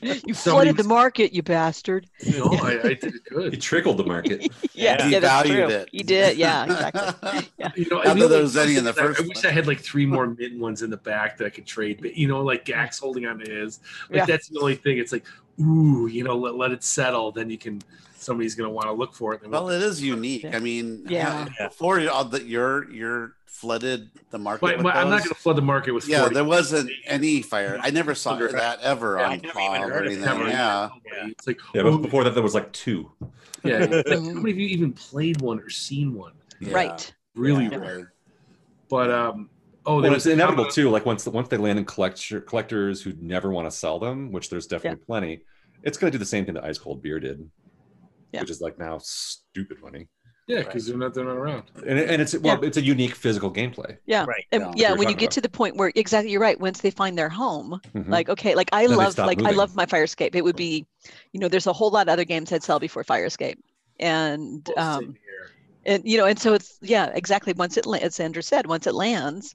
[0.03, 2.07] you Somebody flooded the market, you bastard.
[2.37, 3.61] no, I, I did it He good.
[3.63, 4.51] trickled the market.
[4.75, 5.77] Yeah, He yeah, that's valued true.
[5.77, 5.89] it.
[5.93, 7.49] He did, yeah, exactly.
[7.77, 9.27] You know, Not and the that there was any in the thing I- first I
[9.27, 9.47] wish one.
[9.47, 11.99] I had like three more mint ones in the back that I could trade.
[12.01, 13.81] But you know, like Gax holding on to his.
[14.11, 14.27] Like Yeah.
[14.27, 14.99] that's the only thing.
[14.99, 15.25] It's like,
[15.61, 17.33] ooh, you know, let, let it settle.
[17.33, 17.81] Then you can.
[18.17, 19.49] Somebody's gonna want to look for it.
[19.49, 20.45] Well, it is unique.
[20.45, 21.49] I mean, Yeah.
[21.59, 24.61] ha- before you- all the, you're you're flooded the market.
[24.61, 26.07] but, with but I'm not gonna flood the market with.
[26.07, 26.35] Yeah, 40.
[26.35, 27.79] there wasn't any fire.
[27.83, 30.21] I never saw Under- that ever Yeah, on never Paul or anything.
[30.23, 30.81] Never even Yeah.
[30.81, 31.33] heard of nobody.
[31.33, 33.11] It's like, Yeah, oh, but before that, there was like two.
[33.65, 33.79] yeah.
[33.87, 36.33] like, how many of you even played one or seen one?
[36.61, 36.75] Yeah.
[36.75, 37.15] Right.
[37.35, 37.77] Really Yeah.
[37.79, 38.13] rare.
[38.91, 39.49] But um,
[39.87, 40.91] oh, Well, it's was inevitable too.
[40.91, 44.51] Like once once they land in collector, collectors who never want to sell them, which
[44.51, 45.41] there's definitely plenty.
[45.83, 47.49] It's going to do the same thing that Ice Cold Beer did,
[48.33, 48.41] Yeah.
[48.41, 50.09] which is like now stupid money.
[50.47, 51.71] Yeah, because they're not they're not around.
[51.87, 53.97] And, and it's well, it's a unique physical gameplay.
[54.07, 54.25] Yeah.
[54.25, 54.45] Right.
[54.51, 54.73] And Yeah.
[54.91, 56.59] yeah, when you get talking to the point where exactly you're right.
[56.59, 58.09] Once they find their home, Mhm.
[58.09, 60.35] like okay, like I Then love stop like I love my Fire Escape.
[60.35, 60.87] It would be,
[61.33, 63.63] you know, there's a whole lot of other games I'd sell before Fire Escape,
[64.01, 65.15] and Well, same um,
[65.87, 67.53] and you know, and so it's yeah, exactly.
[67.53, 69.55] Once it la- as Andrew said, once it lands,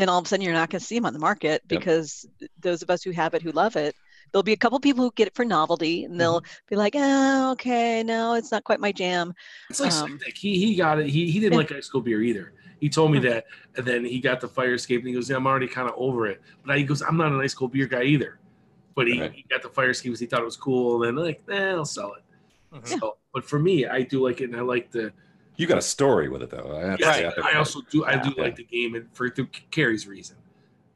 [0.00, 1.80] then all of a sudden you're not going to see them on the market Yep.
[1.80, 2.26] because
[2.60, 3.94] those of us who have it who love it.
[4.32, 7.52] There'll be a couple people who get it for novelty, and they'll be like, "Oh,
[7.52, 9.34] okay, no, it's not quite my jam."
[9.68, 11.08] It's like um, He he got it.
[11.08, 12.52] He he didn't like ice cold beer either.
[12.80, 13.20] He told me Hmm.
[13.20, 13.44] that,
[13.76, 15.94] and then he got the fire escape, and he goes, "Yeah, I'm already kind of
[15.96, 18.38] over it." But I, he goes, "I'm not an ice cold beer guy either."
[18.94, 19.32] But he, Right.
[19.32, 21.72] he got the fire escape because he thought it was cool, and then like, eh,
[21.72, 22.24] I'll sell it.
[22.72, 23.00] Mhm.
[23.00, 25.12] So, but for me, I do like it, and I like the.
[25.60, 26.72] You got a story with it though.
[26.74, 28.04] I Yeah, say, have to- I also do.
[28.06, 28.42] I do Yeah.
[28.44, 30.36] like the game, and for through Carrie's reason,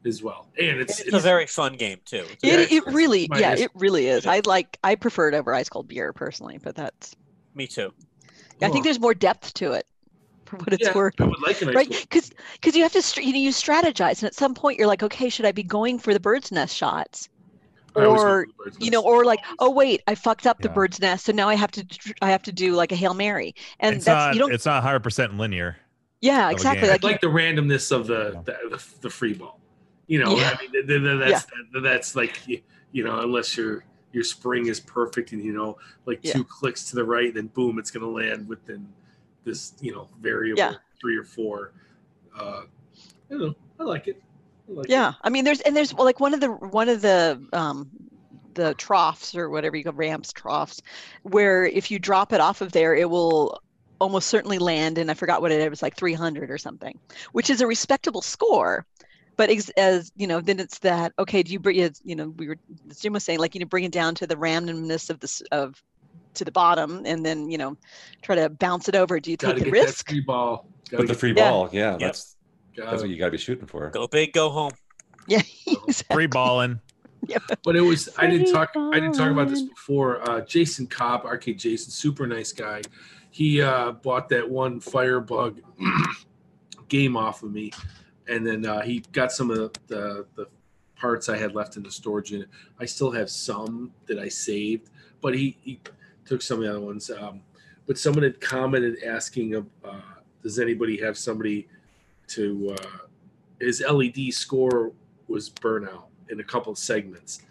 [0.05, 0.47] as well.
[0.57, 2.25] And it's, It's a very fun game too.
[2.31, 4.25] It's Yeah, It, it's- it really, yeah, it's- it really is.
[4.25, 7.15] I like, I prefer it over ice cold beer personally, but that's,
[7.53, 7.93] Me too.
[8.61, 9.85] I think there's more depth to it
[10.45, 11.13] for what it's yeah, worth.
[11.19, 14.19] I would like an ice Right, because because you have to you know you strategize,
[14.19, 16.75] and at some point you're like, okay, should I be going for the bird's nest
[16.75, 17.34] shots, I always go
[17.95, 20.99] or for the bird's you know, or like, oh wait, I fucked up the bird's
[20.99, 21.85] nest, so now I have to
[22.21, 24.33] I have to do like a hail mary, and it's that's not.
[24.33, 25.77] you don't, It's not 100 percent linear.
[26.21, 29.59] yeah, exactly, like, like the randomness of the the, the, the free ball.
[30.07, 30.55] You know, Yeah.
[30.57, 34.23] I mean, th- th- th- that's that, that's like you, you know, unless your your
[34.23, 36.33] spring is perfect and you know, like Yeah.
[36.33, 38.87] two clicks to the right, then boom, it's going to land within
[39.43, 40.73] this you know variable Yeah.
[41.01, 41.73] three or four.
[42.37, 42.61] Uh,
[43.29, 43.55] I don't know.
[43.79, 44.21] I like it.
[44.67, 45.13] I like yeah.
[45.21, 47.89] I mean, there's and there's well, like one of the one of the um
[48.53, 50.81] the troughs or whatever you go ramps troughs,
[51.23, 53.59] where if you drop it off of there, it will
[53.99, 56.97] almost certainly land and I forgot what it, it was like 300 or something,
[57.31, 58.85] which is a respectable score.
[59.37, 61.43] But ex- as you know, then it's that okay?
[61.43, 61.99] Do you bring it?
[62.03, 62.57] You know, we were
[62.89, 65.41] as Jim was saying, like you know, bring it down to the randomness of this
[65.51, 65.81] of
[66.35, 67.77] to the bottom and then you know
[68.21, 69.19] try to bounce it over.
[69.19, 70.09] Do you Gotta take the risk?
[70.09, 70.69] free ball.
[70.89, 71.49] Gotta But the get- free Yeah.
[71.49, 72.34] ball, yeah, that's
[72.75, 73.89] gotta- that's what you got to be shooting for.
[73.89, 74.71] Go big, go home.
[75.27, 75.41] Yeah,
[76.11, 76.79] Free balling.
[77.27, 77.39] balling.
[77.63, 80.21] But it was I didn't talk I didn't talk about this before.
[80.29, 82.83] Uh, Jason Cobb, Arcade Jason, super nice guy.
[83.31, 85.61] He uh, bought that one Firebug
[86.89, 87.71] game off of me,
[88.27, 89.57] and then uh, he got some of
[89.87, 90.47] the, the
[90.95, 92.47] parts I had left in the storage unit.
[92.79, 94.89] I still have some that I saved,
[95.21, 95.79] but he, he
[96.25, 97.09] took some of the other ones.
[97.11, 97.41] Um,
[97.87, 99.99] but someone had commented asking, uh,
[100.41, 101.67] does anybody have somebody
[102.29, 102.97] to uh,
[103.59, 104.91] his LED score
[105.27, 107.41] was burnout in a couple of segments,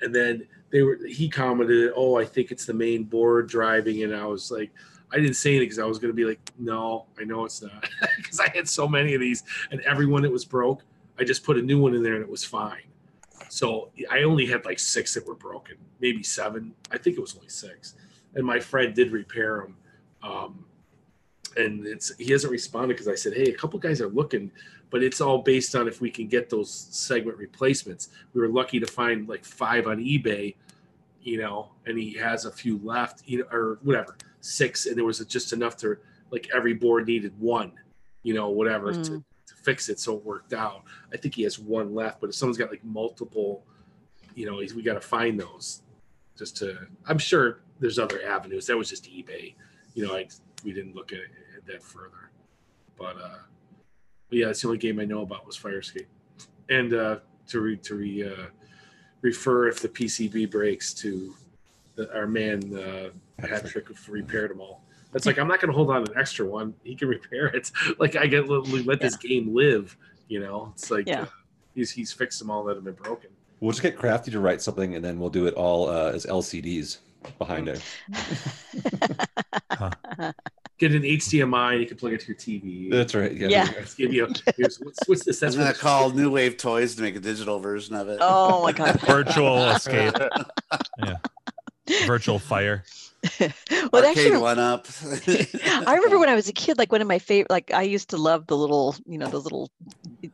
[0.00, 4.14] and then they were he commented, "Oh, I think it's the main board driving," and
[4.14, 4.70] I was like.
[5.12, 7.62] I didn't say anything because I was going to be like, no, I know it's
[7.62, 7.88] not.
[8.16, 10.82] Because I had so many of these, and every one that was broke,
[11.16, 12.82] I just put a new one in there and it was fine.
[13.48, 16.74] So I only had like six that were broken, maybe seven.
[16.90, 17.94] I think it was only six.
[18.34, 19.76] And my friend did repair them.
[20.22, 20.64] Um,
[21.56, 24.50] and it's he hasn't responded because I said, hey, a couple guys are looking,
[24.90, 28.08] but it's all based on if we can get those segment replacements.
[28.34, 30.54] We were lucky to find like five on eBay,
[31.22, 35.04] you know, and he has a few left, you know, or whatever, six, and there
[35.04, 35.96] was just enough to
[36.30, 37.72] like every board needed one,
[38.22, 39.24] you know, whatever to, Mm.
[39.46, 40.82] to fix it, so it worked out.
[41.12, 43.64] I think he has one left, but if someone's got like multiple,
[44.34, 45.82] you know, he's, we got to find those
[46.36, 46.76] just to.
[47.06, 48.66] I'm sure there's other avenues.
[48.66, 49.54] That was just eBay,
[49.94, 50.14] you know.
[50.14, 50.26] I
[50.64, 51.26] we didn't look at, at
[51.66, 52.30] that further,
[52.98, 53.38] but uh,
[54.28, 56.08] but yeah, it's the only game I know about was Fire Escape,
[56.68, 57.18] and uh,
[57.48, 58.46] to re, to re, uh,
[59.22, 61.34] refer if the PCB breaks to
[61.94, 64.82] the, our man uh, Patrick who repaired them all.
[65.12, 66.74] That's like I'm not going to hold on an extra one.
[66.84, 67.70] He can repair it.
[67.98, 69.96] Like I get let, let this game live.
[70.28, 71.22] You know, it's like Yeah.
[71.22, 71.26] uh,
[71.74, 73.30] he's he's fixed them all that have been broken.
[73.60, 76.26] We'll just get Crafty to write something, and then we'll do it all uh, as
[76.26, 76.98] LCDs
[77.38, 77.82] behind it.
[80.78, 82.90] Get an HDMI and you can plug it to your TV.
[82.90, 83.32] That's right.
[83.32, 83.48] Yeah.
[83.48, 83.72] Yeah.
[83.96, 84.28] Give you.
[84.56, 85.42] Here's, what's, what's this?
[85.42, 88.18] I'm That's gonna call New Wave Toys to make a digital version of it.
[88.20, 89.00] Oh my god.
[89.06, 90.14] Virtual escape.
[90.98, 91.16] Yeah.
[92.06, 92.82] Virtual fire.
[93.92, 94.86] well, Arcade actually one up.
[95.26, 98.10] I remember when I was a kid, like one of my favorite, like I used
[98.10, 99.70] to love the little, you know, those little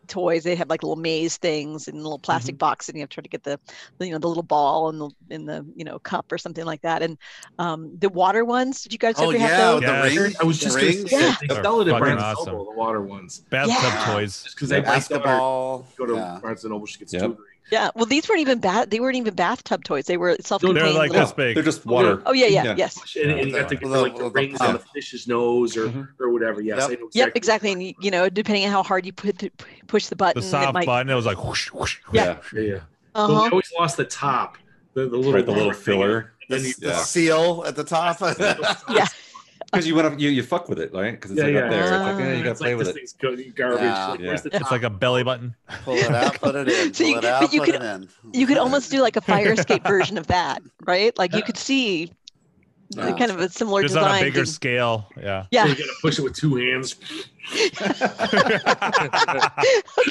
[0.08, 0.44] toys.
[0.44, 3.22] They have like little maze things and little plastic box, and you have to try
[3.22, 3.58] to get the,
[3.98, 6.64] the, you know, the little ball in the in the you know cup or something
[6.64, 7.02] like that.
[7.02, 7.18] And
[7.58, 8.82] um, the water ones.
[8.82, 9.82] Did you guys oh ever have yeah, those?
[9.82, 10.08] Yeah.
[10.08, 10.36] the rings.
[10.40, 11.36] I was the just Gonna say Yeah.
[11.40, 12.52] they They're sell it at Barnes and awesome.
[12.52, 13.40] Noble, the water ones.
[13.50, 14.12] Bathtub Yeah.
[14.14, 14.42] toys.
[14.42, 15.86] Just because I my daughter basketball.
[15.96, 16.38] go to yeah.
[16.42, 17.22] Barnes and Noble, she gets Yep.
[17.22, 17.51] tutoring.
[17.70, 17.90] Yeah.
[17.94, 18.90] Well, these weren't even bad.
[18.90, 20.06] They weren't even bathtub toys.
[20.06, 20.76] They were self-contained.
[20.86, 21.54] They're like little- this big.
[21.54, 22.22] They're just water.
[22.26, 22.74] Oh yeah, yeah, Yeah.
[22.76, 23.16] yes.
[23.16, 25.88] And, and you got the, With the- like the rings on the fish's nose or,
[25.88, 26.08] Mhm.
[26.20, 26.60] or whatever.
[26.60, 26.84] Yes, Yep.
[26.84, 27.20] I know exactly.
[27.20, 27.72] Yep, exactly.
[27.72, 29.50] And you, you know, depending on how hard you put the,
[29.86, 30.86] push the button, The it soft might.
[30.86, 31.08] button.
[31.10, 31.98] It was like whoosh, whoosh.
[32.12, 32.36] Yeah.
[32.52, 32.74] Yeah, yeah.
[33.14, 33.48] Uh But we huh.
[33.52, 34.58] always lost the top,
[34.94, 36.18] the, the little Right, the little rubber thing, filler.
[36.18, 36.96] and then The, you- the Yeah.
[36.98, 38.20] seal at the top.
[38.90, 39.06] Yeah.
[39.72, 41.12] Because you want to you, you fuck with it, right?
[41.12, 41.60] Because it's Yeah, like yeah.
[41.64, 41.82] up there.
[41.82, 42.18] It's like, Ah.
[42.18, 42.98] yeah, you gotta play like with this it.
[42.98, 43.80] thing's good, garbage.
[43.80, 44.06] Yeah.
[44.08, 45.54] Like, where's the It's like a belly button.
[45.84, 46.92] Pull it out, put it in.
[46.94, 48.08] So Pull you- it out, you put could- it in.
[48.34, 51.16] You could almost do like a fire escape version of that, right?
[51.16, 52.12] Like you could see
[52.90, 53.12] Yeah.
[53.16, 54.10] kind of a similar Just design.
[54.10, 55.08] on a bigger to- scale.
[55.16, 55.46] Yeah.
[55.50, 55.64] yeah.
[55.64, 56.96] You gotta push it with two hands.
[57.52, 57.70] okay,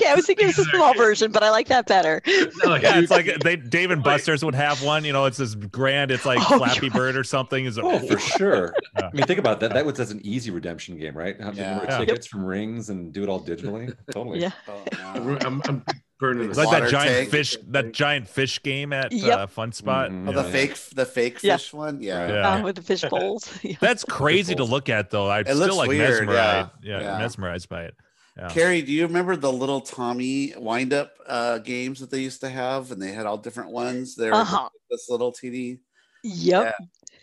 [0.07, 2.21] I was thinking it was a small version, but I like that better.
[2.63, 5.05] No, Yeah, it's like they Dave and Buster's would have one.
[5.05, 6.11] You know, it's this grand.
[6.11, 6.97] It's like Oh, Flappy God.
[6.97, 7.65] Bird or something.
[7.65, 8.73] Is Oh, for sure.
[8.99, 9.07] Yeah.
[9.07, 9.73] I mean, think about that.
[9.73, 11.39] That was that's an easy redemption game, right?
[11.39, 11.79] Have Yeah.
[11.79, 11.97] order Yeah.
[11.99, 13.95] tickets from rings and do it all digitally.
[14.11, 14.41] Totally.
[14.41, 14.51] Yeah.
[14.67, 15.37] Oh, I'm.
[15.45, 15.85] I'm, I'm
[16.21, 17.29] burning It's the like that giant tank.
[17.31, 19.37] fish, that giant fish game at Yep.
[19.37, 20.09] uh, Fun Spot.
[20.09, 20.29] Mhm.
[20.29, 20.51] Oh, the Yeah.
[20.51, 21.57] fake, the fake Yeah.
[21.57, 22.01] fish one.
[22.01, 22.27] Yeah.
[22.31, 22.49] Yeah.
[22.53, 23.49] Uh, with the fish bowls.
[23.81, 25.29] That's crazy to look at, though.
[25.29, 26.69] I'm It still like weird, mesmerized.
[26.81, 26.99] yeah.
[26.99, 27.17] Yeah, Yeah.
[27.17, 27.95] mesmerized by it.
[28.37, 28.47] Yeah.
[28.47, 32.49] Carrie, do you remember the little Tomy wind up uh, games that they used to
[32.49, 32.91] have?
[32.91, 34.15] And they had all different ones.
[34.15, 34.69] They're Uh-huh.
[34.89, 35.79] this little TD.
[36.23, 36.75] Yep.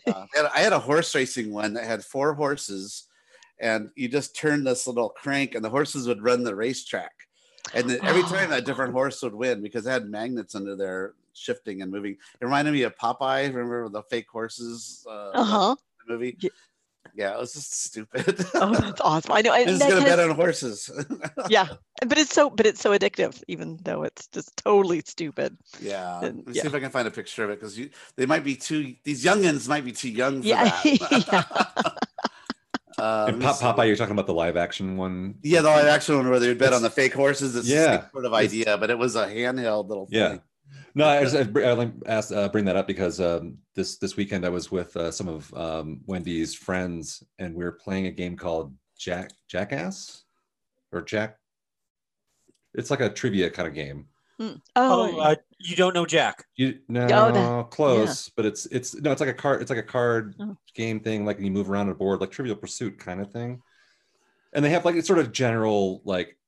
[0.07, 3.05] Uh, I had a horse racing one that had four horses,
[3.61, 7.13] and you just turn this little crank, and the horses would run the racetrack.
[7.75, 11.15] And then every time that different horse would win because it had magnets under there
[11.35, 12.17] shifting and moving.
[12.41, 13.47] It reminded me of Popeye.
[13.55, 15.77] Remember the fake horses uh, Uh huh.
[16.09, 16.37] movie?
[16.41, 16.51] Ye-
[17.15, 18.45] Yeah, it was just stupid.
[18.55, 19.33] Oh, that's awesome.
[19.33, 19.53] I know.
[19.59, 20.91] I'm just gonna bet on horses.
[21.49, 21.67] yeah,
[22.07, 25.57] but it's so, but it's so addictive, even though it's just totally stupid.
[25.81, 26.19] yeah.
[26.21, 26.63] Let And- me yeah.
[26.63, 28.95] see if I can find a picture of it because you they might be too
[29.05, 31.97] these youngins might be too young for Yeah, that.
[32.99, 33.57] Uh, And Pop.
[33.57, 35.37] Popeye, you're talking about the live action one.
[35.43, 37.55] Yeah, the live action one where they would bet on the fake horses.
[37.57, 38.09] It's yeah.
[38.11, 40.31] Sort of idea, but it was a handheld little Yeah.
[40.31, 40.43] thing.
[40.95, 44.17] No, I just I br- I asked uh, bring that up because um, this this
[44.17, 48.11] weekend I was with uh, some of um, Wendy's friends and we were playing a
[48.11, 50.25] game called Jack Jackass
[50.91, 51.37] or Jack.
[52.75, 54.07] It's like a trivia kind of game.
[54.41, 54.61] Mm.
[54.77, 56.45] Oh, Oh, uh, you don't know Jack.
[56.57, 59.61] You no Oh, that- close, but it's it's no, it's like a card.
[59.61, 60.57] It's like a card Oh.
[60.75, 63.61] game thing, like you move around a board, like Trivial Pursuit kind of thing.
[64.53, 66.39] And they have like it's sort of general like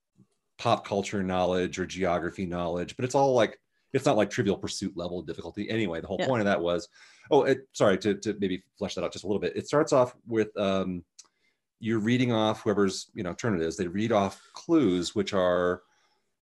[0.58, 3.58] pop culture knowledge or geography knowledge, but it's all like
[3.92, 5.68] it's not like Trivial Pursuit level difficulty.
[5.68, 6.26] Anyway, the whole Yeah.
[6.28, 6.88] point of that was,
[7.32, 9.56] oh, it, sorry to to maybe flesh that out just a little bit.
[9.56, 11.04] It starts off with um,
[11.80, 13.76] you're reading off whoever's you know turn it is.
[13.76, 15.82] They read off clues which are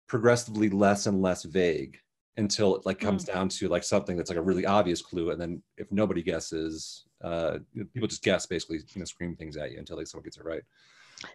[0.10, 1.98] progressively less and less vague
[2.38, 5.40] until it like comes down to like something that's like a really obvious clue and
[5.42, 7.58] then if nobody guesses uh
[7.94, 10.44] people just guess basically you know scream things at you until like someone gets it
[10.46, 10.64] right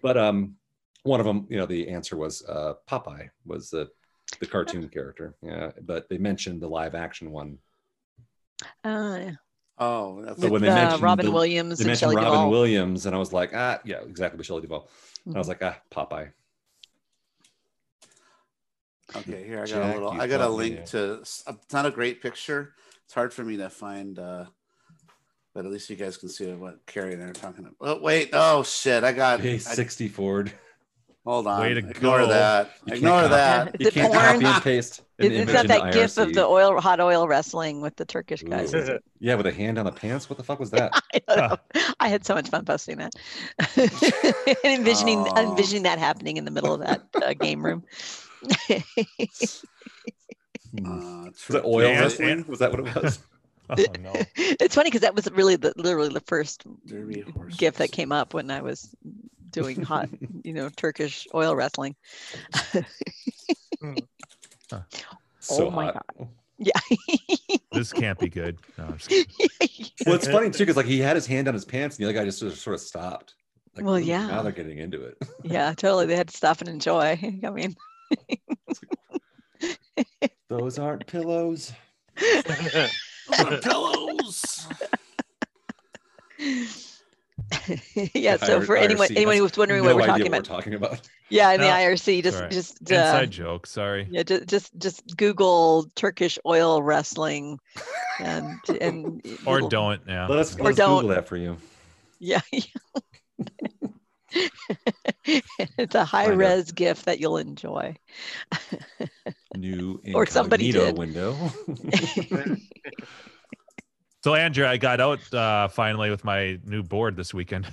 [0.03, 0.55] but um
[1.05, 3.89] one of them you know the answer was uh popeye was the
[4.41, 7.59] the cartoon character yeah but they mentioned the live action one
[8.85, 9.33] uh, yeah.
[9.79, 12.51] Oh, that's So when they uh, mentioned Robin the- Williams they and mentioned robin Duvall.
[12.51, 14.89] williams and i was like ah yeah exactly with Shelley Duvall.
[15.27, 16.31] And i was like ah popeye
[19.17, 19.45] okay.
[19.47, 20.21] Here I got Jack, a little.
[20.21, 20.87] I got a link there.
[20.87, 21.13] to.
[21.21, 22.75] It's not a great picture.
[23.05, 24.19] It's hard for me to find.
[24.19, 24.47] uh
[25.55, 27.77] but at least you guys can see what Carrie and I are talking about.
[27.81, 28.31] Oh wait!
[28.33, 29.05] Oh shit!
[29.05, 29.39] I got.
[29.41, 30.53] hey 60 ford
[31.25, 31.61] hold on.
[31.61, 32.27] Way to Ignore go.
[32.29, 32.71] that.
[32.85, 33.77] You can't Ignore copy- that.
[33.81, 34.25] Is you can't porn?
[34.25, 37.01] copy and paste an It, it's image not into that gif of the oil hot
[37.01, 38.75] oil wrestling with the Turkish guys.
[38.75, 38.95] is Ooh.
[38.95, 39.05] it?
[39.21, 41.57] yeah with a hand on the pants what the fuck was that I don't know.
[42.01, 43.15] I had so much fun posting that,
[43.77, 45.51] and envisioning Aw.
[45.51, 47.85] envisioning that happening in the middle of that uh, game room.
[50.77, 52.29] Uh, Was that oil Yeah, wrestling?
[52.31, 53.19] and- Was that what it was?
[53.71, 54.13] Oh no.
[54.37, 58.13] it's funny because that was really the literally the first Derby horse gif that came
[58.13, 58.95] up when I was
[59.49, 60.11] doing hot,
[60.43, 61.97] you know, Turkish oil wrestling.
[65.41, 66.05] so Oh my hot.
[66.59, 66.73] Yeah.
[67.73, 68.59] This can't be good.
[68.79, 69.11] No, I'm just.
[70.07, 72.09] Well, it's funny too because like he had his hand on his pants, and the
[72.11, 73.35] other guy just sort of, sort of stopped.
[73.75, 74.27] Like, Well, yeah.
[74.29, 75.17] Now they're getting into it.
[75.43, 76.07] yeah, totally.
[76.07, 77.19] They had to stop and enjoy.
[77.45, 77.75] I mean,
[80.49, 81.73] Those aren't pillows.
[83.39, 84.67] On pillows.
[88.15, 88.37] yeah.
[88.37, 90.49] So IR- for anyone IRC, anyone that's who's wondering no what we're talking what about,
[90.51, 91.01] we're talking about.
[91.31, 92.51] yeah, in the IRC, just sorry.
[92.51, 93.67] just uh, Inside joke.
[93.67, 94.07] Sorry.
[94.11, 97.59] yeah, just just just Google Turkish oil wrestling,
[98.21, 100.03] and and Or it'll- don't.
[100.07, 100.27] Yeah.
[100.27, 101.03] Let us, Or let us don't.
[101.03, 101.57] Google that for you.
[102.19, 102.41] Yeah.
[105.25, 106.39] it's a high Find out.
[106.39, 107.95] res GIF that you'll enjoy.
[109.57, 110.99] New Or somebody incognito did.
[110.99, 112.57] window.
[114.23, 117.71] So Andrew, I got out uh, finally with my new board this weekend.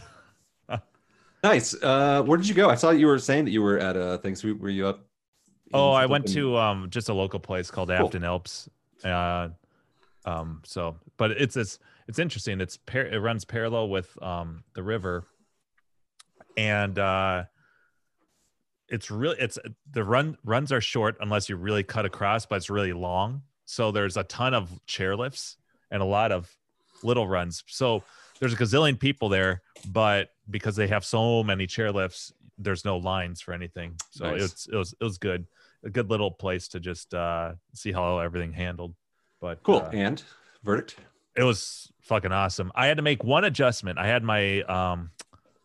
[1.41, 1.73] nice.
[1.81, 2.69] Uh, where did you go?
[2.69, 4.35] I saw you were saying that you were at a thing.
[4.35, 5.05] So were you up?
[5.73, 8.67] Oh, I went to um just a local place called Afton Alps.
[9.01, 9.47] Uh,
[10.25, 11.79] um, so but it's it's
[12.09, 12.59] it's interesting.
[12.59, 15.23] It's par- it runs parallel with um the river,
[16.57, 17.43] and uh,
[18.89, 19.57] it's really it's
[19.91, 23.43] the run runs are short unless you really cut across, but it's really long.
[23.65, 25.55] So there's a ton of chairlifts
[25.91, 26.53] and a lot of
[27.03, 27.63] little runs.
[27.67, 28.03] So
[28.39, 33.39] there's a gazillion people there, but because they have so many chairlifts, there's no lines
[33.41, 33.95] for anything.
[34.09, 34.41] So Nice.
[34.43, 35.45] it's it was it was good,
[35.83, 38.93] a good little place to just uh, see how everything handled.
[39.39, 39.77] But Cool.
[39.77, 40.21] uh, and
[40.63, 40.97] verdict.
[41.35, 42.71] it was fucking awesome.
[42.75, 43.97] I had to make one adjustment.
[43.97, 45.11] I had my um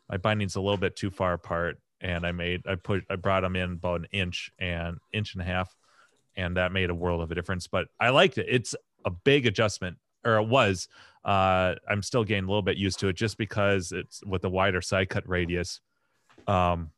[0.08, 3.40] my bindings a little bit too far apart, and I made I put I brought
[3.40, 5.74] them in about an inch and inch and a half,
[6.36, 7.66] and that made a world of a difference.
[7.66, 8.46] But I liked it.
[8.48, 8.74] It's
[9.04, 10.88] a big adjustment, or it was.
[11.24, 14.50] Uh, I'm still getting a little bit used to it, just because it's with the
[14.50, 15.80] wider side cut radius.
[16.46, 16.90] Um,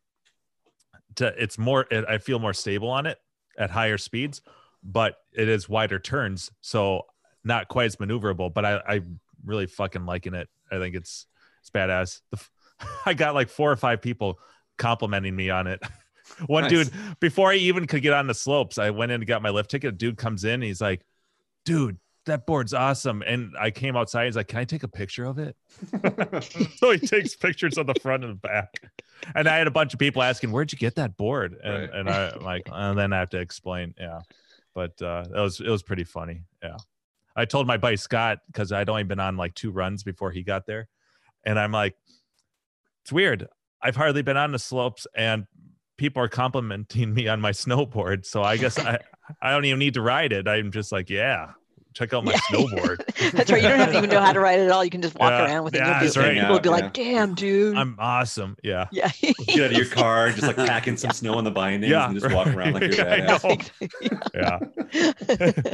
[1.17, 1.87] to, it's more.
[1.91, 3.19] It, I feel more stable on it
[3.57, 4.43] at higher speeds,
[4.83, 7.07] but it is wider turns, so
[7.45, 8.53] not quite as maneuverable.
[8.53, 9.01] But I, I
[9.45, 10.49] really fucking liking it.
[10.71, 11.27] I think it's
[11.61, 12.21] it's badass.
[12.31, 12.39] The,
[13.07, 14.39] I got like four or five people
[14.77, 15.81] complimenting me on it.
[16.47, 16.71] One Nice.
[16.71, 19.51] dude, before I even could get on the slopes, I went in and got my
[19.51, 19.89] lift ticket.
[19.89, 21.01] A dude comes in, he's like,
[21.65, 24.27] "Dude, that board's awesome." And I came outside.
[24.27, 25.57] He's like, "Can I take a picture of it?"
[26.77, 28.75] so he takes pictures of the front and the back.
[29.35, 31.91] And I had a bunch of people asking, "Where'd you get that board?" And Right.
[31.95, 33.95] and I like, and then I have to explain.
[33.99, 34.21] Yeah,
[34.75, 36.43] but uh, it was it was pretty funny.
[36.63, 36.77] Yeah,
[37.35, 40.43] I told my buddy Scott because I'd only been on like two runs before he
[40.43, 40.89] got there,
[41.47, 41.97] and I'm like,
[43.09, 43.49] it's weird.
[43.83, 45.47] I've hardly been on the slopes, and
[45.97, 48.27] people are complimenting me on my snowboard.
[48.27, 48.99] So I guess I
[49.43, 50.47] I don't even need to ride it.
[50.47, 51.53] I'm just like, yeah,
[51.95, 52.39] check out my Yeah.
[52.51, 52.99] snowboard.
[53.33, 53.63] That's right.
[53.63, 54.85] You don't have to even know how to ride it at all.
[54.85, 55.79] You can just walk Yeah, around with it.
[55.79, 56.35] yeah, that's right.
[56.35, 58.57] People will be Yeah, like, "Damn, dude." I'm awesome.
[58.63, 58.87] Yeah.
[58.93, 59.11] yeah.
[59.47, 62.21] Get out of your car, just like packing some snow on the bindings, Yeah, and
[62.21, 63.23] just walk around like you're right.
[63.23, 63.71] I badass.
[64.05, 64.19] know.
[64.35, 65.69] Yeah.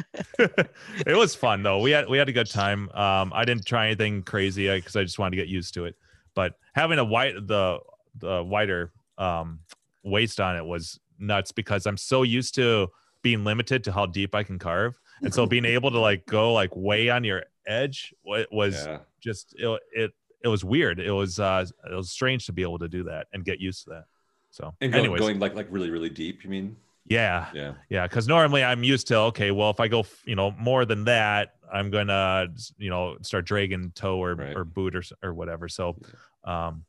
[1.07, 1.81] it was fun though.
[1.81, 2.91] We had we had a good time.
[2.91, 5.97] Um, I didn't try anything crazy because I just wanted to get used to it.
[6.35, 7.79] But having a white the
[8.19, 9.61] the wider um,
[10.03, 12.89] waist on it was nuts because I'm so used to
[13.23, 16.53] being limited to how deep I can carve, and so being able to like go
[16.53, 18.99] like way on your edge wa- was Yeah.
[19.21, 20.13] just it, it
[20.43, 21.01] it was weird.
[21.01, 23.85] It was uh it was strange to be able to do that and get used
[23.85, 24.05] to that.
[24.51, 26.45] So, And going, anyways, going like like really really deep.
[26.45, 26.77] You mean?
[27.07, 27.75] Yeah, Yeah.
[27.89, 31.05] yeah, because normally I'm used to okay, well, if I go, you know, more than
[31.05, 32.49] that, I'm gonna,
[32.79, 34.57] you know, start dragging toe or Right.
[34.57, 35.69] or boot or or whatever.
[35.69, 35.97] So,
[36.45, 36.85] um,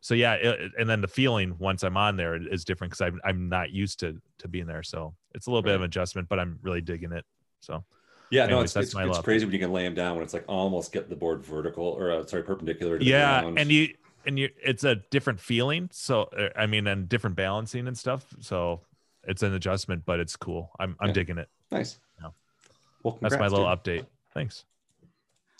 [0.00, 3.20] so yeah, it, and then the feeling once I'm on there is different because I'm
[3.24, 4.82] I'm not used to to being there.
[4.82, 7.24] So it's a little bit of an adjustment, but I'm really digging it.
[7.60, 7.84] So
[8.30, 9.24] Yeah, no, it's, that's it's, my it's love.
[9.24, 11.84] crazy when you can lay them down when it's like almost get the board vertical
[11.86, 13.58] or uh, sorry perpendicular to yeah, ground.
[13.58, 13.94] and you
[14.26, 15.88] and you, it's a different feeling.
[15.92, 18.26] So uh, I mean, and different balancing and stuff.
[18.40, 18.80] So
[19.26, 20.70] it's an adjustment, but it's cool.
[20.78, 21.14] I'm I'm Yeah.
[21.14, 21.48] digging it.
[21.70, 21.98] nice.
[22.20, 22.28] Yeah.
[23.02, 24.02] Well, That's my little dude.
[24.02, 24.06] update.
[24.32, 24.64] Thanks.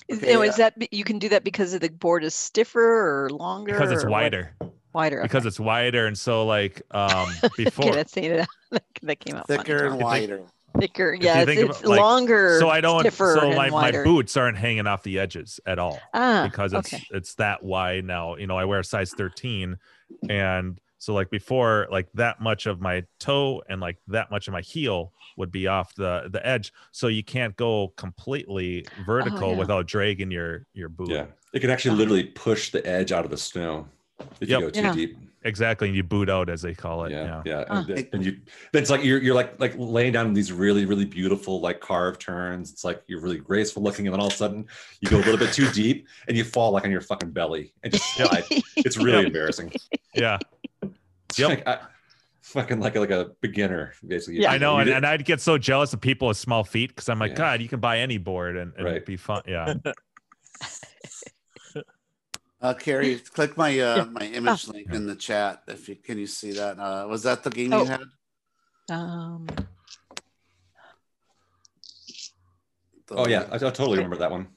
[0.08, 2.24] Is, Okay, you know, uh, is that you can do that because of the board
[2.24, 3.72] is stiffer or longer?
[3.72, 4.22] Because it's or what?
[4.22, 4.54] wider.
[4.92, 5.22] Wider.
[5.22, 5.48] because okay.
[5.48, 8.40] it's wider and so like um okay, before that's saying it.
[8.72, 8.82] out.
[9.02, 9.58] that came out funny.
[9.58, 10.42] Thicker and wider.
[10.78, 11.14] thicker.
[11.14, 12.58] you Yeah, it's, it's about, like, longer.
[12.60, 15.80] so i don't stiffer so and my, my boots aren't hanging off the edges at
[15.80, 17.02] all ah, because it's okay.
[17.10, 19.76] it's that wide now you know i wear a size 13
[20.28, 24.52] and so like before like that much of my toe and like that much of
[24.52, 29.48] my heel would be off the the edge so you can't go completely oh, vertical
[29.48, 29.58] Oh, yeah.
[29.58, 33.30] without dragging your your boot Yeah, it can actually literally push the edge out of
[33.30, 33.86] the snow
[34.40, 34.60] if Yep.
[34.60, 34.94] you go too Yeah.
[34.94, 35.18] deep.
[35.42, 37.74] exactly and you boot out as they call it yeah, yeah yeah, Huh.
[37.76, 38.36] And, th- and you,
[38.72, 42.72] it's like you're you're like like laying down these really really beautiful like carved turns.
[42.72, 44.64] It's like you're really graceful looking, and then all of a sudden
[45.02, 47.74] you go a little bit too deep and you fall like on your fucking belly
[47.82, 48.44] and just slide.
[48.76, 49.70] It's really embarrassing.
[50.14, 50.38] yeah
[51.34, 51.48] It's Yep.
[51.48, 51.78] like, I,
[52.42, 54.40] fucking like a, like a beginner basically.
[54.42, 54.52] Yeah.
[54.52, 57.18] I know, and, and I'd get so jealous of people with small feet because I'm
[57.18, 57.36] like, Yeah.
[57.38, 58.94] God, you can buy any board and, and Right.
[58.96, 59.42] it'd be fun.
[59.46, 59.74] Yeah.
[62.62, 64.04] Uh, Carrie, click my uh, Yeah.
[64.04, 65.62] my image link in the chat.
[65.68, 66.78] If you can, you see that.
[66.78, 67.82] Uh, was that the game Oh.
[67.82, 68.00] you had?
[68.88, 69.46] Um,
[73.06, 74.48] The- oh yeah, I, I totally remember that one.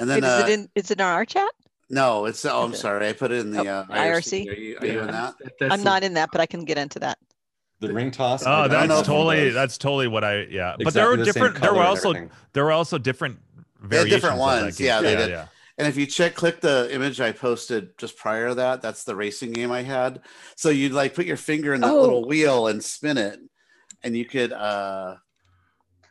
[0.00, 0.68] And wait, then is uh, it in?
[0.74, 1.50] It's in our chat.
[1.90, 4.48] No, it's oh, I'm sorry, I put it in the Oh, uh, IRC?
[4.48, 5.34] Are you, are you in that?
[5.58, 7.18] That's I'm the- not in that, but I can get into that.
[7.80, 8.46] The ring toss.
[8.46, 10.76] Oh, I don't know that's totally does that's totally what I yeah.
[10.78, 11.62] But there exactly were the same different.
[11.62, 12.14] There were also
[12.52, 13.38] there were also different
[13.80, 14.10] variations.
[14.22, 14.86] different ones, game.
[14.86, 15.30] yeah, they yeah, did.
[15.30, 15.46] yeah.
[15.78, 18.82] And if you check, click the image I posted just prior to that.
[18.82, 20.20] That's the racing game I had.
[20.56, 22.02] So you'd like put your finger in that Oh.
[22.02, 23.40] little wheel and spin it,
[24.02, 24.52] and you could.
[24.52, 25.16] uh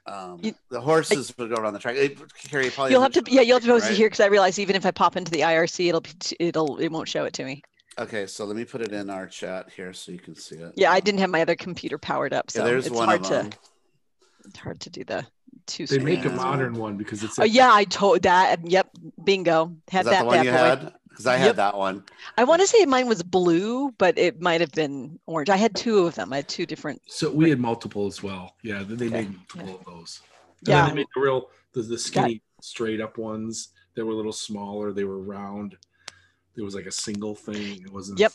[0.10, 1.95] um, You- the horses would go around the track.
[1.95, 2.18] It,
[2.49, 4.07] Carrie, you probably You'll have to, yeah, you'll have to shown it, post it here
[4.07, 7.07] because I realize even if I pop into the IRC, it'll be, it'll, it won't
[7.07, 7.61] show it to me.
[7.98, 10.73] Okay, so let me put it in our chat here so you can see it.
[10.76, 13.22] Yeah, I didn't have my other computer powered up, Yeah, so there's it's one hard
[13.22, 13.49] of to,
[14.45, 15.26] it's hard to do the
[15.65, 15.86] two.
[15.86, 17.38] They make a modern one because it's.
[17.40, 18.65] Oh yeah, I told that.
[18.69, 18.90] Yep,
[19.23, 19.76] bingo.
[19.90, 20.57] Had Is that, the one you boy.
[20.57, 20.94] had?
[21.19, 21.55] Because I had Yep.
[21.57, 22.05] that one.
[22.37, 25.49] I want to say mine was blue, but it might have been orange.
[25.49, 26.31] I had two of them.
[26.31, 27.01] I had two different.
[27.07, 28.55] So we had multiple as well.
[28.63, 30.21] Yeah, they Okay, made multiple of those.
[30.59, 30.85] And Yeah.
[30.85, 34.31] then they made the real the, the skinny straight up ones that were a little
[34.31, 34.93] smaller.
[34.93, 35.75] They were round.
[36.55, 37.81] There was like a single thing.
[37.83, 38.19] It wasn't.
[38.19, 38.31] Yep.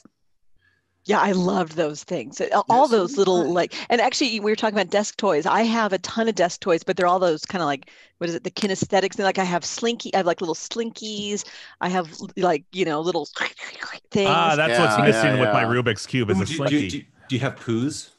[1.06, 2.40] Yeah, I loved those things.
[2.70, 3.52] All Yes, those little I.
[3.52, 5.44] like, and actually, we were talking about desk toys.
[5.44, 8.31] I have a ton of desk toys, but they're all those kind of like, what
[8.31, 9.18] is it, the kinesthetics?
[9.18, 11.44] Like I have slinky, I have like little slinkies.
[11.82, 12.09] I have
[12.39, 13.28] like you know little
[14.10, 14.28] things.
[14.31, 15.64] Ah, that's what's Yeah, missing yeah, with my.
[15.64, 16.89] Rubik's cube is Ooh, a do, slinky.
[16.89, 18.10] do, you- do, do you have poos?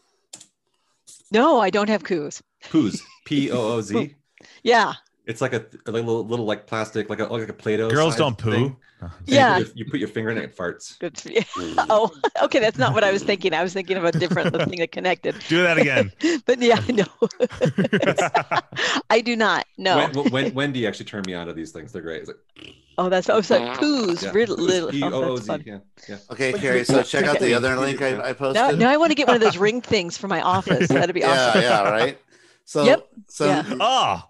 [1.31, 2.41] no, I don't have coos.
[2.65, 3.01] Poos.
[3.25, 4.15] P O O Z.
[4.63, 4.93] Yeah,
[5.27, 7.89] It's like a, a little little like plastic, like a like a Play-Doh.
[7.89, 8.51] Girls don't poo.
[8.51, 8.77] thing.
[9.01, 9.05] Oh.
[9.19, 9.57] And you Yeah.
[9.57, 10.97] put your- You put your finger in it, it farts.
[10.99, 11.17] good.
[11.17, 11.41] For you.
[11.89, 12.11] Oh,
[12.43, 13.53] okay, that's not what I was thinking.
[13.53, 15.35] I was thinking of a different thing that connected.
[15.49, 16.11] Do that again.
[16.45, 17.05] But yeah, no,
[19.09, 19.65] I do not.
[19.77, 20.07] No.
[20.13, 21.91] When, when, Wendy actually turned me on to these things.
[21.91, 22.21] They're great.
[22.21, 25.13] It's like, Oh, that's oh, so poos, yeah, little, poos, little.
[25.13, 25.47] Oh, O that's Z.
[25.47, 25.63] fun.
[25.65, 25.77] Yeah,
[26.07, 26.17] yeah.
[26.31, 26.85] Okay, Carrie.
[26.85, 28.55] So check out the other link I, I posted.
[28.55, 30.87] Now, now I want to get one of those ring things for my office.
[30.87, 31.61] That'd be yeah, awesome.
[31.61, 32.17] yeah, right.
[32.63, 33.63] So, Yep, so, yeah.
[33.81, 34.23] oh,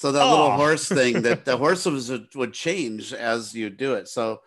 [0.00, 0.56] so that little Oh.
[0.56, 4.08] horse thing that the horses would, would change as you do it.
[4.08, 4.40] So,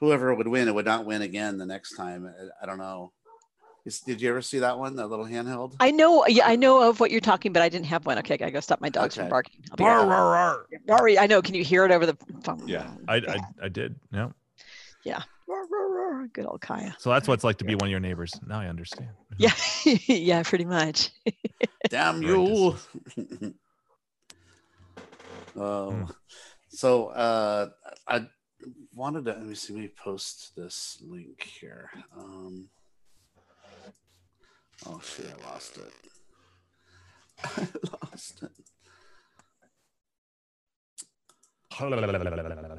[0.00, 2.26] whoever would win, it would not win again the next time.
[2.26, 3.12] I, I don't know.
[3.84, 4.96] Is- Did you ever see that one?
[4.96, 5.74] That little handheld?
[5.80, 6.26] I know.
[6.26, 8.18] Yeah, I know of what you're talking, but I didn't have one.
[8.20, 9.62] Okay, I gotta go stop my dogs from barking.
[9.70, 10.08] I'll be right Rar, back.
[10.10, 10.66] rar, rar.
[10.98, 11.42] Sorry, I know.
[11.42, 12.66] Can you hear it over the phone?
[12.66, 12.90] Yeah.
[13.06, 13.94] I, I I did.
[14.12, 14.30] Yeah.
[15.48, 16.26] Rar, rar, rar.
[16.32, 16.96] Good old Kaya.
[16.98, 18.32] So that's what it's like to be one of your neighbors.
[18.46, 19.10] Now I understand.
[19.38, 19.52] Yeah,
[20.08, 21.10] yeah, pretty much.
[21.90, 22.74] Damn Right,
[25.56, 25.62] you.
[25.62, 26.02] Hmm.
[26.02, 26.14] um,
[26.68, 27.68] so uh,
[28.06, 28.26] I
[28.94, 29.72] wanted to let me see.
[29.72, 31.90] Let me post this link here.
[32.16, 32.68] Um,
[34.86, 35.32] oh shit!
[35.32, 35.92] I lost it.
[37.44, 37.66] I
[38.02, 38.50] lost it.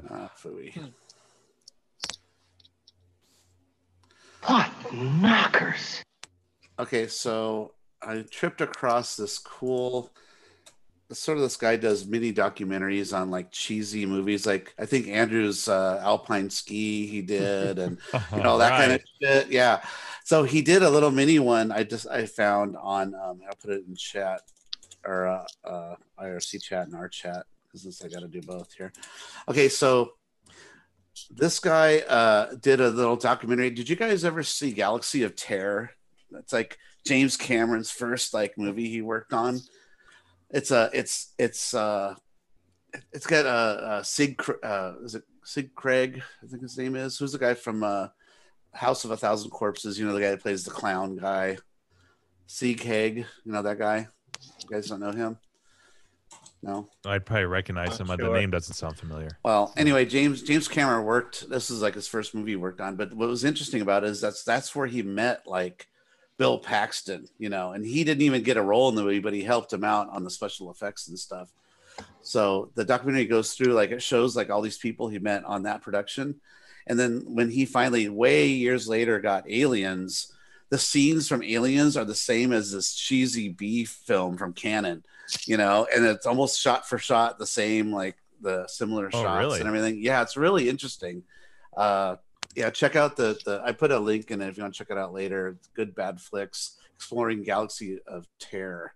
[0.09, 0.73] Ah, phooey.
[4.43, 6.03] What knockers?
[6.79, 10.11] Okay, so I tripped across this cool.
[11.11, 15.69] Sort of this guy does mini documentaries on like cheesy movies, like I think Andrew's
[15.69, 17.97] uh, Alpine Ski he did, and
[18.35, 19.49] you know that kind of shit.
[19.49, 19.81] Yeah,
[20.25, 21.71] so he did a little mini one.
[21.71, 23.15] I just I found on.
[23.15, 24.41] Um, I'll put it in chat
[25.05, 28.91] or uh, uh, IRC chat and our chat because I got to do both here.
[29.47, 30.11] Okay, so
[31.31, 33.69] this guy uh, did a little documentary.
[33.69, 35.91] Did you guys ever see Galaxy of Terror?
[36.33, 39.59] It's like James Cameron's first like movie he worked on.
[40.49, 42.15] It's a it's it's uh
[43.11, 46.21] it's got a uh, uh, Sig uh, is it Sig Craig?
[46.43, 47.17] I think his name is.
[47.17, 48.07] Who's the guy from uh,
[48.73, 49.99] House of a Thousand Corpses?
[49.99, 51.57] You know the guy that plays the clown guy.
[52.47, 54.07] Sid Haig, you know that guy.
[54.61, 55.37] You guys don't know him?
[56.63, 56.89] No.
[57.05, 58.29] I'd probably recognize Not him, but sure.
[58.29, 59.29] the name doesn't sound familiar.
[59.43, 61.49] Well, anyway, James James Cameron worked.
[61.49, 62.95] This is like his first movie he worked on.
[62.95, 65.87] But what was interesting about it is that's that's where he met like
[66.37, 69.33] Bill Paxton, you know, and he didn't even get a role in the movie, but
[69.33, 71.51] he helped him out on the special effects and stuff.
[72.21, 75.63] So the documentary goes through like it shows like all these people he met on
[75.63, 76.35] that production,
[76.85, 80.31] and then when he finally, way years later, got Aliens,
[80.69, 85.03] the scenes from Aliens are the same as this cheesy B film from Cannon,
[85.45, 89.39] you know, and it's almost shot for shot the same, like the similar Oh, shots
[89.39, 89.59] really?
[89.59, 90.03] and everything.
[90.03, 91.23] Yeah, it's really interesting.
[91.75, 92.17] Uh,
[92.57, 93.61] yeah, check out the the.
[93.63, 95.49] I put a link in it if you want to check it out later.
[95.49, 98.95] It's Good Bad Flicks, exploring Galaxy of Terror.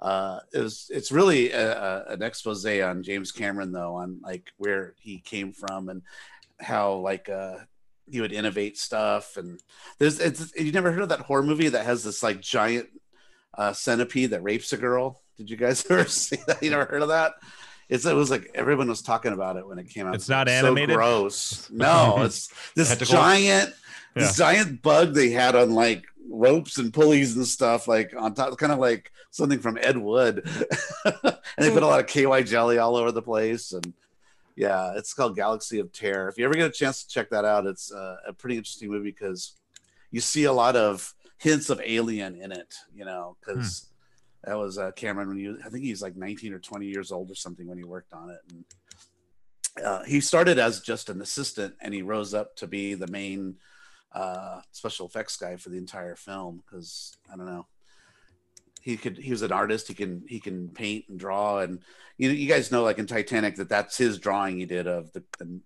[0.00, 4.52] Uh, it was it's really a, a, an expose on James Cameron though, on like
[4.56, 6.00] where he came from and
[6.58, 7.56] how like uh
[8.10, 9.60] he would innovate stuff and
[9.98, 12.88] there's it's you never heard of that horror movie that has this like giant
[13.58, 17.02] uh centipede that rapes a girl did you guys ever see that you never heard
[17.02, 17.32] of that
[17.88, 20.14] it's it was like everyone was talking about it when it came out.
[20.14, 20.96] It's not so animated?
[20.96, 21.68] gross.
[21.70, 23.70] No it's this giant
[24.16, 24.22] Yeah.
[24.22, 28.56] this giant bug they had on like ropes and pulleys and stuff like on top
[28.58, 30.48] kind of like something from ed wood.
[31.56, 33.92] And they put a lot of KY jelly all over the place and
[34.56, 36.28] yeah it's called galaxy of terror.
[36.28, 38.90] If you ever get a chance to check that out it's uh, a pretty interesting
[38.90, 39.52] movie because
[40.10, 43.86] you see a lot of hints of alien in it you know because
[44.46, 47.30] that was uh, cameron when you i think he's like 19 or 20 years old
[47.30, 48.64] or something when he worked on it and
[49.84, 53.56] uh, he started as just an assistant and he rose up to be the main
[54.14, 57.66] uh, special effects guy for the entire film because I don't know.
[58.80, 59.16] He could.
[59.16, 59.88] He was an artist.
[59.88, 60.24] He can.
[60.28, 61.60] He can paint and draw.
[61.60, 61.80] And
[62.18, 65.10] you know, you guys know, like in Titanic, that that's his drawing he did of
[65.12, 65.24] the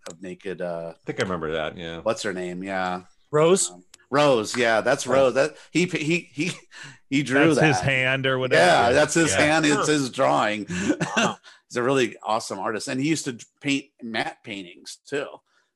[0.08, 0.62] of naked.
[0.62, 1.76] uh I think I remember that.
[1.76, 1.98] Yeah.
[2.00, 2.62] What's her name?
[2.62, 3.02] Yeah,
[3.32, 3.72] Rose.
[4.10, 4.56] Rose.
[4.56, 5.34] Yeah, that's Rose.
[5.34, 6.52] That he he he
[7.10, 7.66] he drew That's that.
[7.66, 8.62] his hand or whatever.
[8.64, 9.40] Yeah, that's his Yeah.
[9.40, 9.66] hand.
[9.66, 10.66] It's his drawing.
[11.16, 11.36] Wow.
[11.68, 15.26] He's a really awesome artist, and he used to paint matte paintings too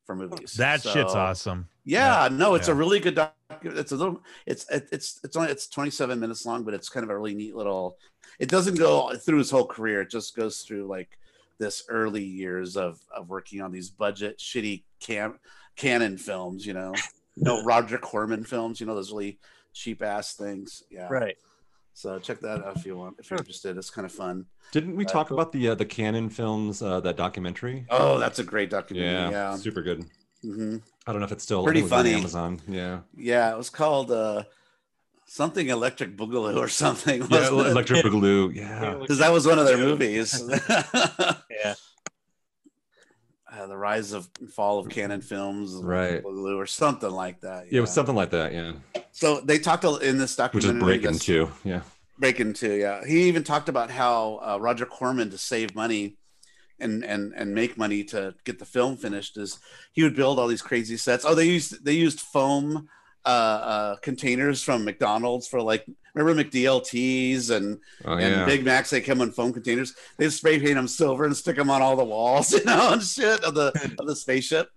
[0.07, 0.55] for movies.
[0.55, 1.69] That shit's awesome.
[1.85, 3.35] yeah, no, it's a really good doc.
[3.63, 4.23] It's a little.
[4.47, 7.35] It's it- it's it's only it's 27 minutes long, but it's kind of a really
[7.35, 7.99] neat little.
[8.39, 10.01] It doesn't go through his whole career.
[10.01, 11.19] It just goes through like
[11.59, 15.39] this early years of of working on these budget shitty cam
[15.77, 16.65] Cannon films.
[16.65, 16.95] You know,
[17.37, 18.81] no Roger Corman films.
[18.81, 19.39] You know those really
[19.73, 20.83] cheap ass things.
[20.91, 21.09] Yeah.
[21.11, 21.37] Right.
[21.95, 23.17] So check that out if you want.
[23.19, 24.47] If you're interested, it's kind of fun.
[24.73, 25.39] Didn't we Uh, talk cool.
[25.39, 27.87] about the uh, the Cannon films uh, that documentary?
[27.91, 29.13] Oh, that's a great documentary.
[29.13, 29.57] yeah, Yeah.
[29.57, 30.07] super good.
[30.43, 30.77] hmm
[31.07, 32.59] I don't know if it's still Pretty I think it was on funny.
[32.59, 32.61] Amazon.
[32.69, 33.53] Yeah, Yeah.
[33.53, 34.45] It was called uh,
[35.27, 37.23] something Electric Boogaloo or something.
[37.23, 37.71] yeah, wasn't it?
[37.73, 38.55] Electric Boogaloo.
[38.63, 40.43] Yeah, because that was one of their movies.
[41.51, 41.75] Yeah.
[43.63, 46.21] Uh, the rise of fall of Cannon films, Right.
[46.25, 47.67] Or something like that.
[47.71, 48.53] yeah, it was something like that.
[48.53, 48.73] Yeah,
[49.13, 51.03] So they talked in this documentary, which is.
[51.03, 51.53] Breakin' 2.
[51.65, 51.83] Yeah,
[52.19, 53.05] Breakin' 2, yeah.
[53.05, 56.17] He even talked about how uh, Roger Corman to save money
[56.81, 59.61] and and and make money to get the film finished is
[59.93, 61.25] he would build all these crazy sets.
[61.25, 62.89] Oh, they used they used foam
[63.25, 68.45] uh, uh, containers from McDonald's for like remember McDLTs and oh and yeah.
[68.45, 69.95] Big Macs they come in foam containers.
[70.19, 73.03] They spray paint them silver and stick them on all the walls, you know, and
[73.03, 73.69] shit of the
[73.99, 74.71] of the spaceship.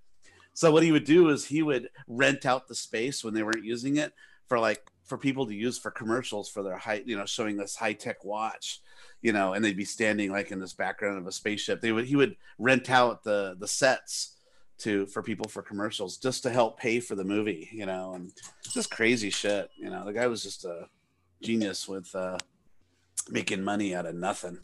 [0.53, 3.65] So what he would do is he would rent out the space when they weren't
[3.65, 4.13] using it
[4.47, 7.75] for like for people to use for commercials for their high, you know, showing this
[7.75, 8.81] high tech watch,
[9.21, 11.81] you know, and they'd be standing like in this background of a spaceship.
[11.81, 14.37] They would he would rent out the the sets
[14.77, 18.31] to for people for commercials just to help pay for the movie, you know, and
[18.73, 19.69] just crazy shit.
[19.77, 20.87] You know, the guy was just a
[21.41, 22.37] genius with uh
[23.29, 24.59] making money out of nothing.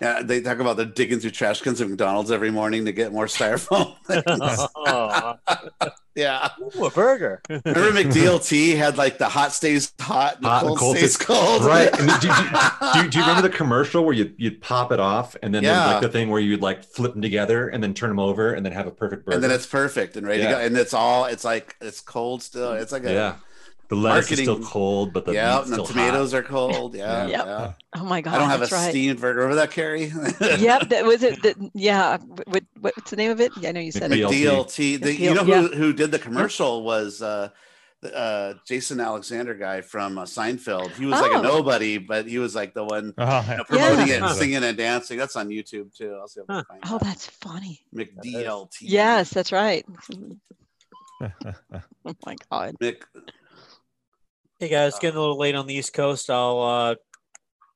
[0.00, 3.12] Yeah, they talk about they're digging through trash cans at McDonald's every morning to get
[3.14, 3.94] more styrofoam.
[6.14, 6.50] yeah.
[6.76, 7.40] ooh, a burger.
[7.48, 11.14] Remember McDLT had like the hot stays hot and the Hot and cold, cold stays
[11.14, 11.64] stays- cold.
[11.64, 11.88] Right.
[11.98, 12.34] And do, do,
[12.92, 15.62] do, you- do you remember the commercial where you you'd pop it off and then
[15.62, 15.92] Yeah.
[15.92, 18.66] like the thing where you'd like flip them together and then turn them over and
[18.66, 19.36] then have a perfect burger?
[19.36, 20.48] and then it's perfect and ready Yeah.
[20.50, 20.60] to go.
[20.60, 22.72] And it's all it's like it's cold still.
[22.72, 23.34] It's like a yeah,
[23.88, 26.94] The lettuce is still cold, but the yeah, meat's and the still tomatoes are cold.
[26.96, 27.46] Yeah, Yep.
[27.46, 27.72] yeah.
[27.96, 28.34] Oh my god.
[28.34, 28.90] I don't have a that's right.
[28.90, 29.40] steamed burger.
[29.40, 30.06] Remember that, Carrie?
[30.40, 31.40] Yep, that was it.
[31.42, 33.52] That, yeah, what, what's the name of it?
[33.56, 34.16] Yeah, I know you said it.
[34.18, 35.00] DLT.
[35.00, 35.62] The, you know Yeah.
[35.62, 37.50] who, who did the commercial was uh,
[38.02, 40.90] the, uh, Jason Alexander guy from uh, Seinfeld.
[40.96, 41.38] He was like Oh.
[41.38, 44.14] a nobody, but he was like the one Oh, you know, promoting Yeah.
[44.14, 45.16] it, and singing and dancing.
[45.16, 46.16] That's on YouTube too.
[46.20, 46.64] I'll see if I Huh.
[46.64, 47.04] can find Oh, that.
[47.04, 47.82] that's funny.
[47.94, 48.78] McDLT.
[48.80, 49.86] Yes, that's right.
[52.04, 52.74] Oh my god.
[52.80, 53.04] Mc,
[54.58, 56.30] Hey guys, getting a little late on the East Coast.
[56.30, 56.94] I'll uh,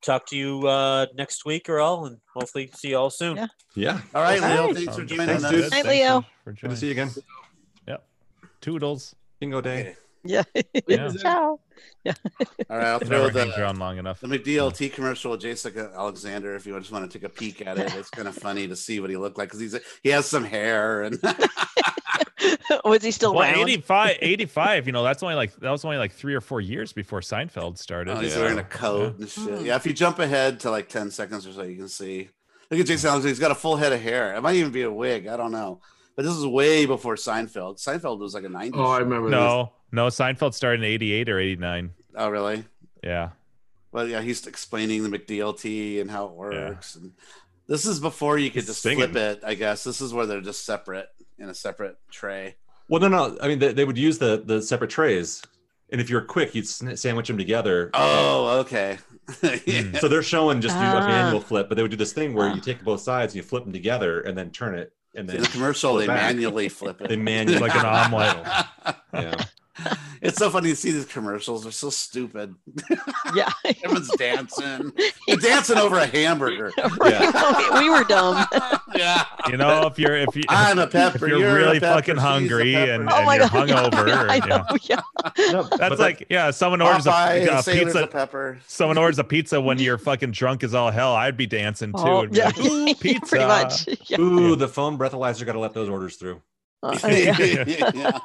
[0.01, 3.37] talk to you uh, next week or all, and hopefully see you all soon.
[3.37, 3.47] Yeah.
[3.75, 4.01] Yeah.
[4.15, 4.65] all right, All Leo.
[4.67, 4.75] right.
[4.75, 5.51] Thanks for joining Thanks, us.
[5.51, 5.61] dude.
[5.65, 5.71] good.
[5.71, 6.15] Night, Leo.
[6.17, 7.11] you for Good to see you again.
[7.87, 8.03] Yep.
[8.61, 9.15] Toodles.
[9.39, 9.79] Bingo day.
[9.81, 9.95] Okay.
[10.23, 10.43] Yeah.
[10.87, 11.09] Yeah.
[11.19, 11.59] Ciao.
[12.05, 12.13] All
[12.69, 14.19] right, I'll throw never hangs the around long enough.
[14.19, 16.55] the McDLT commercial with Jason Alexander.
[16.55, 18.75] If you just want to take a peek at it, it's kind of funny to
[18.75, 21.19] see what he looked like because he's he has some hair and
[22.85, 23.69] was he still Well, around?
[23.69, 26.93] 85, 85, you know, that's only like that was only like three or four years
[26.93, 28.15] before Seinfeld started.
[28.17, 29.43] Oh, he's so, wearing a coat and shit.
[29.59, 29.65] Hmm.
[29.65, 32.29] Yeah, if you jump ahead to like 10 seconds or so, you can see.
[32.69, 33.29] Look at Jason Alexander.
[33.29, 34.33] He's got a full head of hair.
[34.35, 35.27] It might even be a wig.
[35.27, 35.81] I don't know.
[36.15, 37.81] But this is way before Seinfeld.
[37.81, 38.71] Seinfeld was like a 90s.
[38.75, 39.37] Oh, I remember this.
[39.37, 41.91] No, no, Seinfeld started in 88 or 89.
[42.15, 42.63] Oh, really?
[43.03, 43.29] Yeah.
[43.91, 46.95] Well, yeah, he's explaining the McDLT and how it works.
[46.95, 47.11] And
[47.67, 49.09] this is before you could He's just singing.
[49.11, 49.83] flip it, I guess.
[49.83, 51.09] This is where they're just separate
[51.41, 52.55] in a separate tray.
[52.87, 53.37] Well, no, no.
[53.41, 55.41] I mean, they, they would use the the separate trays,
[55.91, 57.89] and if you're quick, you'd sandwich them together.
[57.93, 58.97] Oh, okay.
[59.41, 59.55] Yeah.
[59.81, 59.95] Hmm.
[59.95, 61.07] So they're showing just do a Ah.
[61.07, 62.53] manual flip, but they would do this thing where Ah.
[62.55, 65.35] you take both sides and you flip them together and then turn it, and In
[65.35, 66.33] then the commercial, they back.
[66.33, 67.07] manually flip it.
[67.07, 68.37] They manually- Like an omelet.
[69.13, 69.45] yeah.
[70.23, 71.63] It's so funny to see these commercials.
[71.63, 72.53] They're so stupid.
[73.33, 73.49] Yeah.
[73.65, 74.91] Everyone's dancing.
[75.27, 76.71] They're dancing over a hamburger.
[76.99, 77.79] Right.
[77.79, 78.45] we were dumb.
[78.93, 79.23] yeah.
[79.49, 82.73] You know, if you're if you I'm a pepper, you're, you're really pepper, fucking hungry
[82.73, 82.91] pepper.
[82.91, 83.69] and, Oh and my you're god.
[83.69, 84.65] yeah, hungover, I know, know.
[84.83, 85.01] Yeah.
[85.53, 88.07] No, but that's that- like yeah, someone orders a, Popeye, uh, a a pizza.
[88.07, 88.59] pepper.
[88.67, 91.13] Someone orders a pizza when you're fucking drunk as all hell.
[91.15, 91.99] I'd be dancing too.
[91.99, 92.45] Oh, yeah.
[92.47, 93.25] like, "Ooh, pizza.
[93.27, 93.87] Pretty much.
[94.07, 94.19] Yeah.
[94.19, 96.41] Ooh, the phone breathalyzer got to let those orders through.
[96.83, 97.37] Uh, yeah.
[97.93, 98.19] yeah.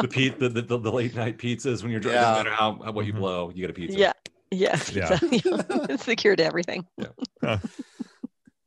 [0.00, 2.30] The, pe- the, the, the, the late night pizzas when you're drunk, Yeah.
[2.30, 3.18] no matter how, how what you Mhm.
[3.18, 3.98] blow, you get a pizza.
[3.98, 4.12] Yeah.
[4.50, 4.78] Yeah.
[4.92, 5.18] Yeah.
[5.22, 6.86] it's the cure to everything.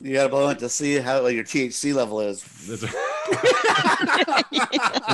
[0.05, 2.45] You gotta blow it to see how what your THC level is.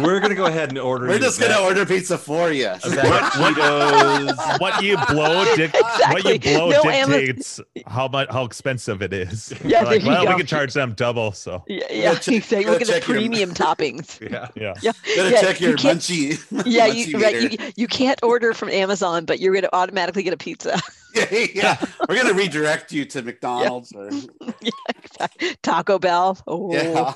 [0.03, 1.07] We're gonna go ahead and order.
[1.07, 2.67] We're just gonna vat- order pizza for you.
[2.67, 4.59] a vat of Cheetos.
[4.59, 5.73] what you blow dic-
[6.09, 9.53] what you blow No Amazon- dictates how much how expensive it is.
[9.63, 11.31] Yeah, like, there you well, we can charge them double.
[11.31, 12.15] So Yeah, yeah.
[12.15, 12.65] check- exactly.
[12.65, 14.19] Look at the check your- premium toppings.
[14.19, 14.49] Yeah.
[14.55, 14.73] yeah.
[14.81, 14.91] Yeah.
[15.15, 16.31] Gotta Yeah, check your can't- munchy.
[16.65, 20.23] Yeah, munchy you, right, you, you can't order from Amazon, but you're going to automatically
[20.23, 20.81] get a pizza.
[21.31, 21.85] yeah, yeah.
[22.07, 24.09] We're gonna redirect you to McDonald's or
[24.61, 25.55] yeah, exactly.
[25.61, 26.37] Taco Bell.
[26.47, 27.13] Oh, yeah.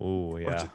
[0.00, 0.66] Oh yeah.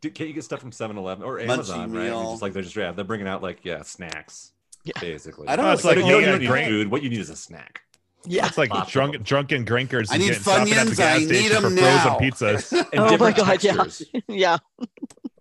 [0.00, 1.92] Dude, can't you get stuff from 7-Eleven or Munchy Amazon?
[1.92, 2.04] Right?
[2.04, 2.20] meal.
[2.22, 4.52] It's just like they're just yeah, they're bringing out like yeah snacks.
[4.84, 4.92] Yeah.
[5.00, 5.48] Basically.
[5.48, 5.72] I don't know.
[5.72, 6.88] it's like you you don't even need food.
[6.90, 7.82] What you need is a snack.
[8.24, 8.46] yeah.
[8.46, 10.10] It's like Lots drunk drunken drinkers.
[10.12, 12.72] I need getting- stopping Funyuns, I need station for 'em frozen pizzas.
[12.92, 13.72] And Oh my different God, yeah.
[13.74, 14.08] textures.
[14.28, 14.58] Yeah.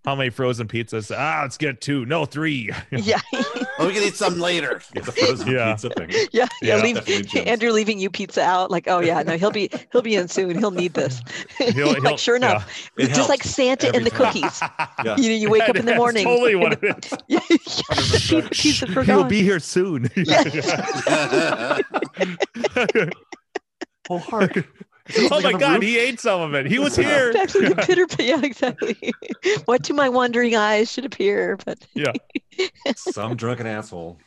[0.08, 1.14] How many frozen pizzas?
[1.14, 2.06] Ah, let's get two.
[2.06, 2.72] No, three.
[2.92, 3.20] Yeah.
[3.78, 4.82] Oh, we can eat some later.
[4.94, 5.74] Get the frozen Yeah.
[5.74, 6.10] pizza thing.
[6.32, 6.48] Yeah.
[6.62, 6.78] Yeah.
[6.78, 7.36] Yeah, leave.
[7.46, 8.72] Andrew leaving you pizza out.
[8.72, 10.58] Like, oh yeah, no, he'll be he'll be in soon.
[10.58, 11.22] He'll need this.
[11.58, 14.32] He'll- he'll- like, sure enough, It just like helps Santa and the time.
[14.32, 14.62] cookies.
[15.04, 15.18] Yeah.
[15.18, 16.24] You know, you wake up in the morning.
[16.24, 17.14] Totally and what it is.
[17.28, 19.30] yeah, yeah, pizza He'll forgot.
[19.30, 20.10] be here soon.
[24.08, 24.66] Whole heart.
[25.32, 26.66] Oh my god, he ate some of it.
[26.66, 27.30] He was here.
[27.32, 27.70] Exactly.
[27.70, 29.14] The pitter, yeah, exactly.
[29.66, 32.14] what to my wandering eyes should appear, but Yeah.
[32.96, 34.18] Some drunken asshole.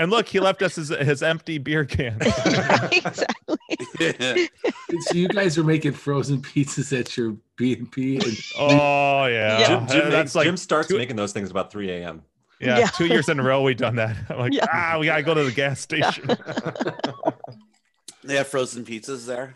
[0.00, 2.16] And look, he left us his, his empty beer can.
[2.22, 3.58] exactly.
[5.00, 9.58] So you guys are making frozen pizzas at your B and B, and Oh yeah.
[9.60, 9.66] Yeah.
[9.66, 12.22] Jim, Jim, Uh, that's like Jim starts two- making those things about 3 a.m.
[12.60, 12.86] yeah, Yeah.
[12.86, 14.16] two years in a row we've done that.
[14.30, 14.66] I'm like, Yeah.
[14.72, 16.28] ah, we gotta go to the gas station.
[18.28, 19.54] They have frozen pizzas there.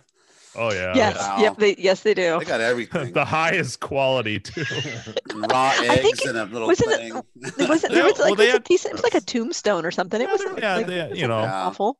[0.54, 0.92] Oh yeah.
[0.94, 1.16] yes.
[1.16, 1.38] Wow.
[1.40, 1.56] Yep.
[1.58, 2.38] They, yes, they do.
[2.38, 3.12] They got everything.
[3.14, 4.64] the highest quality too.
[5.34, 7.22] Raw eggs and a little wasn't it- thing.
[7.64, 7.92] It wasn't.
[7.92, 8.90] Yeah, There was well, like they it was a had- decent.
[8.92, 10.20] It was like a tombstone or something.
[10.20, 10.58] It Yeah, wasn't.
[10.58, 11.38] yeah, like, they- you know.
[11.38, 11.96] Awful.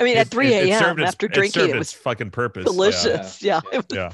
[0.00, 0.82] I mean, at 3 it- it a.m.
[0.82, 2.64] served its- after it drinking, it was fucking purpose.
[2.64, 3.42] delicious.
[3.42, 3.60] Yeah.
[3.72, 3.80] Yeah.
[3.90, 4.12] yeah.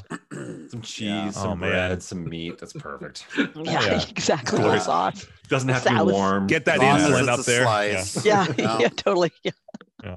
[0.68, 1.30] Some cheese, Yeah.
[1.30, 2.00] some Oh, man.
[2.00, 2.58] some meat.
[2.58, 3.26] That's perfect.
[3.36, 3.44] Yeah.
[3.64, 4.02] Yeah.
[4.08, 4.60] Exactly.
[4.60, 4.70] Yeah.
[4.74, 5.26] The sauce.
[5.48, 6.46] Doesn't have to be warm.
[6.46, 7.62] Get that As long as insulin up there.
[7.62, 8.02] Yeah.
[8.02, 8.24] slice.
[8.24, 8.46] Yeah.
[8.56, 8.78] Yeah.
[8.82, 8.88] Yeah.
[8.90, 9.32] Totally.
[9.42, 10.16] Yeah.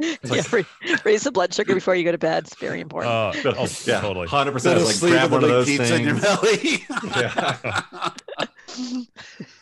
[0.24, 0.34] Yeah.
[0.34, 0.42] Yeah.
[0.52, 2.44] ra- raise the blood sugar before you go to bed.
[2.44, 3.12] It's very important.
[3.12, 4.26] Uh, oh, yeah, totally.
[4.26, 4.80] Hundred percent.
[4.82, 6.86] Like sleep grab with one of those pizza in your things.
[6.88, 7.20] belly.
[7.20, 8.10] Yeah.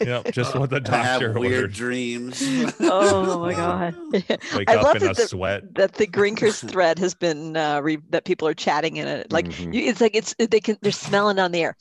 [0.00, 1.72] Yep, just what the I have weird ordered.
[1.72, 2.42] dreams.
[2.80, 3.94] oh my god.
[4.12, 5.74] Wake I up love in a that the- sweat.
[5.74, 9.32] that the Grinkers thread has been uh, re- that people are chatting in it.
[9.32, 9.74] Like Mhm.
[9.74, 11.76] you, it's like it's they can they're smelling on the air.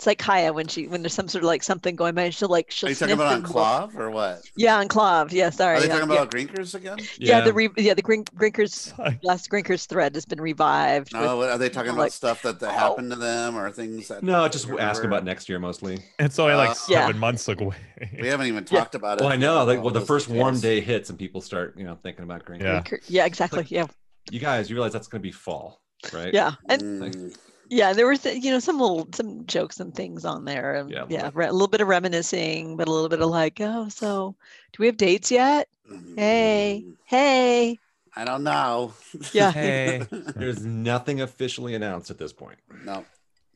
[0.00, 2.48] It's like Kaya when she when there's some sort of like something going by, she'll
[2.48, 4.40] like she'll Are you talking about on KLOV or what?
[4.56, 5.30] Yeah, on KLOV.
[5.30, 5.76] Yeah, sorry.
[5.76, 6.16] Are they yeah, talking yeah.
[6.22, 6.98] about Grinkers again?
[7.18, 9.18] Yeah, the re- yeah the Grink- Grinkers Sorry.
[9.22, 11.12] last Grinkers thread has been revived.
[11.12, 14.08] No, what- are they talking about like- stuff that, that happened to them or things
[14.08, 14.22] that?
[14.22, 15.16] No, just they ask remember?
[15.18, 15.98] about next year mostly.
[16.18, 17.00] It's only like Uh, Yeah.
[17.06, 17.76] seven months away.
[18.18, 18.78] We haven't even Yeah.
[18.78, 19.24] talked about it.
[19.24, 19.62] Well, I know.
[19.64, 22.24] Like, Oh, well, the those first warm day hits and people start, you know, thinking
[22.24, 22.90] about Grinkers.
[22.90, 22.98] Yeah.
[23.06, 23.66] Yeah, exactly.
[23.68, 23.84] Yeah,
[24.30, 25.82] You guys, you realize that's going to be fall,
[26.14, 26.32] right?
[26.32, 27.36] yeah, and Mm,
[27.70, 30.74] yeah, there was you know some little some jokes and things on there.
[30.74, 31.30] and Yeah, a yeah, little.
[31.32, 34.34] re- a little bit of reminiscing, but a little bit of like, oh, so
[34.72, 35.68] do we have dates yet?
[36.16, 37.78] Hey, mm, hey,
[38.14, 38.92] I don't know.
[39.32, 39.50] yeah.
[39.60, 40.02] Hey.
[40.10, 43.04] There's nothing officially announced at this point, no.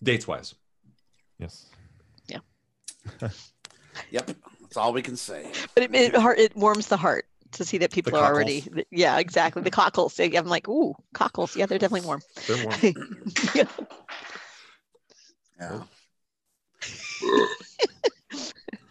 [0.03, 0.55] dates wise.
[1.39, 1.66] yes.
[2.28, 2.39] Yeah.
[4.11, 4.31] Yep.
[4.62, 5.53] That's all we can say.
[5.74, 9.62] But it, it it warms the heart to see that people are already yeah exactly
[9.62, 10.18] the cockles.
[10.18, 12.20] I'm like ooh cockles yeah they're definitely warm.
[12.47, 12.81] They're warm.
[13.55, 13.64] Yeah.
[15.60, 15.82] Yeah.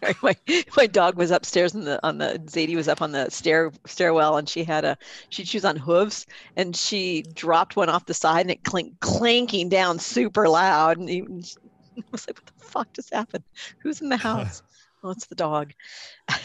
[0.00, 0.36] Sorry, my
[0.76, 4.36] my dog was upstairs in the on the Zadie was up on the stair stairwell
[4.36, 4.96] and she had a
[5.28, 6.26] she chews on hooves
[6.56, 11.08] and she dropped one off the side and it clink clanking down super loud and
[11.08, 13.44] he I was like what the fuck just happened?
[13.78, 14.62] Who's in the house?
[15.02, 15.72] oh, it's the dog.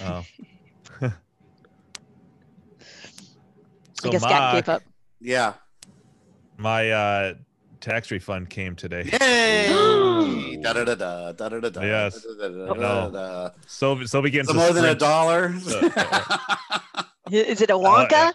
[0.04, 0.24] Oh.
[4.00, 4.84] So I guess Gap gave up.
[5.20, 5.54] Yeah.
[6.58, 7.34] My uh,
[7.82, 9.10] tax refund came today.
[9.22, 10.58] Yay!
[10.62, 11.82] da da da da da da da.
[11.82, 12.26] Yes.
[12.40, 15.54] Da, da, da, da, So so we get so more than a dollar.
[17.32, 18.34] Is it a oh, Wonka?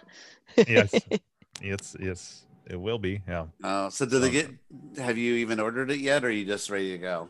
[0.67, 0.93] Yes,
[1.61, 1.95] yes.
[1.99, 2.45] yes.
[2.67, 3.21] it will be.
[3.27, 3.47] Yeah.
[3.63, 4.49] Oh, so did they get?
[4.97, 7.29] Have you even ordered it yet, or are you just ready to go?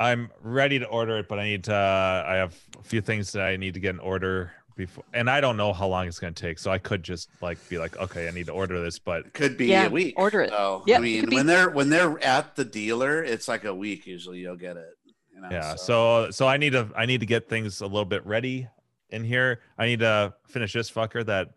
[0.00, 1.74] I'm ready to order it, but I need to.
[1.74, 5.28] Uh, I have a few things that I need to get in order before, and
[5.30, 6.58] I don't know how long it's going to take.
[6.58, 9.56] So I could just like be like, okay, I need to order this, but could
[9.56, 10.14] be Yeah, a week.
[10.16, 10.50] order it.
[10.50, 13.74] So, Yeah, I mean, be- when they're when they're at the dealer, it's like a
[13.74, 14.38] week usually.
[14.40, 14.94] You'll get it.
[15.34, 15.74] You know, yeah.
[15.76, 18.68] So so I need to I need to get things a little bit ready
[19.10, 19.60] in here.
[19.78, 21.50] I need to finish this fucker that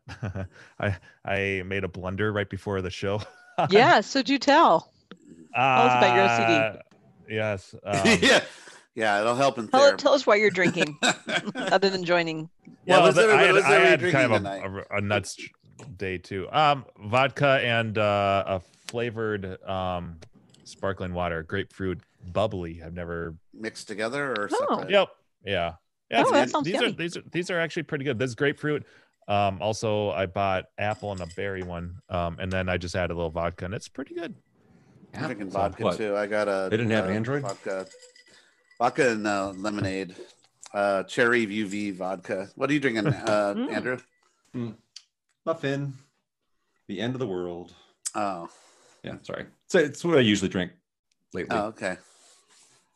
[0.79, 3.21] I I made a blunder right before the show.
[3.69, 4.91] yeah, so do tell.
[5.55, 6.81] Tell us about your OCD.
[7.29, 7.73] Yes.
[7.85, 8.41] Um, yeah,
[8.95, 10.97] yeah, it'll help in Tell, tell us why you're drinking
[11.55, 12.49] other than joining.
[12.85, 15.37] Yeah, well, what's I had, what's I had kind of a, a, a nuts
[15.97, 16.47] day too.
[16.51, 20.17] Um, vodka and uh, a flavored um,
[20.63, 21.99] sparkling water, grapefruit,
[22.31, 22.81] bubbly.
[22.83, 23.35] I've never.
[23.53, 24.65] mixed together or Oh.
[24.75, 24.89] separate?
[24.91, 25.09] Yep.
[25.45, 25.73] Yeah.
[26.11, 26.17] Yeah.
[26.19, 28.19] Oh, it's that sounds these are these are these are actually pretty good.
[28.19, 28.85] This grapefruit.
[29.27, 33.11] Um, also, I bought apple and a berry one, um, and then I just added
[33.11, 34.35] a little vodka, and it's pretty good.
[35.15, 35.97] I'm drinking So vodka what?
[35.97, 36.15] too.
[36.15, 36.67] I got a.
[36.69, 37.41] They didn't have Android?
[37.41, 37.87] vodka,
[38.77, 40.15] vodka and uh, lemonade,
[40.73, 42.49] uh, cherry UV vodka.
[42.55, 43.71] What are you drinking, uh, Mm.
[43.73, 43.97] Andrew?
[45.45, 45.93] Muffin.
[46.87, 47.73] The end of the world.
[48.13, 48.49] Oh,
[49.03, 49.45] Yeah, sorry.
[49.67, 50.71] So it's what I usually drink
[51.33, 51.55] lately.
[51.57, 51.97] oh, okay.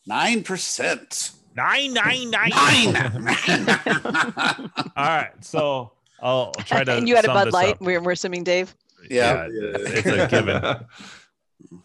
[0.07, 1.31] Nine percent.
[1.55, 2.49] Nine nine nine.
[2.93, 3.67] Nine.
[4.95, 5.91] All right, so
[6.21, 6.93] I'll try to.
[6.93, 7.73] and you had a Bud Light.
[7.75, 7.81] up.
[7.81, 8.73] We're, we're assuming Dave.
[9.09, 9.47] Yeah.
[9.49, 10.61] it's a given.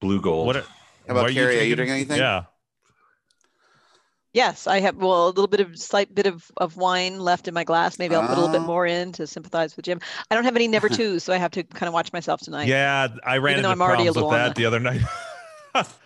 [0.00, 0.46] Blue gold.
[0.46, 0.56] What?
[0.56, 0.66] Are, How
[1.08, 1.58] about what Carrie?
[1.58, 2.18] Are you drinking anything?
[2.18, 2.44] Yeah.
[4.34, 4.96] Yes, I have.
[4.96, 7.98] Well, a little bit of slight bit of, of wine left in my glass.
[7.98, 8.66] Maybe I'll put a little bit Oh.
[8.66, 10.00] more in to sympathize with Jim.
[10.30, 12.68] I don't have any never twos, so I have to kind of watch myself tonight.
[12.68, 14.80] Yeah, I ran into I'm already a problems with little on that the- the other
[14.80, 15.00] night.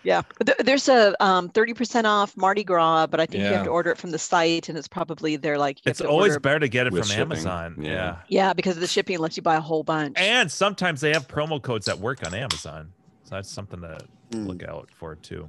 [0.03, 0.21] Yeah,
[0.59, 3.97] there's a um, 30% off Mardi Gras, but I think you have to order it
[3.97, 7.05] from the site, and it's probably they're like it's always better to get it from
[7.05, 7.77] shipping, Amazon.
[7.79, 7.91] yeah.
[7.91, 8.17] Yeah.
[8.29, 10.19] Yeah, because of the shipping unless you buy a whole bunch.
[10.19, 12.93] And sometimes they have promo codes that work on Amazon.
[13.25, 13.99] So that's something to
[14.33, 14.47] Hmm.
[14.47, 15.49] look out for too.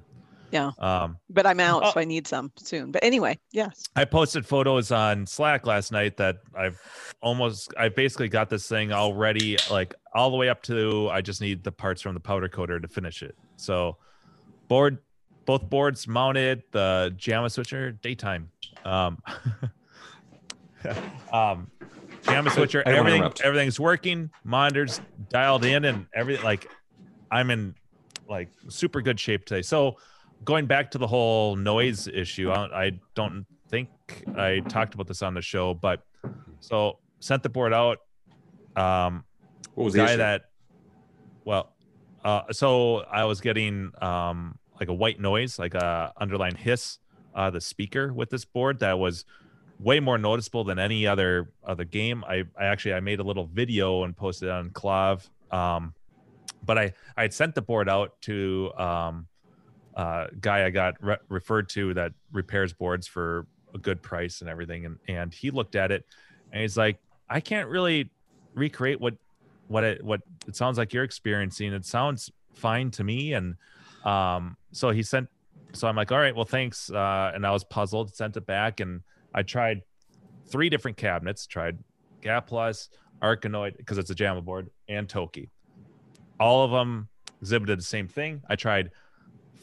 [0.54, 0.70] Yeah.
[0.78, 1.92] Um, but I'm out, Oh.
[1.94, 2.92] so I need some soon.
[2.92, 3.86] But anyway, yes.
[3.96, 6.80] I posted photos on Slack last night that I've
[7.24, 11.42] almost I basically got this thing already like all the way up to I just
[11.42, 13.36] need the parts from the powder coater to finish it.
[13.56, 13.98] So
[14.68, 15.00] board
[15.46, 18.52] both boards mounted, the JAMMA switcher daytime.
[18.86, 19.18] Um
[21.34, 21.72] um
[22.26, 26.70] JAMMA switcher I don't wanna everything everything's working, monitors dialed in and everything like
[27.32, 27.74] I'm in
[28.30, 29.64] like super good shape today.
[29.64, 29.98] So
[30.44, 33.90] going back to the whole noise issue, I, I don't think
[34.38, 36.04] I talked about this on the show, but
[36.60, 38.00] so sent the board out.
[38.76, 39.24] Um,
[39.76, 40.18] What was the guy issue?
[40.18, 40.50] that,
[41.46, 41.74] well,
[42.24, 47.00] uh, so I was getting um like a white noise, like a underline hiss,
[47.36, 49.26] uh, the speaker with this board that was
[49.80, 52.24] way more noticeable than any other other game.
[52.28, 55.30] I, I actually I made a little video and posted it on KLOV.
[55.52, 55.94] Um,
[56.66, 59.28] but I I had sent the board out to um
[59.96, 64.50] uh guy I got re- referred to that repairs boards for a good price and
[64.50, 66.06] everything and and he looked at it
[66.52, 66.98] and he's like
[67.30, 68.10] I can't really
[68.54, 69.16] recreate what
[69.68, 73.56] what it what it sounds like you're experiencing it sounds fine to me and
[74.04, 75.28] um so he sent
[75.74, 76.90] so I'm like, all right, well, thanks.
[76.92, 79.02] Uh, and I was puzzled, sent it back, and
[79.34, 79.82] I tried
[80.48, 81.48] three different cabinets.
[81.48, 81.80] Tried
[82.22, 82.90] Gaplus,
[83.22, 85.50] Arkanoid because it's a JAMMA board, and Toki.
[86.40, 87.10] All of them
[87.42, 88.42] exhibited the same thing.
[88.48, 88.92] I tried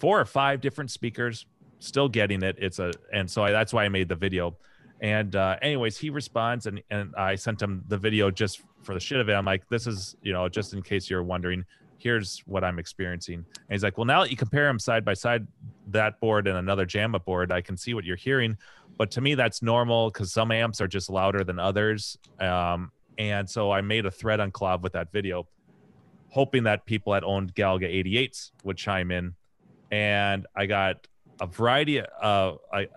[0.00, 1.46] four or five different speakers,
[1.78, 2.56] still getting it.
[2.58, 4.56] It's a and so I, that's why I made the video.
[5.00, 9.00] And uh, anyways, he responds and and I sent him the video just for the
[9.00, 9.34] shit of it.
[9.34, 11.64] I'm like, this is you know just in case you're wondering.
[11.98, 13.34] Here's what I'm experiencing.
[13.34, 15.46] And he's like, well, now that you compare them side by side,
[15.88, 18.56] that board and another JAMMA board, I can see what you're hearing.
[18.96, 22.16] But to me, that's normal because some amps are just louder than others.
[22.38, 25.46] Um, and so I made a thread on KLOV with that video,
[26.30, 29.34] hoping that people that owned Galaga 88s would chime in.
[29.90, 31.06] And I got
[31.40, 32.88] a variety of I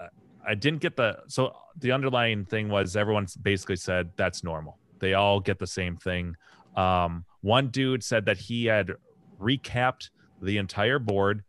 [0.45, 4.77] I didn't get the so the underlying thing was everyone basically said that's normal.
[4.99, 6.35] They all get the same thing.
[6.75, 8.91] Um, one dude said that he had
[9.39, 10.09] recapped
[10.41, 11.43] the entire board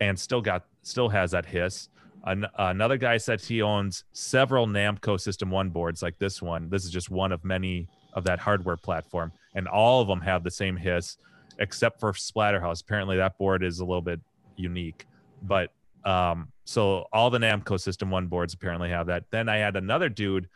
[0.00, 1.88] and still got still has that hiss.
[2.24, 6.70] An- another guy said he owns several Namco System One boards like this one.
[6.70, 10.42] This is just one of many of that hardware platform, and all of them have
[10.42, 11.16] the same hiss,
[11.58, 12.80] except for Splatterhouse.
[12.80, 14.20] Apparently, that board is a little bit
[14.56, 15.06] unique,
[15.42, 15.70] but
[16.04, 19.24] um, so all the Namco System One boards apparently have that.
[19.30, 20.48] Then I had another dude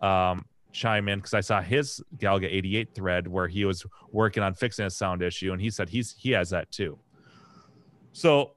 [0.00, 4.54] um, chime in because I saw his Galaga 88 thread where he was working on
[4.54, 6.98] fixing a sound issue, and he said he's he has that too.
[8.12, 8.52] So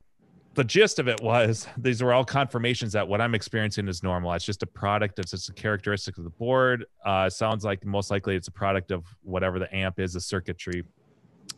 [0.56, 4.34] the gist of it was these were all confirmations that what I'm experiencing is normal.
[4.34, 5.20] It's just a product.
[5.20, 6.86] It's just a characteristic of the board.
[7.06, 10.84] Uh, sounds like most likely it's a product of whatever the amp is, the circuitry.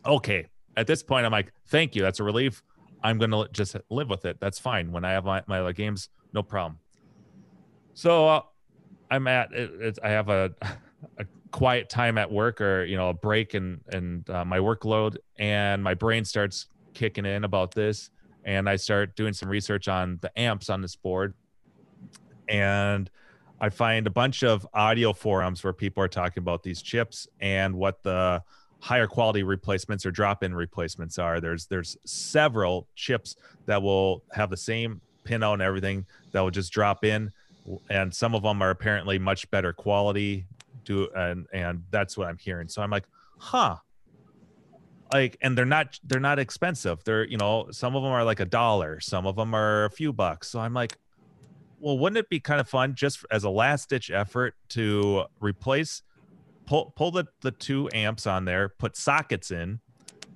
[0.04, 0.46] Okay.
[0.76, 2.02] At this point, I'm like, thank you.
[2.02, 2.62] That's a relief.
[3.02, 4.38] I'm going to just live with it.
[4.40, 4.92] That's fine.
[4.92, 6.78] When I have my, my games, no problem.
[7.94, 8.42] So uh,
[9.10, 10.52] I'm at, it, it's, I have a,
[11.18, 15.16] a quiet time at work or, you know, a break and, and uh, my workload
[15.38, 18.10] and my brain starts kicking in about this
[18.44, 21.34] and I start doing some research on the amps on this board.
[22.48, 23.10] And
[23.60, 27.74] I find a bunch of audio forums where people are talking about these chips and
[27.74, 28.42] what the
[28.80, 31.40] higher quality replacements or drop-in replacements are.
[31.40, 33.36] There's there's several chips
[33.66, 37.32] that will have the same pinout and everything that will just drop in,
[37.90, 40.46] and some of them are apparently much better quality.
[40.84, 42.68] Do and and that's what I'm hearing.
[42.68, 43.04] So I'm like,
[43.38, 43.76] huh,
[45.12, 48.40] like and they're not they're not expensive they're you know some of them are like
[48.40, 50.96] a dollar some of them are a few bucks so i'm like
[51.80, 56.02] well wouldn't it be kind of fun just as a last ditch effort to replace
[56.68, 59.80] pull pull the the two amps on there put sockets in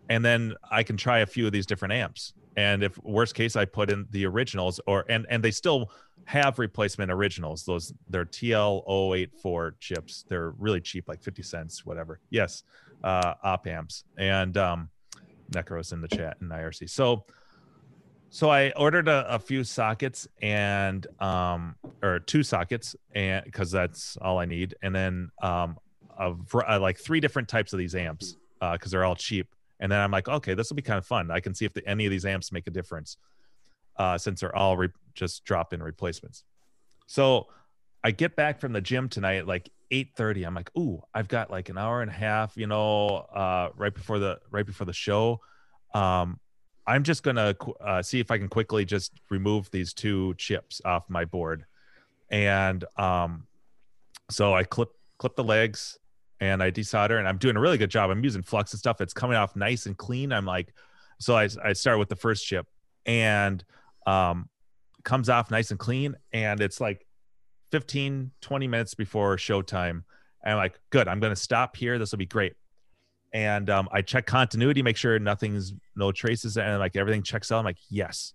[0.08, 2.32] and then i can try a few of these different amps.
[2.56, 5.90] And if worst case i put in the originals or and and they still
[6.24, 7.64] have replacement originals.
[7.64, 10.24] Those they're tl084 chips.
[10.28, 12.20] They're really cheap like 50 cents whatever.
[12.30, 12.62] Yes
[13.04, 14.04] uh, op amps.
[14.16, 14.88] And um,
[15.50, 16.88] Necros in the chat and IRC.
[16.90, 17.24] So,
[18.30, 24.16] so I ordered a, a few sockets and um, or two sockets and because that's
[24.16, 25.76] all I need, and then um,
[26.18, 29.48] vr- uh, like three different types of these amps because they're all cheap.
[29.80, 31.30] And then I'm like, okay, this will be kind of fun.
[31.30, 33.16] I can see if the, any of these amps make a difference
[33.96, 36.44] uh, since they're all re- just drop in replacements.
[37.06, 37.48] So
[38.04, 40.46] I get back from the gym tonight at like 8:30.
[40.46, 43.94] I'm like, "Ooh, I've got like an hour and a half, you know, uh, right
[43.94, 45.40] before the right before the show.
[45.94, 46.40] Um,
[46.86, 51.08] I'm just gonna uh, see if I can quickly just remove these two chips off
[51.08, 51.66] my board."
[52.30, 53.46] And um,
[54.30, 55.98] so I clip clip the legs
[56.42, 58.10] and I desolder, and I'm doing a really good job.
[58.10, 59.00] I'm using flux and stuff.
[59.00, 60.32] It's coming off nice and clean.
[60.32, 60.74] I'm like,
[61.20, 62.66] so I I start with the first chip
[63.06, 63.64] and
[64.08, 64.48] um,
[65.04, 67.06] comes off nice and clean, and it's like
[67.70, 70.02] 15 20 minutes before showtime
[70.44, 72.52] and i'm like good i'm going to stop here this will be great
[73.32, 77.60] and um, i check continuity make sure nothing's no traces and like everything checks out
[77.60, 78.34] i'm like yes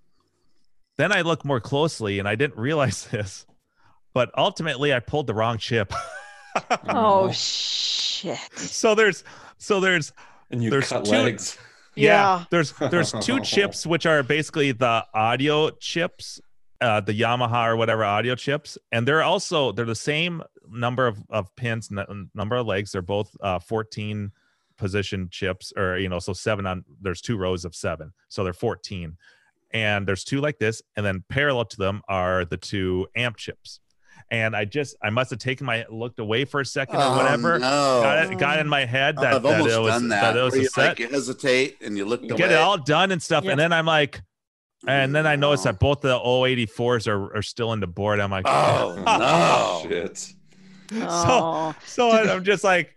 [0.98, 3.46] then i look more closely and i didn't realize this
[4.12, 5.94] but ultimately i pulled the wrong chip
[6.90, 8.38] Oh shit.
[8.56, 9.24] so there's
[9.58, 10.14] so there's
[10.52, 11.58] And you There's cut two- legs.
[11.96, 12.46] yeah, Yeah.
[12.52, 16.40] there's there's two chips which are basically the audio chips
[16.82, 21.18] uh the yamaha or whatever audio chips and they're also they're the same number of,
[21.30, 24.32] of pins n- number of legs they're both uh 14
[24.78, 28.54] position chips or you know so seven on there's two rows of seven so they're
[28.54, 29.18] 14
[29.72, 33.80] and there's two like this and then parallel to them are the two amp chips
[34.32, 37.18] and i just i must have taken my looked away for a second or Oh,
[37.18, 38.02] whatever no.
[38.04, 40.34] got it got in my head Oh, that, I've that almost it was done that.
[40.34, 42.58] that it was a you, set like, you hesitate and you look you get it
[42.58, 43.52] all done and stuff Yeah.
[43.52, 44.22] and then i'm like
[44.88, 45.72] and then i noticed No.
[45.72, 49.90] that both the 084s are, are still in the board i'm like Oh no!
[49.90, 50.34] Shit.
[50.94, 51.74] Oh.
[51.86, 52.94] so I, i'm just like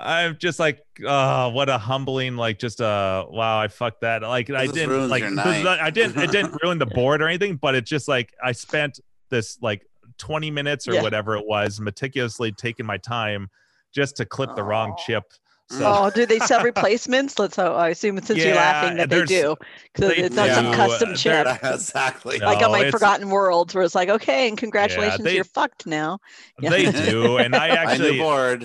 [0.00, 4.22] I'm just like, oh, what a humbling, like, just uh, wow, I fucked that.
[4.22, 5.62] Like, I didn't like, this is night.
[5.62, 8.50] not- I didn't, it didn't ruin the board or anything, but it's just like I
[8.50, 8.98] spent
[9.30, 9.86] this like
[10.22, 11.02] 20 minutes or Yeah.
[11.02, 13.50] whatever it was, meticulously taking my time
[13.92, 15.24] just to clip the wrong chip.
[15.68, 17.40] So Oh, do they sell replacements?
[17.40, 17.76] Let's hope.
[17.76, 19.56] I assume since you're laughing that they do,
[19.92, 21.46] because it's not some custom chip.
[21.64, 22.38] exactly.
[22.38, 25.86] No, like on my Forgotten Worlds, where it's like, okay, and congratulations, they- you're fucked
[25.86, 26.18] now.
[26.60, 26.70] Yeah.
[26.70, 28.60] they do, and I I knew actually bored.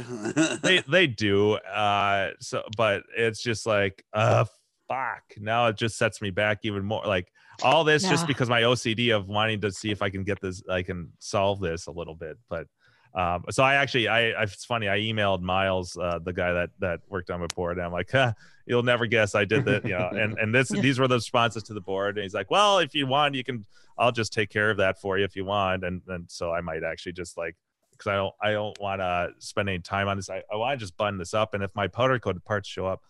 [0.61, 1.53] they they do.
[1.53, 4.45] Uh, so but it's just like, uh,
[4.87, 5.23] fuck.
[5.39, 7.03] Now it just sets me back even more.
[7.05, 7.31] Like
[7.63, 10.61] all this just because my OCD of wanting to see if I can get this,
[10.69, 12.37] I can solve this a little bit.
[12.49, 12.67] But
[13.13, 14.89] um, so I actually, I, I it's funny.
[14.89, 18.11] I emailed Miles, uh, the guy that that worked on my board, and I'm like,
[18.11, 18.33] huh,
[18.65, 20.09] you'll never guess I did that, you know.
[20.09, 20.81] And and this Yeah.
[20.81, 23.43] these were the responses to the board, and he's like, well, if you want, you
[23.43, 23.65] can.
[23.97, 25.83] I'll just take care of that for you if you want.
[25.83, 27.55] And and so I might actually just like
[27.91, 30.29] because I don't I don't want to spend any time on this.
[30.29, 32.85] I, I want to just button this up, and if my powder coated parts show
[32.85, 33.01] up,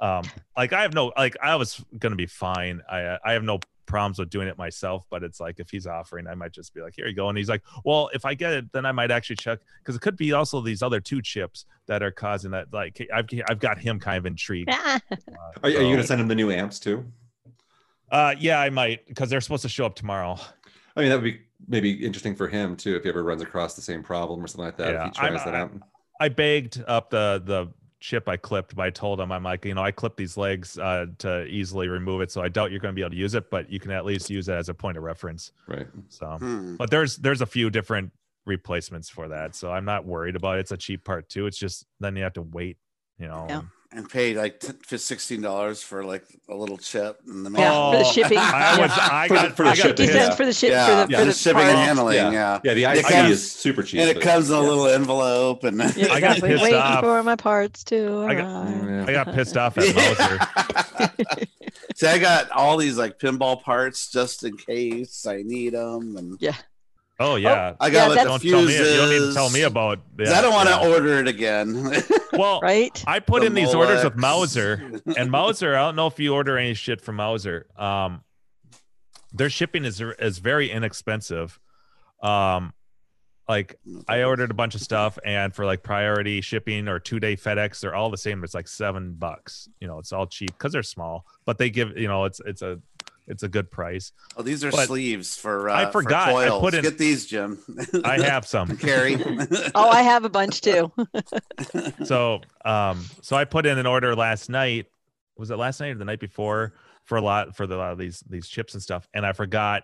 [0.00, 0.22] um,
[0.56, 2.82] like I have no like I was gonna be fine.
[2.88, 3.58] I I have no
[3.88, 6.80] problems with doing it myself, but it's like if he's offering, I might just be
[6.80, 7.28] like, here you go.
[7.28, 10.00] And he's like, well, if I get it, then I might actually check because it
[10.02, 12.72] could be also these other two chips that are causing that.
[12.72, 14.70] Like I've I've got him kind of intrigued.
[14.80, 14.98] Uh,
[15.62, 17.04] Are, are you going to send him the new amps too?
[18.10, 20.38] Uh, yeah, I might because they're supposed to show up tomorrow.
[20.96, 23.74] I mean, that would be maybe interesting for him too if he ever runs across
[23.74, 24.92] the same problem or something like that.
[24.92, 25.72] Yeah, if he tries I'm- that out.
[26.20, 27.68] I bagged up the the
[28.00, 30.78] chip I clipped, but I told him I'm like, you know, I clipped these legs
[30.78, 33.34] uh, to easily remove it, so I doubt you're going to be able to use
[33.34, 35.52] it, but you can at least use it as a point of reference.
[35.66, 35.86] Right.
[36.08, 36.76] So, Hmm.
[36.76, 38.12] but there's there's a few different
[38.46, 40.60] replacements for that, so I'm not worried about it.
[40.60, 41.46] It's a cheap part too.
[41.46, 42.78] It's just then you have to wait,
[43.18, 43.46] you know.
[43.48, 43.62] Yeah.
[43.90, 47.62] And paid like t- for sixteen dollars for like a little chip in the mail.
[47.62, 48.36] Yeah, for the shipping.
[48.38, 48.42] I
[48.76, 48.80] Yeah.
[48.82, 50.70] was I For the- got for the I got shipping, Fifty cents for the ship
[50.70, 52.16] yeah, for the, yeah, for the the shipping and handling.
[52.16, 52.30] Yeah.
[52.30, 54.00] Yeah, Yeah, the It IC comes- is super cheap.
[54.00, 57.00] and it comes in a little envelope and Yeah, I got pissed Waiting off.
[57.00, 58.26] for my parts too.
[58.28, 59.08] I got- arrive.
[59.08, 59.94] I got pissed off at
[60.98, 61.16] Mouser.
[61.96, 66.36] See, I got all these like pinball parts just in case I need them, and
[67.20, 67.74] Oh yeah.
[67.80, 68.72] I got like, that's- the don't tell me.
[68.76, 69.98] You don't need to tell me about.
[70.16, 70.88] 'cause Yeah, I don't want to yeah.
[70.94, 71.92] order it again.
[72.32, 73.02] Well, Right?
[73.06, 75.74] I put The in these orders with Mouser, and Mouser.
[75.74, 77.66] I don't know if you order any shit from Mouser.
[77.76, 78.22] Um,
[79.32, 81.58] their shipping is is very inexpensive.
[82.22, 82.74] Um,
[83.48, 83.76] like
[84.06, 87.80] I ordered a bunch of stuff, and for like priority shipping or two day FedEx,
[87.80, 88.44] they're all the same.
[88.44, 89.68] It's like seven bucks.
[89.80, 92.60] You know, it's all cheap because they're small, but they give you know it's it's
[92.62, 92.78] a
[93.28, 94.12] it's a good price.
[94.36, 95.68] Oh, these are But sleeves for.
[95.70, 96.30] Uh, I forgot.
[96.30, 97.58] For I put in- Get these, Jim.
[98.04, 98.76] I have some.
[98.78, 99.16] Carry.
[99.74, 100.92] Oh, I have a bunch too.
[102.04, 104.86] so um so i put in an order last night
[105.36, 106.74] was it last night or the night before
[107.04, 109.32] for a lot for the, a lot of these these chips and stuff and i
[109.32, 109.82] forgot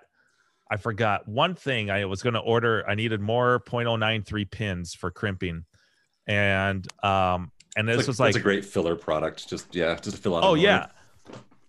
[0.71, 5.11] i forgot one thing i was going to order i needed more 0.093 pins for
[5.11, 5.65] crimping
[6.27, 9.49] and um and this It's was like, like a great filler product.
[9.49, 10.45] Just yeah, just to fill out.
[10.45, 10.93] oh yeah order.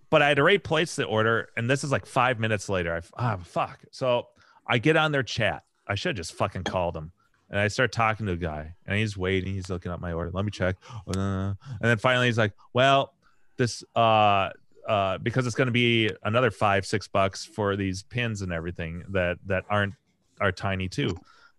[0.10, 3.02] But i had already placed the order and this is like five minutes later i
[3.18, 4.28] ah fuck so
[4.68, 7.12] i get on their chat i should have just fucking called them.
[7.50, 9.54] and I start talking to the guy, and he's waiting.
[9.54, 10.32] He's looking up my order.
[10.34, 10.78] Let me check.
[11.06, 13.14] And then finally, he's like, "Well,
[13.58, 14.50] this uh,
[14.88, 19.04] uh, because it's going to be another five, six bucks for these pins and everything
[19.10, 19.94] that that aren't
[20.42, 21.16] are tiny too."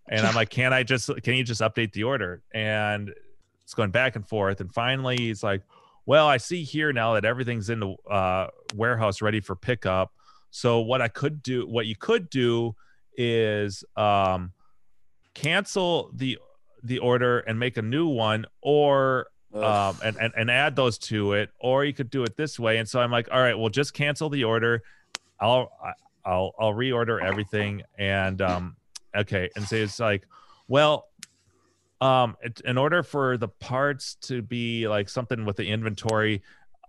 [0.08, 1.08] And I'm like, "Can I just?
[1.22, 3.14] Can you just update the order?" And
[3.62, 4.60] it's going back and forth.
[4.60, 5.62] And finally, he's like,
[6.06, 10.12] "Well, I see here now that everything's in the uh, warehouse ready for pickup.
[10.50, 12.74] So what I could do, what you could do,
[13.16, 14.52] is." Um,
[15.36, 16.38] cancel the
[16.82, 21.34] the order and make a new one or um and, and and add those to
[21.34, 23.68] it or you could do it this way and so i'm like all right well
[23.68, 24.82] just cancel the order
[25.40, 25.70] i'll
[26.24, 28.76] i'll i'll reorder everything and um
[29.14, 30.26] okay and so it's like
[30.68, 31.06] well
[32.00, 36.42] um it, in order for the parts to be like something with the inventory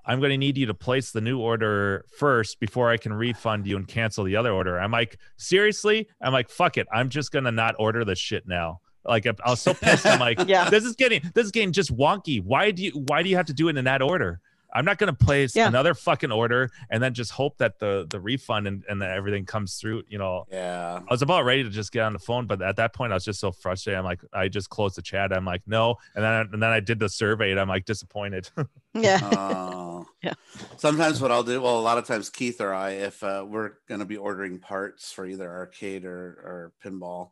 [0.05, 3.65] i'm going to need you to place the new order first before i can refund
[3.65, 7.31] you and cancel the other order i'm like seriously i'm like fuck it i'm just
[7.31, 10.05] going to not order this shit now like I was so pissed.
[10.05, 10.69] I'm like, Yeah.
[10.69, 12.43] this is getting this is getting just wonky.
[12.43, 14.41] Why do you why do you have to do it in that order?
[14.73, 15.67] I'm not gonna place Yeah.
[15.67, 19.45] another fucking order and then just hope that the the refund and, and that everything
[19.45, 20.03] comes through.
[20.07, 20.99] You know, yeah.
[21.07, 23.15] I was about ready to just get on the phone, but at that point I
[23.15, 23.97] was just so frustrated.
[23.97, 25.31] I'm like, I just closed the chat.
[25.31, 28.49] I'm like, no, and then and then I did the survey and I'm like disappointed.
[28.93, 29.19] Yeah.
[29.21, 30.05] Oh.
[30.23, 30.33] Yeah.
[30.77, 33.73] Sometimes what I'll do, well, a lot of times Keith or I, if uh, we're
[33.87, 37.29] going to be ordering parts for either arcade or, or pinball,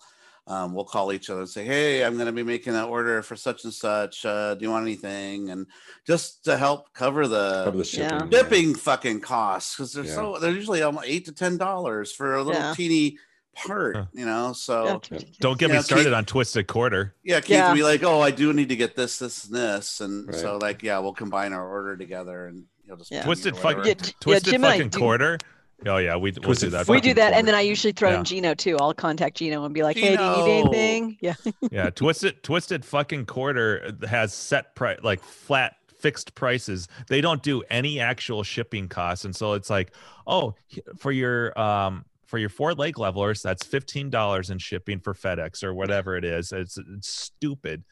[0.48, 3.22] um, we'll call each other and say, "Hey, I'm going to be making that order
[3.22, 4.26] for such and such.
[4.26, 5.68] Uh, do you want anything?" And
[6.06, 8.32] just to help cover the, Cover the shipping.
[8.32, 10.14] shipping fucking costs because they're Yeah.
[10.16, 12.74] so they're usually almost eight to ten dollars for a little Yeah.
[12.76, 13.18] teeny
[13.56, 14.06] part, Huh.
[14.14, 14.54] you know.
[14.54, 15.24] So That's.
[15.40, 17.16] Don't get me know, started Keith- on Twisted Quarter.
[17.24, 17.74] yeah, Keith Yeah.
[17.74, 20.36] be like, "Oh, I do need to get this, this, and this," and Right.
[20.36, 23.20] so like, yeah, we'll combine our order together, and you'll just Yeah.
[23.22, 24.04] ping Twisted fucking whatever.
[24.06, 25.38] Yeah, Twisted Jim fucking do- Quarter.
[25.88, 26.88] Oh yeah, we we'll do that.
[26.88, 27.38] we do that, quarter.
[27.38, 28.20] and then I usually throw Yeah.
[28.20, 28.78] in Gino too.
[28.80, 31.36] I'll contact Gino and be like, "Hey, do you need anything?" Yeah,
[31.72, 37.64] yeah twisted twisted fucking quarter has set price like flat fixed prices they don't do
[37.72, 39.92] any actual shipping costs and so it's like
[40.28, 45.14] oh h- for your um for your four leg levelers that's $15 in shipping for
[45.16, 47.84] fedex or whatever it is it's, it's stupid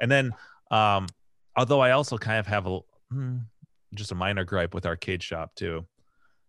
[0.00, 0.32] and then
[0.70, 1.08] um
[1.56, 2.78] although i also kind of have a
[3.10, 3.36] hmm,
[3.94, 5.84] just a minor gripe with arcade shop too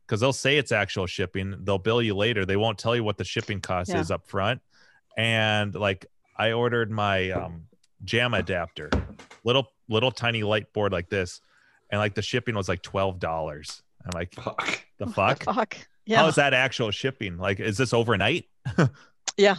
[0.09, 3.17] because they'll say it's actual shipping they'll bill you later they won't tell you what
[3.17, 3.99] the shipping cost Yeah.
[3.99, 4.59] is up front
[5.15, 7.63] and like I ordered my um,
[8.05, 8.89] jam adapter,
[9.43, 11.41] little little tiny light board like this,
[11.89, 13.81] and like the shipping was like twelve dollars.
[14.05, 14.85] I'm like, Fuck.
[14.99, 15.43] the What fuck?
[15.55, 15.77] fuck.
[16.05, 17.37] Yeah, How is that actual shipping?
[17.37, 18.45] Like, is this overnight?
[19.37, 19.55] Yeah.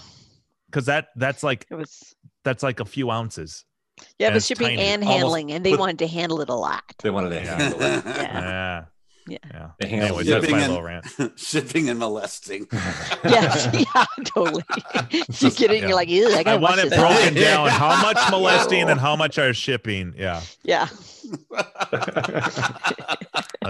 [0.66, 2.14] Because that that's like it was.
[2.44, 3.66] that's like a few ounces.
[4.18, 6.48] Yeah, and but shipping tiny, and almost handling, and they with- wanted to handle it
[6.48, 6.82] a lot.
[7.02, 8.04] They wanted to handle it.
[8.06, 8.40] Yeah.
[8.40, 8.84] Yeah.
[9.26, 9.38] Yeah.
[9.52, 9.70] Yeah.
[9.78, 10.30] They handle Anyways, it.
[10.30, 11.38] that's Shipping my and- rant.
[11.38, 12.66] shipping and molesting.
[13.22, 14.64] Yeah, yeah, totally.
[15.12, 15.86] you get it, and yeah.
[15.88, 17.68] you're like, "Ew, I I gotta watch want it this." broken down.
[17.68, 20.14] How much molesting and how much are shipping?
[20.16, 20.40] Yeah.
[20.64, 20.88] Yeah,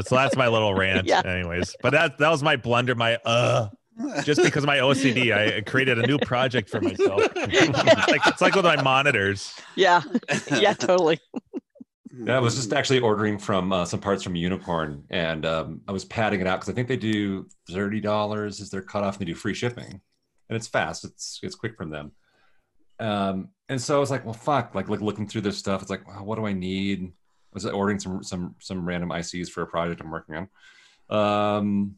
[0.07, 1.07] So that's my little rant.
[1.07, 1.23] Yeah.
[1.25, 2.95] Anyways, but that that was my blunder.
[2.95, 3.69] My uh,
[4.25, 7.21] just because of my OCD, I created a new project for myself.
[7.37, 9.55] it's, like, it's like with my monitors.
[9.77, 10.01] yeah,
[10.53, 11.21] yeah, totally.
[12.23, 15.93] Yeah, I was just actually ordering from uh, some parts from Unicorn, and um, I
[15.93, 19.23] was padding it out because I think they do thirty dollars is their cutoff, and
[19.23, 20.01] they do free shipping,
[20.49, 21.05] and it's fast.
[21.05, 22.13] It's it's quick from them.
[22.99, 24.75] Um, and so I was like, well, fuck.
[24.75, 27.07] Like, like looking through this stuff, it's like, what do I need?
[27.07, 30.49] I was ordering some some some random ICs for a project I'm working on.
[31.09, 31.95] Um,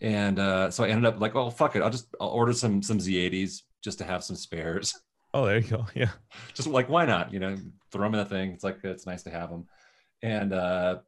[0.00, 2.82] and uh, so I ended up like, oh fuck it, I'll just I'll order some
[2.82, 4.98] some Z80s just to have some spares.
[5.34, 5.86] Oh, there you go.
[5.94, 6.10] Yeah.
[6.54, 7.56] just like why not you know
[7.90, 9.66] throw them in a thing it's like it's nice to have them
[10.22, 10.98] and uh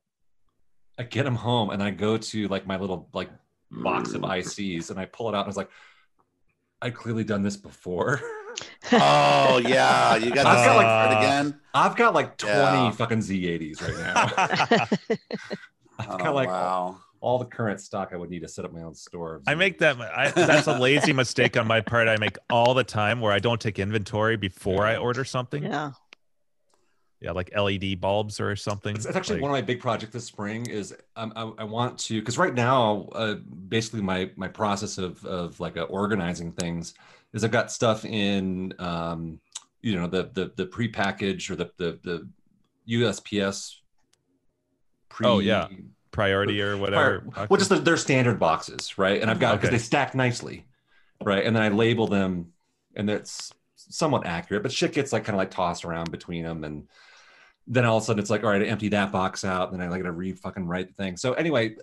[0.99, 3.31] i get them home and i go to like my little like
[3.71, 5.71] box of ics and i pull it out and i was like
[6.83, 8.21] i've clearly done this before
[8.93, 11.61] oh yeah, you got to I've got, like, again.
[11.75, 12.91] i've got like 20 Yeah.
[12.93, 15.19] fucking z80s right now
[15.99, 16.99] i've Oh, got like wow.
[17.25, 19.79] All the current stock i would need to set up my own store I make
[19.79, 19.99] that.
[20.01, 22.07] I, that's a lazy mistake on my part.
[22.09, 25.63] I make all the time where I don't take inventory before I order something.
[25.65, 25.93] Yeah,
[27.21, 28.95] yeah, like LED bulbs or something.
[28.95, 30.67] It's, it's actually Like- one of my big projects this spring.
[30.67, 33.35] Is um, I, I want to because right now, uh,
[33.69, 36.95] basically my my process of of like uh, organizing things
[37.33, 39.41] is I've got stuff in um,
[39.83, 42.29] you know the the the prepackaged or the the the
[42.99, 43.77] USPS.
[45.09, 45.69] Pre, Oh, yeah.
[46.15, 47.21] Priority or whatever.
[47.33, 49.21] prior- well, just the, their standard boxes, right?
[49.21, 49.77] And I've got because Okay.
[49.77, 50.65] they stack nicely,
[51.23, 51.45] right?
[51.45, 52.53] And then I label them,
[52.95, 56.65] and that's somewhat accurate, but shit gets like kind of like tossed around between them,
[56.65, 56.89] and
[57.67, 59.81] then all of a sudden it's like, all right, I empty that box out, and
[59.81, 61.17] then I like to re fucking write the thing.
[61.17, 61.77] So anyway,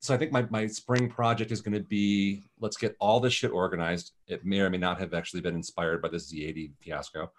[0.00, 3.32] so I think my my spring project is going to be let's get all this
[3.32, 4.12] shit organized.
[4.26, 7.32] It may or may not have actually been inspired by this Z80 fiasco.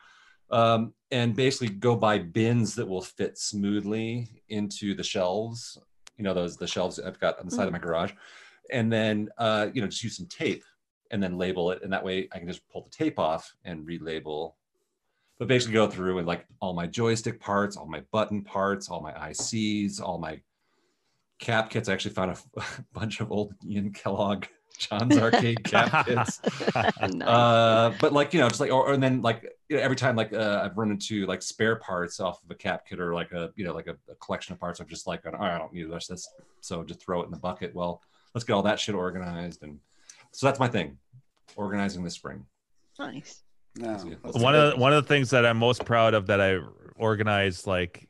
[0.50, 5.78] Um, and basically go buy bins that will fit smoothly into the shelves
[6.18, 8.12] you know those the shelves I've got on the side of my garage,
[8.72, 10.64] and then uh, you know just use some tape
[11.12, 13.86] and then label it, and that way I can just pull the tape off and
[13.86, 14.54] relabel.
[15.40, 19.02] But basically, go through and like all my joystick parts, all my button parts, all
[19.02, 20.40] my ICs, all my
[21.40, 21.90] cap kits.
[21.90, 22.64] I actually found a,
[22.94, 24.46] bunch of old Ian Kellogg
[24.78, 26.42] John's Arcade cap kits.
[27.02, 27.22] nice.
[27.22, 30.16] Uh, but like you know, just like or, and then like you know, every time
[30.16, 33.32] like uh, I've run into like spare parts off of a cap kit or like
[33.32, 35.58] a you know like a, a collection of parts, I'm just like, all right, I
[35.58, 36.28] don't need the rest of this,
[36.62, 37.74] so just throw it in the bucket.
[37.74, 38.02] Well,
[38.34, 39.80] let's get all that shit organized, and
[40.32, 40.98] so that's my thing,
[41.56, 42.46] organizing this spring.
[43.00, 43.42] nice.
[43.76, 43.98] No,
[44.34, 44.74] one good.
[44.74, 46.60] of one of the things that I'm most proud of that I
[46.96, 48.08] organized like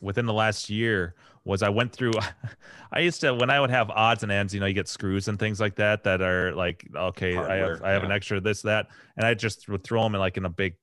[0.00, 1.14] within the last year
[1.44, 2.12] was I went through
[2.92, 5.28] I used to when I would have odds and ends, you know, you get screws
[5.28, 8.40] and things like that that are like okay, I have Hardware, I have an extra
[8.40, 10.76] this that and I just would throw them in like in a big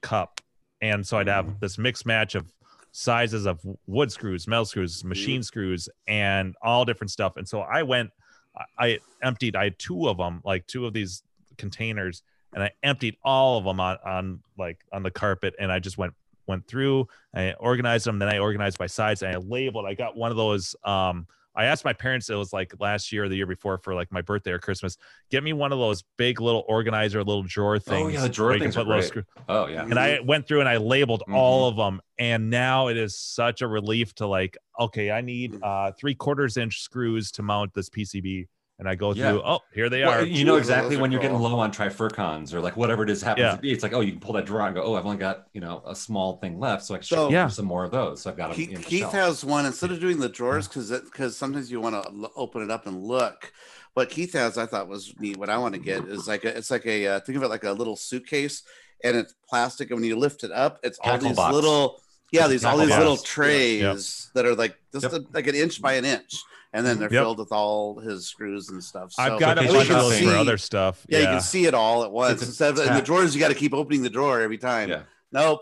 [0.00, 0.40] cup.
[0.80, 1.60] And so I'd have mm.
[1.60, 2.52] this mixed match of
[2.92, 7.36] sizes of wood screws, metal screws, machine screws and all different stuff.
[7.36, 8.10] And so I went
[8.56, 11.22] I- I emptied I had two of them, like two of these
[11.58, 12.22] containers
[12.54, 15.98] and I emptied all of them on, on like on the carpet and I just
[15.98, 16.14] went
[16.46, 20.16] went through I organized them then I organized by size and I labeled I got
[20.16, 21.26] one of those um
[21.58, 24.12] I asked my parents it was like last year or the year before for like
[24.12, 24.96] my birthday or Christmas
[25.30, 28.48] get me one of those big little organizer little drawer things Oh yeah, the drawer
[28.48, 29.04] where you can things are great.
[29.04, 31.34] screw- Oh yeah, and I went through and I labeled Mhm.
[31.34, 32.00] all of them.
[32.18, 36.56] And now it is such a relief to like, okay, I need uh three quarters
[36.56, 38.48] inch screws to mount this PCB.
[38.78, 39.30] And I go Yeah.
[39.30, 39.42] through.
[39.44, 40.24] Oh, here they Well, are.
[40.24, 43.44] you know exactly when you're getting low on trifurcons or like whatever it is happens
[43.44, 43.56] Yeah.
[43.56, 43.72] to be.
[43.72, 45.60] It's like, oh, you can pull that drawer and go, oh, I've only got you
[45.60, 47.48] know a small thing left, so I can So- so, Yeah.
[47.48, 48.22] some more of those.
[48.22, 48.56] So I've got them.
[48.56, 52.30] Keith, Keith has one instead of doing the drawers because because sometimes you want to
[52.36, 53.52] open it up and look.
[53.94, 55.38] What Keith has, I thought was neat.
[55.38, 57.48] What I want to get is like a, it's like a uh, think of it
[57.48, 58.62] like a little suitcase,
[59.02, 59.90] and it's plastic.
[59.90, 61.54] And when you lift it up, it's all these box.
[61.54, 62.02] little
[62.36, 63.28] yeah, these all tackle these little box.
[63.28, 65.12] trays that are like just Yep.
[65.12, 66.34] a- like an inch by an inch,
[66.72, 67.22] and then they're Yep.
[67.22, 69.12] filled with all his screws and stuff.
[69.12, 71.04] So I've got a bunch of those for other stuff.
[71.08, 72.40] yeah, Yeah, you can see it all at once.
[72.42, 74.88] It's Instead of in the drawers, you got to keep opening the drawer every time.
[74.88, 75.02] Yeah.
[75.32, 75.60] Nope,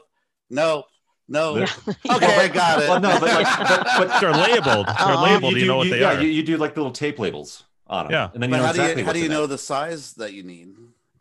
[0.51, 0.85] nope,
[1.29, 1.57] no.
[1.57, 1.67] Yeah.
[2.17, 2.89] Okay, I got it.
[2.89, 4.87] Well, no, but like, but, but they're labeled.
[4.99, 5.23] They're Aw.
[5.23, 5.55] labeled.
[5.55, 6.21] You, do- know what they yeah, are.
[6.23, 8.13] You, you do like little tape labels on them.
[8.13, 8.31] Yeah.
[8.35, 10.33] and then you know how exactly do you how do you know the size that
[10.33, 10.75] you need?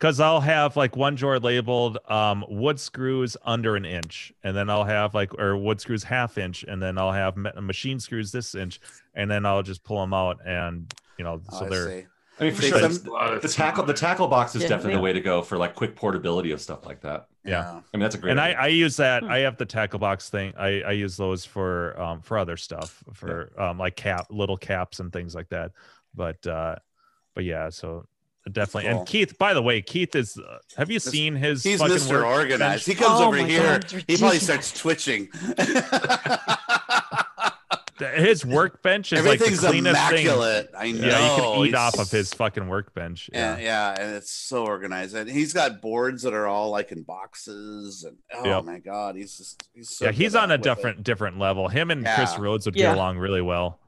[0.04, 4.68] Because I'll have like one drawer labeled um, wood screws under an inch, and then
[4.68, 8.30] I'll have like or wood screws half inch, and then I'll have ma- machine screws
[8.30, 8.80] this inch,
[9.14, 12.06] and then I'll just pull them out, and you know, Oh, so I they're see.
[12.38, 14.96] I mean, for See, sure, some- the tackle the tackle box is Yeah, definitely yeah.
[14.98, 17.28] the way to go for like quick portability of stuff like that.
[17.42, 17.70] Yeah.
[17.70, 18.32] I mean, that's a great.
[18.32, 18.58] and I, idea.
[18.60, 19.22] I use that.
[19.22, 19.30] Hmm.
[19.30, 20.52] I have the tackle box thing.
[20.58, 25.00] I, I use those for um, for other stuff, for um, like cap little caps
[25.00, 25.70] and things like that.
[26.14, 26.76] But uh,
[27.34, 28.04] but yeah, so
[28.52, 28.90] definitely.
[28.90, 28.98] Cool.
[29.00, 30.36] And Keith, by the way, Keith is.
[30.38, 31.62] Uh, have you seen his?
[31.62, 32.12] He's fucking Mr.
[32.22, 32.86] work Organized.
[32.86, 33.78] He comes Oh over here.
[33.80, 35.28] God, he probably starts twitching.
[38.16, 40.28] His workbench is like the Everything's cleanest thing.
[40.76, 41.06] I know.
[41.06, 43.30] Yeah, you can eat He's- off of his fucking workbench.
[43.32, 43.62] Yeah, Yeah.
[43.62, 45.14] yeah, and it's so organized.
[45.14, 48.64] And he's got boards that are all like in boxes, and oh Yep.
[48.64, 50.64] my god, he's just he's so yeah, he's on a with it.
[50.64, 51.68] different different level.
[51.68, 52.90] Him and Chris Rhodes would Yeah.
[52.90, 53.78] get along really well.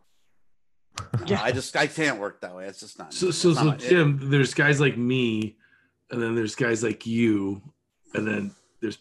[1.27, 2.67] Yeah, I just I can't work that way.
[2.67, 3.13] It's just not.
[3.13, 5.57] So, so, not so my- it- Jim, there's guys like me,
[6.11, 7.63] and then there's guys like you,
[8.15, 8.99] and then there's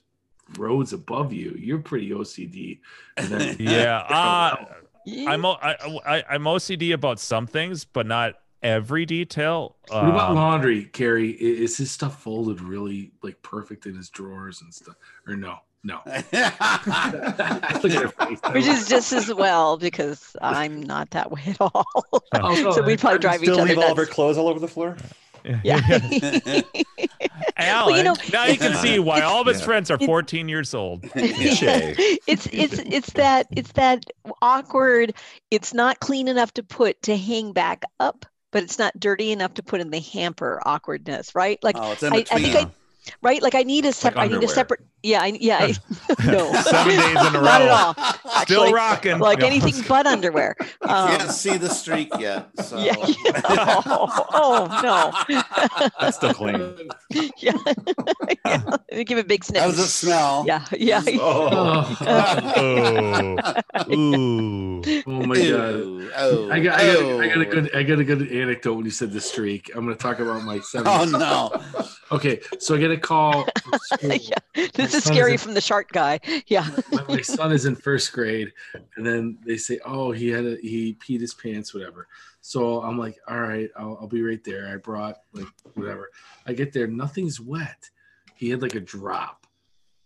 [0.57, 1.55] Rhodes above you.
[1.57, 2.79] You're pretty OCD.
[3.17, 3.99] And then Yeah.
[4.09, 4.65] Uh,
[5.05, 5.29] Yeah.
[5.31, 9.75] I'm o- I, I, I'm OCD about some things, but not every detail.
[9.89, 11.33] what about Um, laundry, Carrie?
[11.33, 14.95] I- Is his stuff folded really like perfect in his drawers and stuff?
[15.27, 15.99] Or no, no.
[16.05, 18.39] Look at her face.
[18.51, 21.85] Which is just as well because I'm not that way at all.
[22.33, 24.13] Oh, so we'd probably I drive each Still other leave all of her nuts.
[24.13, 24.97] clothes all over the floor.
[25.63, 25.79] Yeah.
[27.57, 29.65] Alan, you know- now you can see why all of his Yeah.
[29.65, 31.03] friends are 14 years old.
[31.11, 31.95] Cliche.
[32.27, 34.03] it's it's it's that it's that
[34.41, 35.13] awkward
[35.51, 39.53] it's not clean enough to put to hang back up but it's not dirty enough
[39.53, 42.71] to put in the hamper awkwardness right like oh, it's in I- I think I-
[43.21, 45.73] right like i need a separate i need a separate yeah I, yeah I,
[46.25, 49.19] no Seven days in a not at all Still Actually, rocking.
[49.19, 49.45] like No.
[49.45, 52.49] anything but underwear um, can't see the streak yet.
[52.63, 52.77] So.
[52.79, 55.41] yeah, oh, oh no
[55.99, 56.89] That's still clean.
[57.37, 57.53] yeah,
[58.45, 58.61] yeah.
[58.65, 60.43] Let me give a big sniff How does it smell?
[60.47, 63.93] yeah yeah Oh, Oh.
[63.93, 64.81] Ooh.
[65.07, 65.75] Oh my god.
[65.75, 67.51] Ew, oh, I got, I, got, I got a oh.
[67.51, 69.71] good I got a good anecdote when you said the streak.
[69.75, 70.87] I'm going to talk about my seven.
[70.87, 71.85] Oh no!
[72.11, 73.45] Okay, so I get a call.
[73.63, 74.11] From school.
[74.13, 74.37] yeah
[74.73, 77.75] this is son scary isn't- from the shark guy yeah my, my son is in
[77.75, 78.51] first grade,
[78.95, 82.07] and then they say, "Oh, he had a he peed his pants, whatever."
[82.41, 86.09] So I'm like, "All right, I'll, I'll be right there." I brought like whatever.
[86.45, 87.89] I get there, nothing's wet.
[88.35, 89.47] He had like a drop,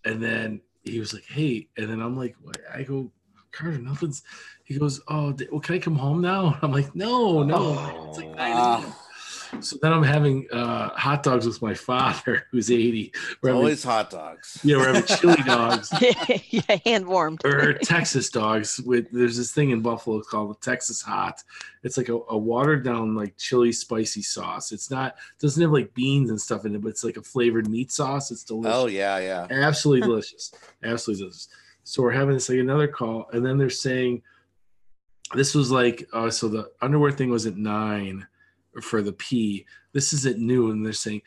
[0.06, 2.58] and then he was like, "Hey," and then I'm like, what?
[2.74, 3.12] "I go,
[3.52, 4.24] Carter, nothing's."
[4.64, 8.36] He goes, "Oh, well, can I come home now?" I'm like, "No, no." It's like
[8.36, 9.09] nine Ah.
[9.52, 9.62] a.m.
[9.62, 13.12] So then I'm having uh, hot dogs with my father, who's 80.
[13.42, 14.60] We're having, Always hot dogs.
[14.64, 15.92] yeah, we're having chili dogs
[16.50, 18.80] yeah hand warmed or Texas dogs.
[18.80, 21.44] With there's this thing in Buffalo called the Texas Hot.
[21.84, 24.72] It's like a, a watered down like chili spicy sauce.
[24.72, 27.70] It's not doesn't have like beans and stuff in it, but it's like a flavored
[27.70, 28.32] meat sauce.
[28.32, 28.76] It's delicious.
[28.76, 29.48] Oh yeah, yeah.
[29.50, 30.52] Absolutely delicious.
[30.84, 31.48] Absolutely delicious.
[31.84, 34.22] So we're having this like another call, and then they're saying
[35.34, 38.28] this was like uh, so the underwear thing was at nine
[38.82, 39.66] for the P.
[39.94, 40.72] This is at noon.
[40.72, 41.22] And they're saying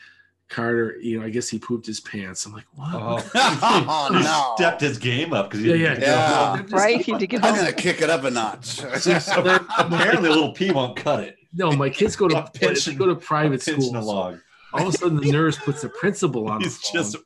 [0.49, 2.45] Carter, you know, I guess he pooped his pants.
[2.47, 2.95] I'm like, what?
[2.95, 3.31] oh.
[3.35, 4.53] Oh, He no.
[4.57, 6.63] stepped his game up because Yeah, yeah, Yeah.
[6.71, 8.81] right you had to get I'm gonna kick it up a notch.
[8.85, 11.37] Apparently, a little pee won't cut it.
[11.55, 13.99] No, my kids go to pinch go to private Pinching school.
[13.99, 14.39] a log.
[14.75, 16.61] All of a sudden, the nurse puts the principal on.
[16.63, 17.03] He's the phone.
[17.03, 17.17] just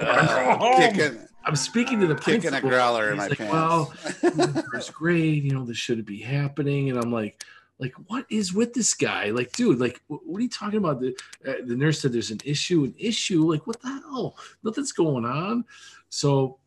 [0.00, 2.70] Uh, kicking, I'm speaking to the kicking a principal.
[2.70, 4.20] growler in He's my like, Well, pants.
[4.20, 6.90] he's in first grade, you know, this shouldn't be happening.
[6.90, 7.44] And I'm like,
[7.80, 9.30] like, what is with this guy?
[9.30, 11.00] Like, dude, like, what are you talking about?
[11.00, 11.16] The
[11.46, 13.50] uh, the nurse said there's an issue, an issue.
[13.50, 14.36] Like, what the hell?
[14.62, 15.64] Nothing's going on.
[16.10, 16.58] So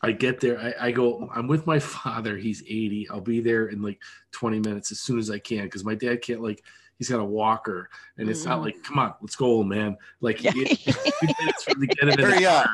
[0.00, 0.58] I get there.
[0.60, 1.28] I, I go.
[1.34, 2.36] I'm with my father.
[2.36, 3.08] He's 80.
[3.10, 4.00] I'll be there in like
[4.32, 6.62] 20 minutes as soon as I can because my dad can't like.
[6.98, 8.62] He's got a walker, and it's not Mhm.
[8.64, 9.96] like, come on, let's go, old man.
[10.20, 10.50] Like, Yeah.
[10.56, 10.92] you get two
[11.38, 12.66] minutes for him to get him in the Hurry up.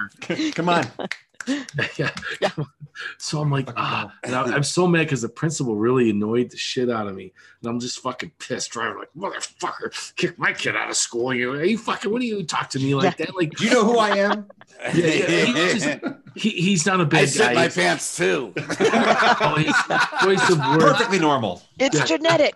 [0.55, 0.87] come on.
[1.97, 2.11] yeah.
[2.41, 2.51] Yeah.
[3.19, 6.57] So I'm like, ah, and I, I'm so mad because the principal really annoyed the
[6.57, 8.71] shit out of me, and I'm just fucking pissed.
[8.71, 11.35] Driving like motherfucker, kick my kid out of school.
[11.35, 13.35] You, you fucking, what do you talk to me like that?
[13.37, 14.47] Like, Do you know who I am?
[14.95, 15.99] yeah, yeah, he just-
[16.37, 17.31] he, he's not a bad I guy.
[17.31, 18.53] shit my He's- pants too.
[18.57, 19.75] oh, his
[20.23, 20.85] choice of words.
[20.85, 21.63] Perfectly normal.
[21.79, 22.05] It's Yeah.
[22.05, 22.55] genetic.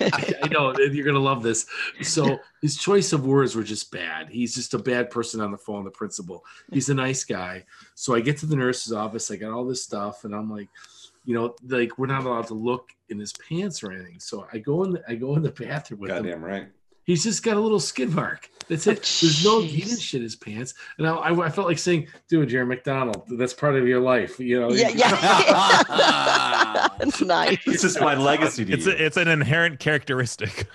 [0.00, 1.66] I know you're gonna love this.
[2.02, 4.28] So his choice of words were just bad.
[4.28, 5.84] He's just a bad person on the phone.
[5.84, 6.44] The principal.
[6.72, 7.64] He's a nice guy.
[7.94, 9.30] So I get to the nurse's office.
[9.30, 10.68] I got all this stuff, and I'm like,
[11.24, 14.18] you know, like we're not allowed to look in his pants or anything.
[14.18, 14.92] So I go in.
[14.92, 16.24] The, I go in the bathroom with him.
[16.24, 16.68] Goddamn right.
[17.08, 18.50] He's just got a little skid mark.
[18.68, 18.98] That's it.
[18.98, 19.60] Oh, There's no.
[19.62, 20.74] He didn't shit his pants.
[20.98, 23.22] And I, I, I felt like saying, "Dude, you're a McDonald.
[23.38, 24.70] That's part of your life." You know.
[24.70, 25.08] Yeah, yeah.
[26.98, 27.56] That's nice.
[27.64, 28.92] This is my legacy to It's you.
[28.92, 30.66] a, it's an inherent characteristic.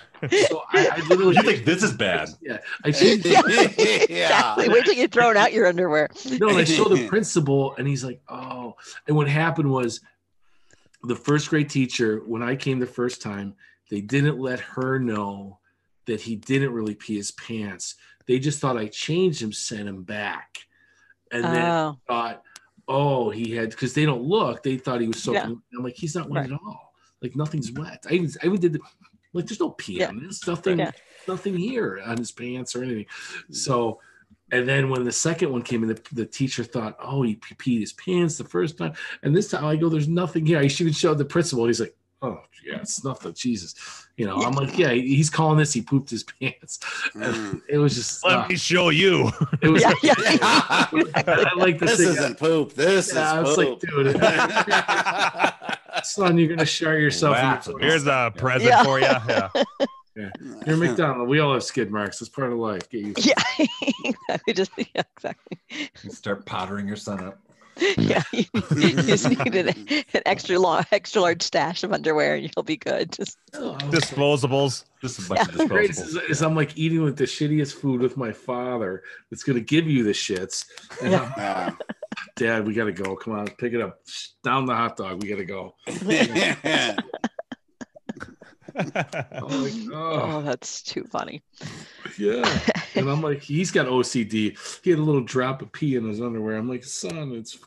[0.48, 1.36] So I, I literally.
[1.36, 2.30] you think this is bad?
[2.42, 2.58] Yeah.
[2.84, 3.42] I changed Yeah.
[3.48, 3.66] yeah.
[4.10, 4.70] Exactly.
[4.70, 6.10] Wait till you're throwing out your underwear.
[6.40, 8.76] No, and I showed the principal, and he's like, "Oh."
[9.08, 10.02] And what happened was,
[11.04, 13.54] the first grade teacher, when I came the first time,
[13.92, 15.60] they didn't let her know
[16.06, 17.96] that he didn't really pee his pants.
[18.28, 20.60] They just thought I changed him, sent him back,
[21.32, 22.44] and then Oh, thought,
[22.88, 24.64] "Oh, he had," because they don't look.
[24.64, 25.42] They thought he was soaking.
[25.42, 25.78] Yeah.
[25.78, 26.52] I'm like, he's not wet Right.
[26.54, 26.94] at all.
[27.22, 28.06] Like nothing's wet.
[28.10, 28.80] I even, I even did the,
[29.34, 30.10] like, there's no pee Yeah.
[30.10, 30.46] on this.
[30.48, 30.92] Nothing, Yeah.
[31.28, 33.06] nothing here on his pants or anything.
[33.06, 33.54] Mm-hmm.
[33.54, 34.00] So,
[34.52, 37.56] and then when the second one came in, the, the teacher thought, oh, he pe-
[37.56, 38.94] peed his pants the first time.
[39.24, 40.60] And this time I go, there's nothing here.
[40.60, 41.66] I should even showed the principal.
[41.66, 43.34] He's like, oh, yeah, it's nothing.
[43.34, 43.76] Jesus.
[44.18, 46.80] You know, I'm like, yeah, he's calling this, he pooped his pants.
[47.16, 47.62] Mm.
[47.70, 49.30] It was just, Let uh, me show you.
[49.62, 50.14] it was, yeah, yeah.
[50.42, 52.10] I, I like the this thing.
[52.10, 52.74] isn't poop.
[52.74, 53.80] This Yeah, I is was like, poop.
[53.82, 54.22] dude,
[56.04, 57.36] son, you're gonna share yourself.
[57.38, 57.60] Wow.
[57.68, 58.84] your- Here's a present Yeah.
[58.84, 59.08] for you.
[60.16, 60.30] Yeah.
[60.68, 61.28] You're McDonald.
[61.28, 62.22] We all have skid marks.
[62.22, 62.88] It's part of life.
[62.88, 63.26] Get used.
[63.26, 63.34] Yeah,
[64.06, 64.54] exactly.
[64.54, 65.58] Just yeah, exactly.
[66.04, 67.40] You start powdering your son up.
[67.98, 69.70] Yeah, you, you just need an,
[70.14, 73.12] an extra long, extra large stash of underwear, and you'll be good.
[73.12, 74.86] Just Oh, Disposables.
[75.02, 78.02] Just a bunch of the greatest is, is I'm like eating with the shittiest food
[78.02, 80.66] with my father that's gonna give you the shits.
[81.02, 81.22] And Yeah.
[81.24, 81.72] I'm, Yeah.
[82.36, 83.16] Dad, we gotta go.
[83.16, 84.00] Come on, pick it up.
[84.44, 85.22] Down the hot dog.
[85.24, 85.76] We gotta go.
[88.76, 91.44] I'm like, oh, oh, that's too funny.
[92.18, 92.60] yeah.
[92.96, 94.56] And I'm like, he's got OCD.
[94.84, 96.58] He had a little drop of pee in his underwear.
[96.58, 97.58] I'm like, son, it's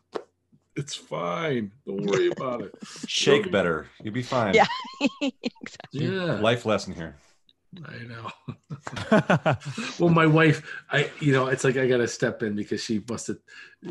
[0.76, 1.72] it's fine.
[1.84, 2.72] Don't worry about it.
[3.08, 3.88] Shake better.
[4.02, 4.54] You'll be fine.
[4.54, 4.66] Yeah.
[5.20, 6.06] exactly.
[6.06, 6.34] Yeah.
[6.34, 7.16] Life lesson here.
[7.84, 9.56] I know.
[9.98, 12.98] well, my wife, I, you know, it's like I got to step in because she
[12.98, 13.38] busted.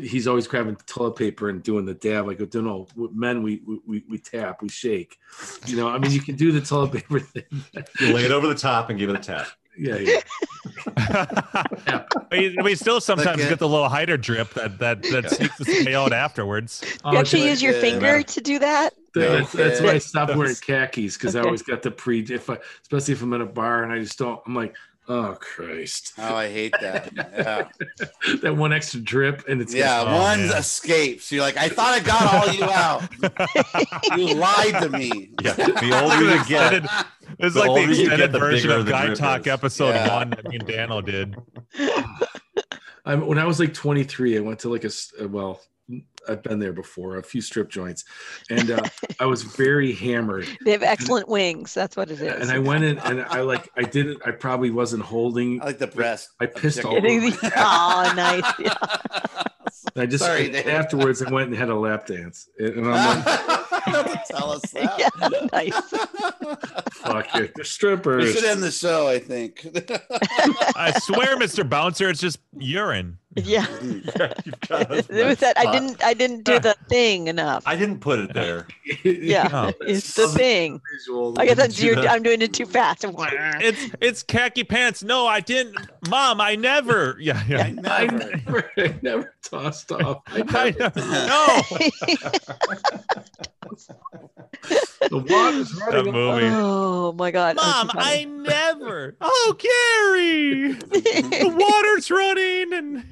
[0.00, 2.26] He's always grabbing toilet paper and doing the dab.
[2.26, 2.86] Like I go, don't know.
[3.14, 5.18] Men, we, we we tap, we shake.
[5.66, 7.44] You know, I mean, you can do the toilet paper thing.
[8.00, 9.46] You lay it over the top and give it a tap.
[9.78, 10.20] yeah, yeah.
[12.32, 13.48] we, we still sometimes Okay.
[13.50, 16.82] get the little hider drip that that that sneaks its way out afterwards.
[17.04, 17.50] Oh, You actually okay.
[17.50, 17.80] use your Yeah.
[17.80, 18.94] finger to do that.
[19.20, 19.98] That's, that's why I Okay.
[20.00, 22.20] stopped wearing khakis because I always got the pre.
[22.20, 24.74] If I, especially if I'm in a bar and I just don't, I'm like,
[25.08, 27.12] oh Christ, Oh, I hate that.
[27.14, 27.68] Yeah.
[28.42, 30.58] that one extra drip and it's Yeah, Oh, one yeah.
[30.58, 31.30] escapes.
[31.30, 34.18] You're like, I thought I got all you out.
[34.18, 35.30] you lied to me.
[35.42, 35.52] Yeah.
[35.54, 36.90] The older you get, Extended-
[37.38, 39.46] It's like the extended get, the version of the Guy Talk is.
[39.52, 40.16] episode Yeah.
[40.16, 41.36] one that me and Dano did.
[43.04, 45.60] I'm, when I was like 23, I went to like a s- uh, well,
[46.28, 48.04] I've been there before, a few strip joints,
[48.50, 48.82] and uh,
[49.20, 50.46] I was very hammered.
[50.66, 51.72] They have excellent wings.
[51.74, 52.42] That's what it is.
[52.42, 54.20] And I went in and I like I didn't.
[54.26, 55.60] I probably wasn't holding.
[55.62, 56.30] I like the breast.
[56.40, 57.00] I pissed all over.
[57.06, 58.52] The- oh, nice.
[58.58, 58.74] Yeah.
[59.94, 63.24] I just Sorry, afterwards I went and had a lap dance, and I'm like,
[63.86, 64.98] Don't tell us that.
[64.98, 65.74] Yeah, nice.
[66.92, 69.66] "Fuck it, the We strippers." should end the show, I think.
[70.76, 71.68] I swear, Mr.
[71.68, 73.18] Bouncer, it's just urine.
[73.36, 73.66] Yeah.
[73.82, 77.62] You've got It was that I didn't I didn't do the thing enough.
[77.66, 78.66] I didn't put it there.
[79.04, 79.48] Yeah.
[79.52, 79.72] Oh.
[79.82, 80.80] It's the thing.
[80.98, 81.38] Visual.
[81.38, 82.10] I guess I'm, do you're, that.
[82.10, 83.04] I'm doing it too fast.
[83.06, 85.02] It's it's khaki pants.
[85.02, 85.76] No, I didn't.
[86.08, 87.16] Mom, I never.
[87.20, 87.58] Yeah, yeah.
[87.58, 88.36] I I never.
[88.36, 90.22] never, I never tossed off.
[90.28, 91.26] I I never, know.
[91.26, 91.62] No,
[95.08, 96.12] the water's that running.
[96.12, 96.46] movie.
[96.50, 97.56] oh my god.
[97.56, 99.16] Mom, I never.
[99.20, 103.04] Oh, Gary, the water's running, and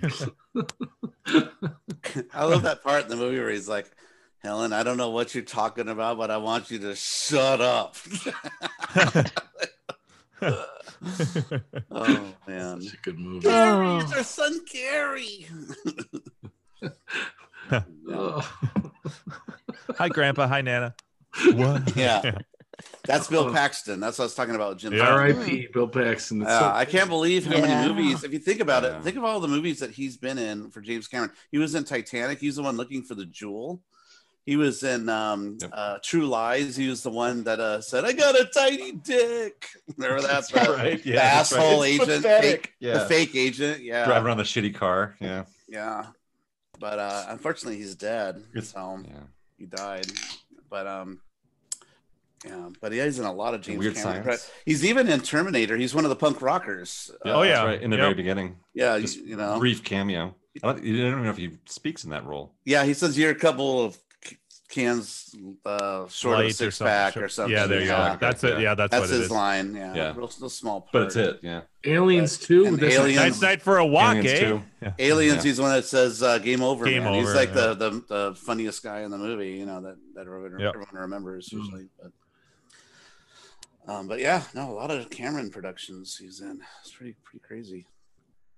[2.32, 3.90] I love that part in the movie where he's like,
[4.38, 7.96] Helen, I don't know what you're talking about, but I want you to shut up.
[11.90, 12.80] Oh man.
[12.82, 13.40] Such a good movie.
[13.48, 15.46] Gary, it's our son Gary.
[18.10, 18.52] Oh.
[19.96, 20.46] hi, Grandpa.
[20.46, 20.94] Hi, Nana.
[21.54, 21.96] What?
[21.96, 22.38] Yeah.
[23.04, 24.00] That's Bill Paxton.
[24.00, 24.78] That's what I was talking about.
[24.78, 24.92] Jim.
[24.92, 25.08] Yeah.
[25.08, 25.68] R.I.P.
[25.72, 26.42] Bill Paxton.
[26.42, 27.60] It's Uh, so- I can't believe how Yeah.
[27.62, 28.24] many movies.
[28.24, 28.98] If you think about Yeah.
[28.98, 31.30] it, think of all the movies that he's been in for James Cameron.
[31.50, 32.40] He was in Titanic.
[32.40, 33.82] He's the one looking for the jewel.
[34.44, 35.70] He was in um, Yep.
[35.72, 36.76] uh, True Lies.
[36.76, 40.48] He was the one that uh, said, "I got a tiny dick." Remember that?
[40.48, 41.02] the, right.
[41.02, 41.60] the that's right.
[41.62, 42.94] asshole It's agent, fake, Yeah.
[42.94, 43.82] the fake agent.
[43.82, 45.16] Yeah, Driving around the shitty car.
[45.20, 45.44] Yeah.
[45.68, 46.06] yeah.
[46.78, 48.42] But uh, unfortunately, he's dead.
[48.52, 49.12] It's- So Yeah.
[49.56, 50.06] he died.
[50.68, 51.20] But um,
[52.44, 52.68] yeah.
[52.80, 54.24] But he is in a lot of James Weird Cameron.
[54.24, 54.50] Science.
[54.66, 55.76] He's even in Terminator.
[55.76, 57.10] He's one of the punk rockers.
[57.24, 57.48] Oh, Uh, yeah.
[57.54, 57.82] That's right.
[57.82, 58.02] In the Yep.
[58.04, 58.56] very beginning.
[58.74, 58.98] yeah.
[58.98, 59.58] Just You, you know.
[59.58, 60.34] Brief cameo.
[60.62, 62.52] I don't, you don't even know if he speaks in that role.
[62.64, 64.00] Yeah, he says you're a couple of c-
[64.68, 65.34] cans
[65.66, 66.90] uh, short Light of six something.
[66.90, 67.54] pack or something.
[67.54, 68.12] Yeah, there you yeah.
[68.14, 68.18] go.
[68.18, 68.60] That's it.
[68.60, 69.30] Yeah, that's, That's what his is.
[69.30, 69.74] line.
[69.74, 70.08] Yeah, Yeah.
[70.16, 70.92] Real, real small part.
[70.92, 71.40] But it's it.
[71.42, 71.60] Yeah.
[71.84, 72.66] Aliens too.
[72.66, 74.40] And Aliens- Nice night for a walk, Aliens eh?
[74.48, 74.62] too.
[74.82, 74.92] Yeah.
[74.98, 75.42] Aliens, Yeah.
[75.42, 77.14] he's the one that says uh, "Game over." Game man.
[77.14, 77.74] He's like yeah.
[77.74, 79.52] the, the the funniest guy in the movie.
[79.52, 80.68] You know that that everyone, Yep.
[80.74, 81.52] everyone remembers Mm.
[81.58, 81.86] usually.
[82.02, 82.12] But
[83.86, 86.60] um, but yeah, no, a lot of Cameron productions he's in.
[86.80, 87.86] It's pretty pretty crazy.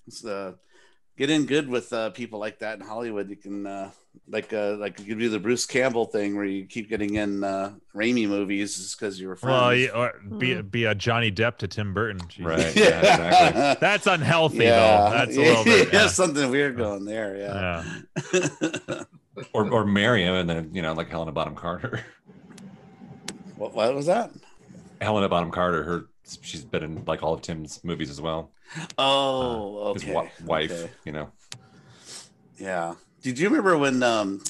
[0.07, 0.53] It's uh,
[1.17, 3.29] get in good with uh, people like that in Hollywood.
[3.31, 3.91] You can uh,
[4.29, 7.45] like uh, like you could do the Bruce Campbell thing where you keep getting in
[7.45, 9.53] uh, Raimi movies just because you were friends.
[9.61, 12.21] Well, yeah, or be be a Johnny Depp to Tim Burton.
[12.29, 12.45] Jesus.
[12.45, 12.77] Right.
[12.77, 12.99] Yeah.
[12.99, 13.77] Exactly.
[13.81, 15.11] That's unhealthy, Yeah, though.
[15.17, 15.93] That's a little bit.
[15.93, 16.09] yeah, Yeah.
[16.09, 17.37] something weird going there.
[17.37, 17.85] Yeah.
[18.33, 19.03] Yeah.
[19.53, 22.01] Or or marry him and then you know like Helena Bottom Carter.
[23.57, 24.31] what, what was that?
[25.01, 25.83] Helena Bottom Carter.
[25.83, 26.07] Her
[26.43, 28.51] she's been in like all of Tim's movies as well.
[28.99, 30.13] Oh, His okay.
[30.15, 30.71] wa- wife.
[30.73, 30.91] okay.
[31.05, 31.31] You know.
[32.59, 32.95] Yeah.
[33.23, 34.43] Did you remember when um,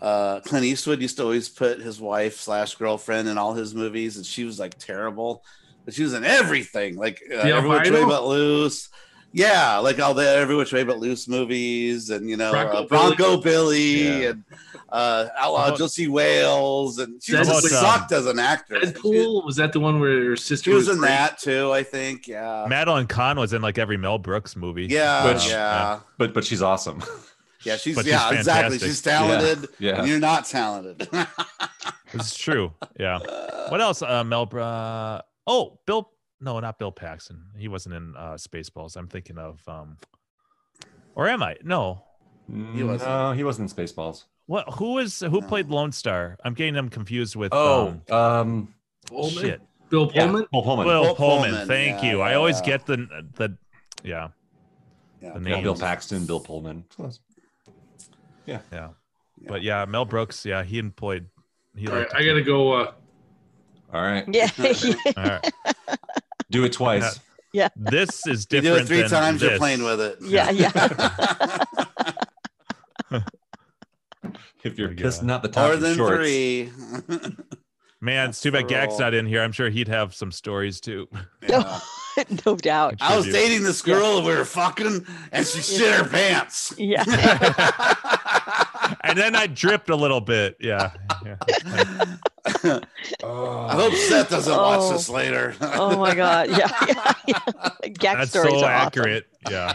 [0.00, 4.16] uh, Clint Eastwood used to always put his wife slash girlfriend in all his movies,
[4.16, 5.42] and she was like terrible,
[5.84, 8.88] but she was in everything, like uh, The Every Which Way But Loose.
[9.32, 12.86] Yeah, like all the Every Which Way But Loose movies, and you know Bronco uh,
[12.86, 13.42] Bronco Billy.
[13.42, 14.28] Billy, Yeah.
[14.30, 14.44] and
[14.88, 18.78] uh, Outlaw How about- Josie Wales, and she How just about, sucked as an actor.
[18.80, 21.08] She, Deadpool was that the one where her sister she was in raped?
[21.10, 22.28] that too, I think.
[22.28, 24.86] Yeah, Madeline Kahn was in like every Mel Brooks movie.
[24.86, 27.02] yeah, Which- yeah, But but she's awesome.
[27.64, 27.76] yeah.
[27.76, 28.78] She's But she's yeah, exactly.
[28.78, 29.68] She's talented.
[29.78, 29.98] Yeah.
[30.00, 31.08] and you're not talented.
[32.12, 32.72] It's true.
[32.98, 33.18] Yeah.
[33.68, 34.00] What else?
[34.00, 34.46] Uh, Mel.
[34.46, 36.08] Bra- oh, Bill.
[36.40, 37.42] No, not Bill Paxton.
[37.58, 38.96] He wasn't in uh, Spaceballs.
[38.96, 39.60] I'm thinking of.
[39.68, 39.96] um
[41.14, 41.56] Or am I?
[41.64, 42.02] No.
[42.74, 43.10] He wasn't.
[43.10, 44.24] No, he wasn't in Spaceballs.
[44.46, 44.74] What?
[44.74, 45.20] Who is?
[45.20, 45.46] Who No.
[45.46, 46.36] played Lone Star?
[46.44, 47.52] I'm getting them confused with.
[47.52, 48.74] Oh, um, um,
[49.06, 49.30] Pullman?
[49.42, 49.60] shit.
[49.90, 50.46] Bill yeah, Pullman.
[50.52, 50.86] Pullman.
[50.86, 51.50] Bill Pullman.
[51.50, 52.20] Pullman, Thank yeah, you.
[52.20, 52.66] I always yeah.
[52.66, 52.96] get the
[53.34, 53.56] the.
[54.04, 54.28] Yeah.
[55.20, 55.60] Yeah, The yeah.
[55.60, 56.84] Bill Paxton, Bill Pullman.
[56.94, 57.20] Close.
[58.44, 58.60] Yeah.
[59.48, 60.44] But yeah, Mel Brooks.
[60.44, 61.28] Yeah, he employed.
[61.74, 62.72] He All right, I gotta go.
[62.72, 62.92] Uh,
[63.92, 64.48] All right, Yeah.
[65.16, 65.52] All right.
[66.50, 67.20] do it twice.
[67.52, 67.68] Yeah.
[67.74, 68.64] This is different.
[68.64, 68.88] You different.
[68.88, 70.18] do it three than times, you're playing with it.
[70.22, 70.50] yeah.
[73.10, 73.20] Yeah.
[74.64, 76.16] If you're my pissing out the top More of than shorts.
[76.16, 76.70] three.
[78.00, 79.42] Man, it's too bad the Gak's not in here.
[79.42, 81.08] I'm sure he'd have some stories too.
[81.48, 81.78] Yeah.
[82.46, 82.94] no doubt.
[83.00, 86.74] I was dating this girl and we were fucking, and she shit her pants.
[86.78, 87.04] Yeah.
[89.02, 90.56] And then I dripped a little bit.
[90.60, 90.92] Yeah.
[91.24, 91.36] yeah.
[93.24, 94.62] I hope Seth doesn't Oh.
[94.62, 95.54] watch this later.
[95.60, 96.50] Oh my god.
[96.50, 96.70] Yeah.
[96.88, 97.38] yeah, yeah.
[97.82, 98.86] Gak That's stories so are awesome.
[98.86, 99.26] accurate.
[99.50, 99.74] Yeah.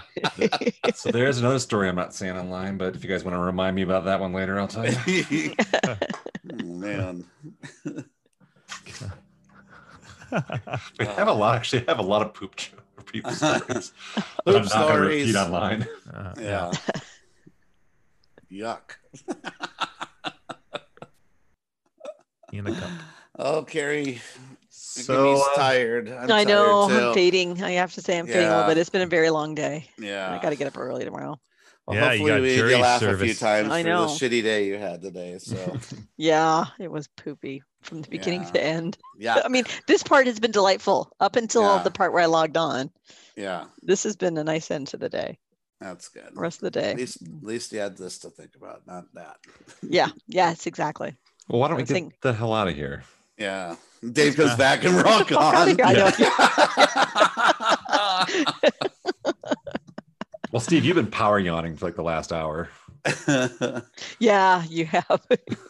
[0.95, 3.75] So there's another story I'm not saying online, but if you guys want to remind
[3.75, 5.53] me about that one later, I'll tell you.
[5.88, 5.97] oh,
[6.63, 7.25] man.
[10.99, 11.55] We have a lot.
[11.55, 13.91] Actually, I have a lot of poop jo- poop stories.
[14.15, 15.27] I'm Poop not going to stories.
[15.27, 15.88] repeat online.
[16.13, 16.71] Uh, Yeah.
[18.52, 18.95] Yuck.
[22.52, 22.90] In a cup.
[23.40, 24.22] Oh, Carrie.
[24.69, 26.10] So he's uh, tired.
[26.10, 26.88] I'm I know.
[26.90, 27.64] tired, I'm fading.
[27.64, 28.78] I have to say, I'm fading a little bit.
[28.78, 29.90] It's been a very long day.
[29.98, 30.34] Yeah.
[30.38, 31.40] I got to get up early tomorrow.
[31.88, 34.02] Well, Yeah, you hopefully got we jury you laugh a few times I for know.
[34.07, 35.38] the shitty day you had today.
[35.40, 35.78] So
[36.18, 38.52] Yeah, it was poopy from the beginning Yeah.
[38.52, 38.98] to end.
[39.18, 41.84] yeah, I mean, this part has been delightful up until Yeah.
[41.84, 42.91] the part where I logged on.
[43.36, 45.40] yeah, This has been a nice end to the day.
[45.81, 46.29] That's good.
[46.33, 46.91] The rest of the day.
[46.91, 49.37] At least, at least you had this to think about, not that.
[49.83, 50.09] Yeah.
[50.27, 51.15] Yes, exactly.
[51.49, 53.03] Well, why don't we get think- the hell out of here?
[53.37, 53.75] Yeah.
[54.13, 55.75] Dave comes back and we're all gone.
[60.51, 62.69] Well, Steve, you've been power yawning for like the last hour.
[64.19, 65.21] Yeah, you have.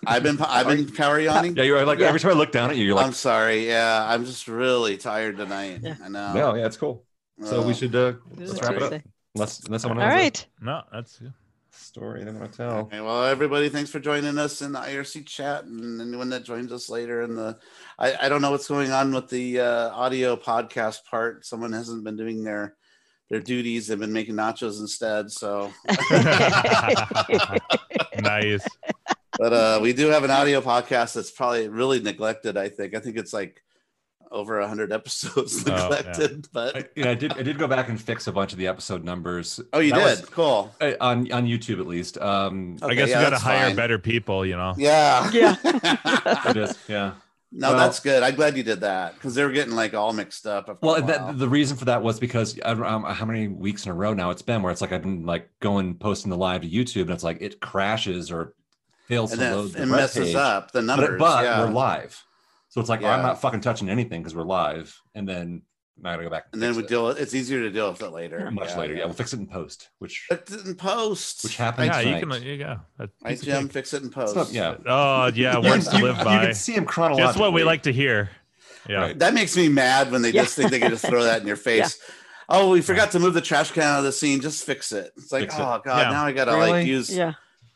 [0.08, 1.56] I've been I've been power yawning.
[1.56, 2.08] Yeah, you're like Yeah.
[2.08, 3.68] every time I look down at you, you're like, I'm sorry.
[3.68, 5.80] Yeah, I'm just really tired tonight.
[5.84, 5.96] Yeah.
[6.04, 6.34] I know.
[6.34, 7.06] no, yeah, it's cool.
[7.44, 9.02] So we Uh, should uh, let's is wrap it up.
[9.34, 9.42] Tuesday.
[9.42, 10.48] Unless unless someone All has right.
[10.62, 11.34] No, that's a
[11.72, 12.78] story they want to tell.
[12.80, 16.72] Okay, well, everybody, thanks for joining us in the IRC chat, and anyone that joins
[16.72, 17.58] us later in the.
[17.98, 21.46] I, I don't know what's going on with the uh, audio podcast part.
[21.46, 22.76] Someone hasn't been doing their
[23.30, 23.88] their duties.
[23.88, 25.32] They've been making nachos instead.
[25.32, 25.72] So,
[28.22, 28.68] nice.
[29.38, 32.58] but uh, we do have an audio podcast that's probably really neglected.
[32.58, 32.96] I think.
[32.96, 33.64] I think it's like
[34.32, 36.28] over a hundred episodes Oh, yeah.
[36.54, 37.34] But I, yeah, I did.
[37.34, 39.60] I did go back and fix a bunch of the episode numbers.
[39.74, 40.04] oh, you That did.
[40.22, 40.74] was- cool.
[40.82, 42.18] uh, on on YouTube at least.
[42.18, 43.76] Um, Okay, I guess yeah, we got to hire fine.
[43.76, 44.74] better people, you know.
[44.78, 45.30] Yeah.
[45.32, 45.56] Yeah.
[46.50, 46.78] it is.
[46.88, 47.14] Yeah.
[47.52, 48.24] no, Well- that's good.
[48.24, 50.82] I'm glad you did that because they were getting like all mixed up.
[50.82, 53.92] Well, that, the reason for that was because I don't know how many weeks in
[53.92, 56.62] a row now it's been where it's like I've been like going posting the live
[56.62, 58.54] to YouTube and it's like it crashes or
[59.08, 60.36] fails and to then load the it messes page.
[60.36, 61.10] up the But, numbers.
[61.10, 61.66] it- but yeah.
[61.66, 62.24] we're live,
[62.72, 65.62] so it's like oh, I'm not fucking touching anything because we're live, and then
[66.04, 66.46] I gotta go back.
[66.54, 67.10] and then we it deal.
[67.10, 68.50] It's easier to deal with it later.
[68.50, 68.96] much later.
[68.96, 69.06] Yeah.
[69.06, 71.44] we'll fix it in post, which But in post.
[71.44, 71.88] which happens.
[71.90, 72.40] Yeah, you tonight.
[72.40, 72.44] can.
[72.48, 72.80] You go.
[72.98, 73.70] That's Right, Jim?
[73.70, 74.36] Fix it in post.
[74.36, 74.78] not- yeah.
[74.88, 76.46] Oh yeah, You words to can- live you by.
[76.46, 77.28] can see him chronologically.
[77.28, 78.30] That's what we like to hear.
[78.90, 78.96] Yeah.
[79.02, 79.20] Right.
[79.20, 80.42] That makes me mad when they Yeah.
[80.44, 82.00] just think they can just throw that in your face.
[82.50, 84.42] Oh, we forgot to move the trash can out of the scene.
[84.42, 85.12] Just fix it.
[85.18, 85.62] It's like, Fix it.
[85.62, 86.10] oh god, Yeah.
[86.12, 86.72] now I gotta Really?
[86.72, 87.16] like use.
[87.16, 87.34] Yeah.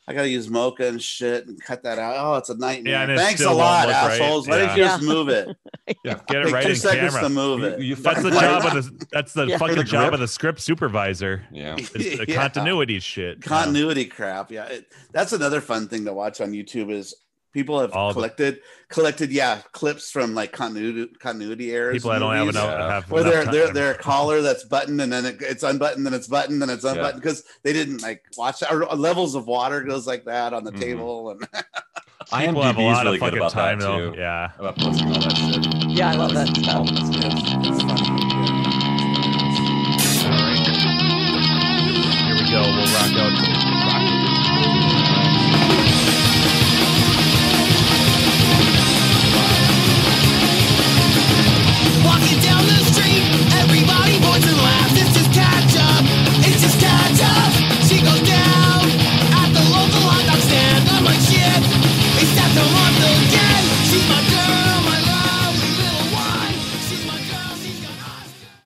[0.08, 2.16] I gotta use mocha and shit and cut that out.
[2.18, 2.94] Oh, it's a nightmare.
[2.94, 4.22] Yeah, and it Thanks a lot, look right.
[4.22, 4.48] assholes.
[4.48, 5.50] Why didn't you just move it?
[6.04, 6.20] Yeah.
[6.28, 7.30] Get it Take right two in seconds camera.
[7.30, 7.80] to move it.
[7.80, 9.06] you That's the job of the.
[9.12, 9.58] That's the Yeah.
[9.60, 11.44] fucking The job of the script supervisor.
[11.52, 11.76] Yeah.
[11.76, 12.36] Is the Yeah.
[12.36, 13.38] continuity shit.
[13.38, 13.48] Yeah.
[13.48, 14.52] Continuity crap.
[14.52, 16.92] Yeah, it, that's another fun thing to watch on YouTube.
[16.92, 17.14] Is
[17.56, 18.62] People have All collected the...
[18.90, 21.94] collected yeah clips from like continuity continuity errors.
[21.94, 22.70] People that don't have enough.
[22.70, 22.92] Yeah.
[22.96, 26.28] Have or their their a collar that's buttoned and then it, it's unbuttoned and it's
[26.28, 27.52] buttoned and it's unbuttoned because yeah.
[27.64, 30.82] they didn't like watch our Or levels of water goes like that on the mm-hmm.
[30.82, 31.48] table and.
[32.34, 32.76] I have a lot
[33.06, 33.80] really of fucking time.
[33.80, 34.16] Too.
[34.18, 34.52] Yeah.
[34.60, 35.92] About posting all that shit.
[35.92, 36.90] Yeah, I love that stuff.
[40.26, 40.60] Funny.
[42.26, 42.64] Here we go.
[42.64, 44.25] We'll rock out.
[54.36, 54.92] poison laugh.
[54.92, 56.04] It's just catch up.
[56.46, 57.54] It's just catch up.
[57.84, 58.55] She goes down.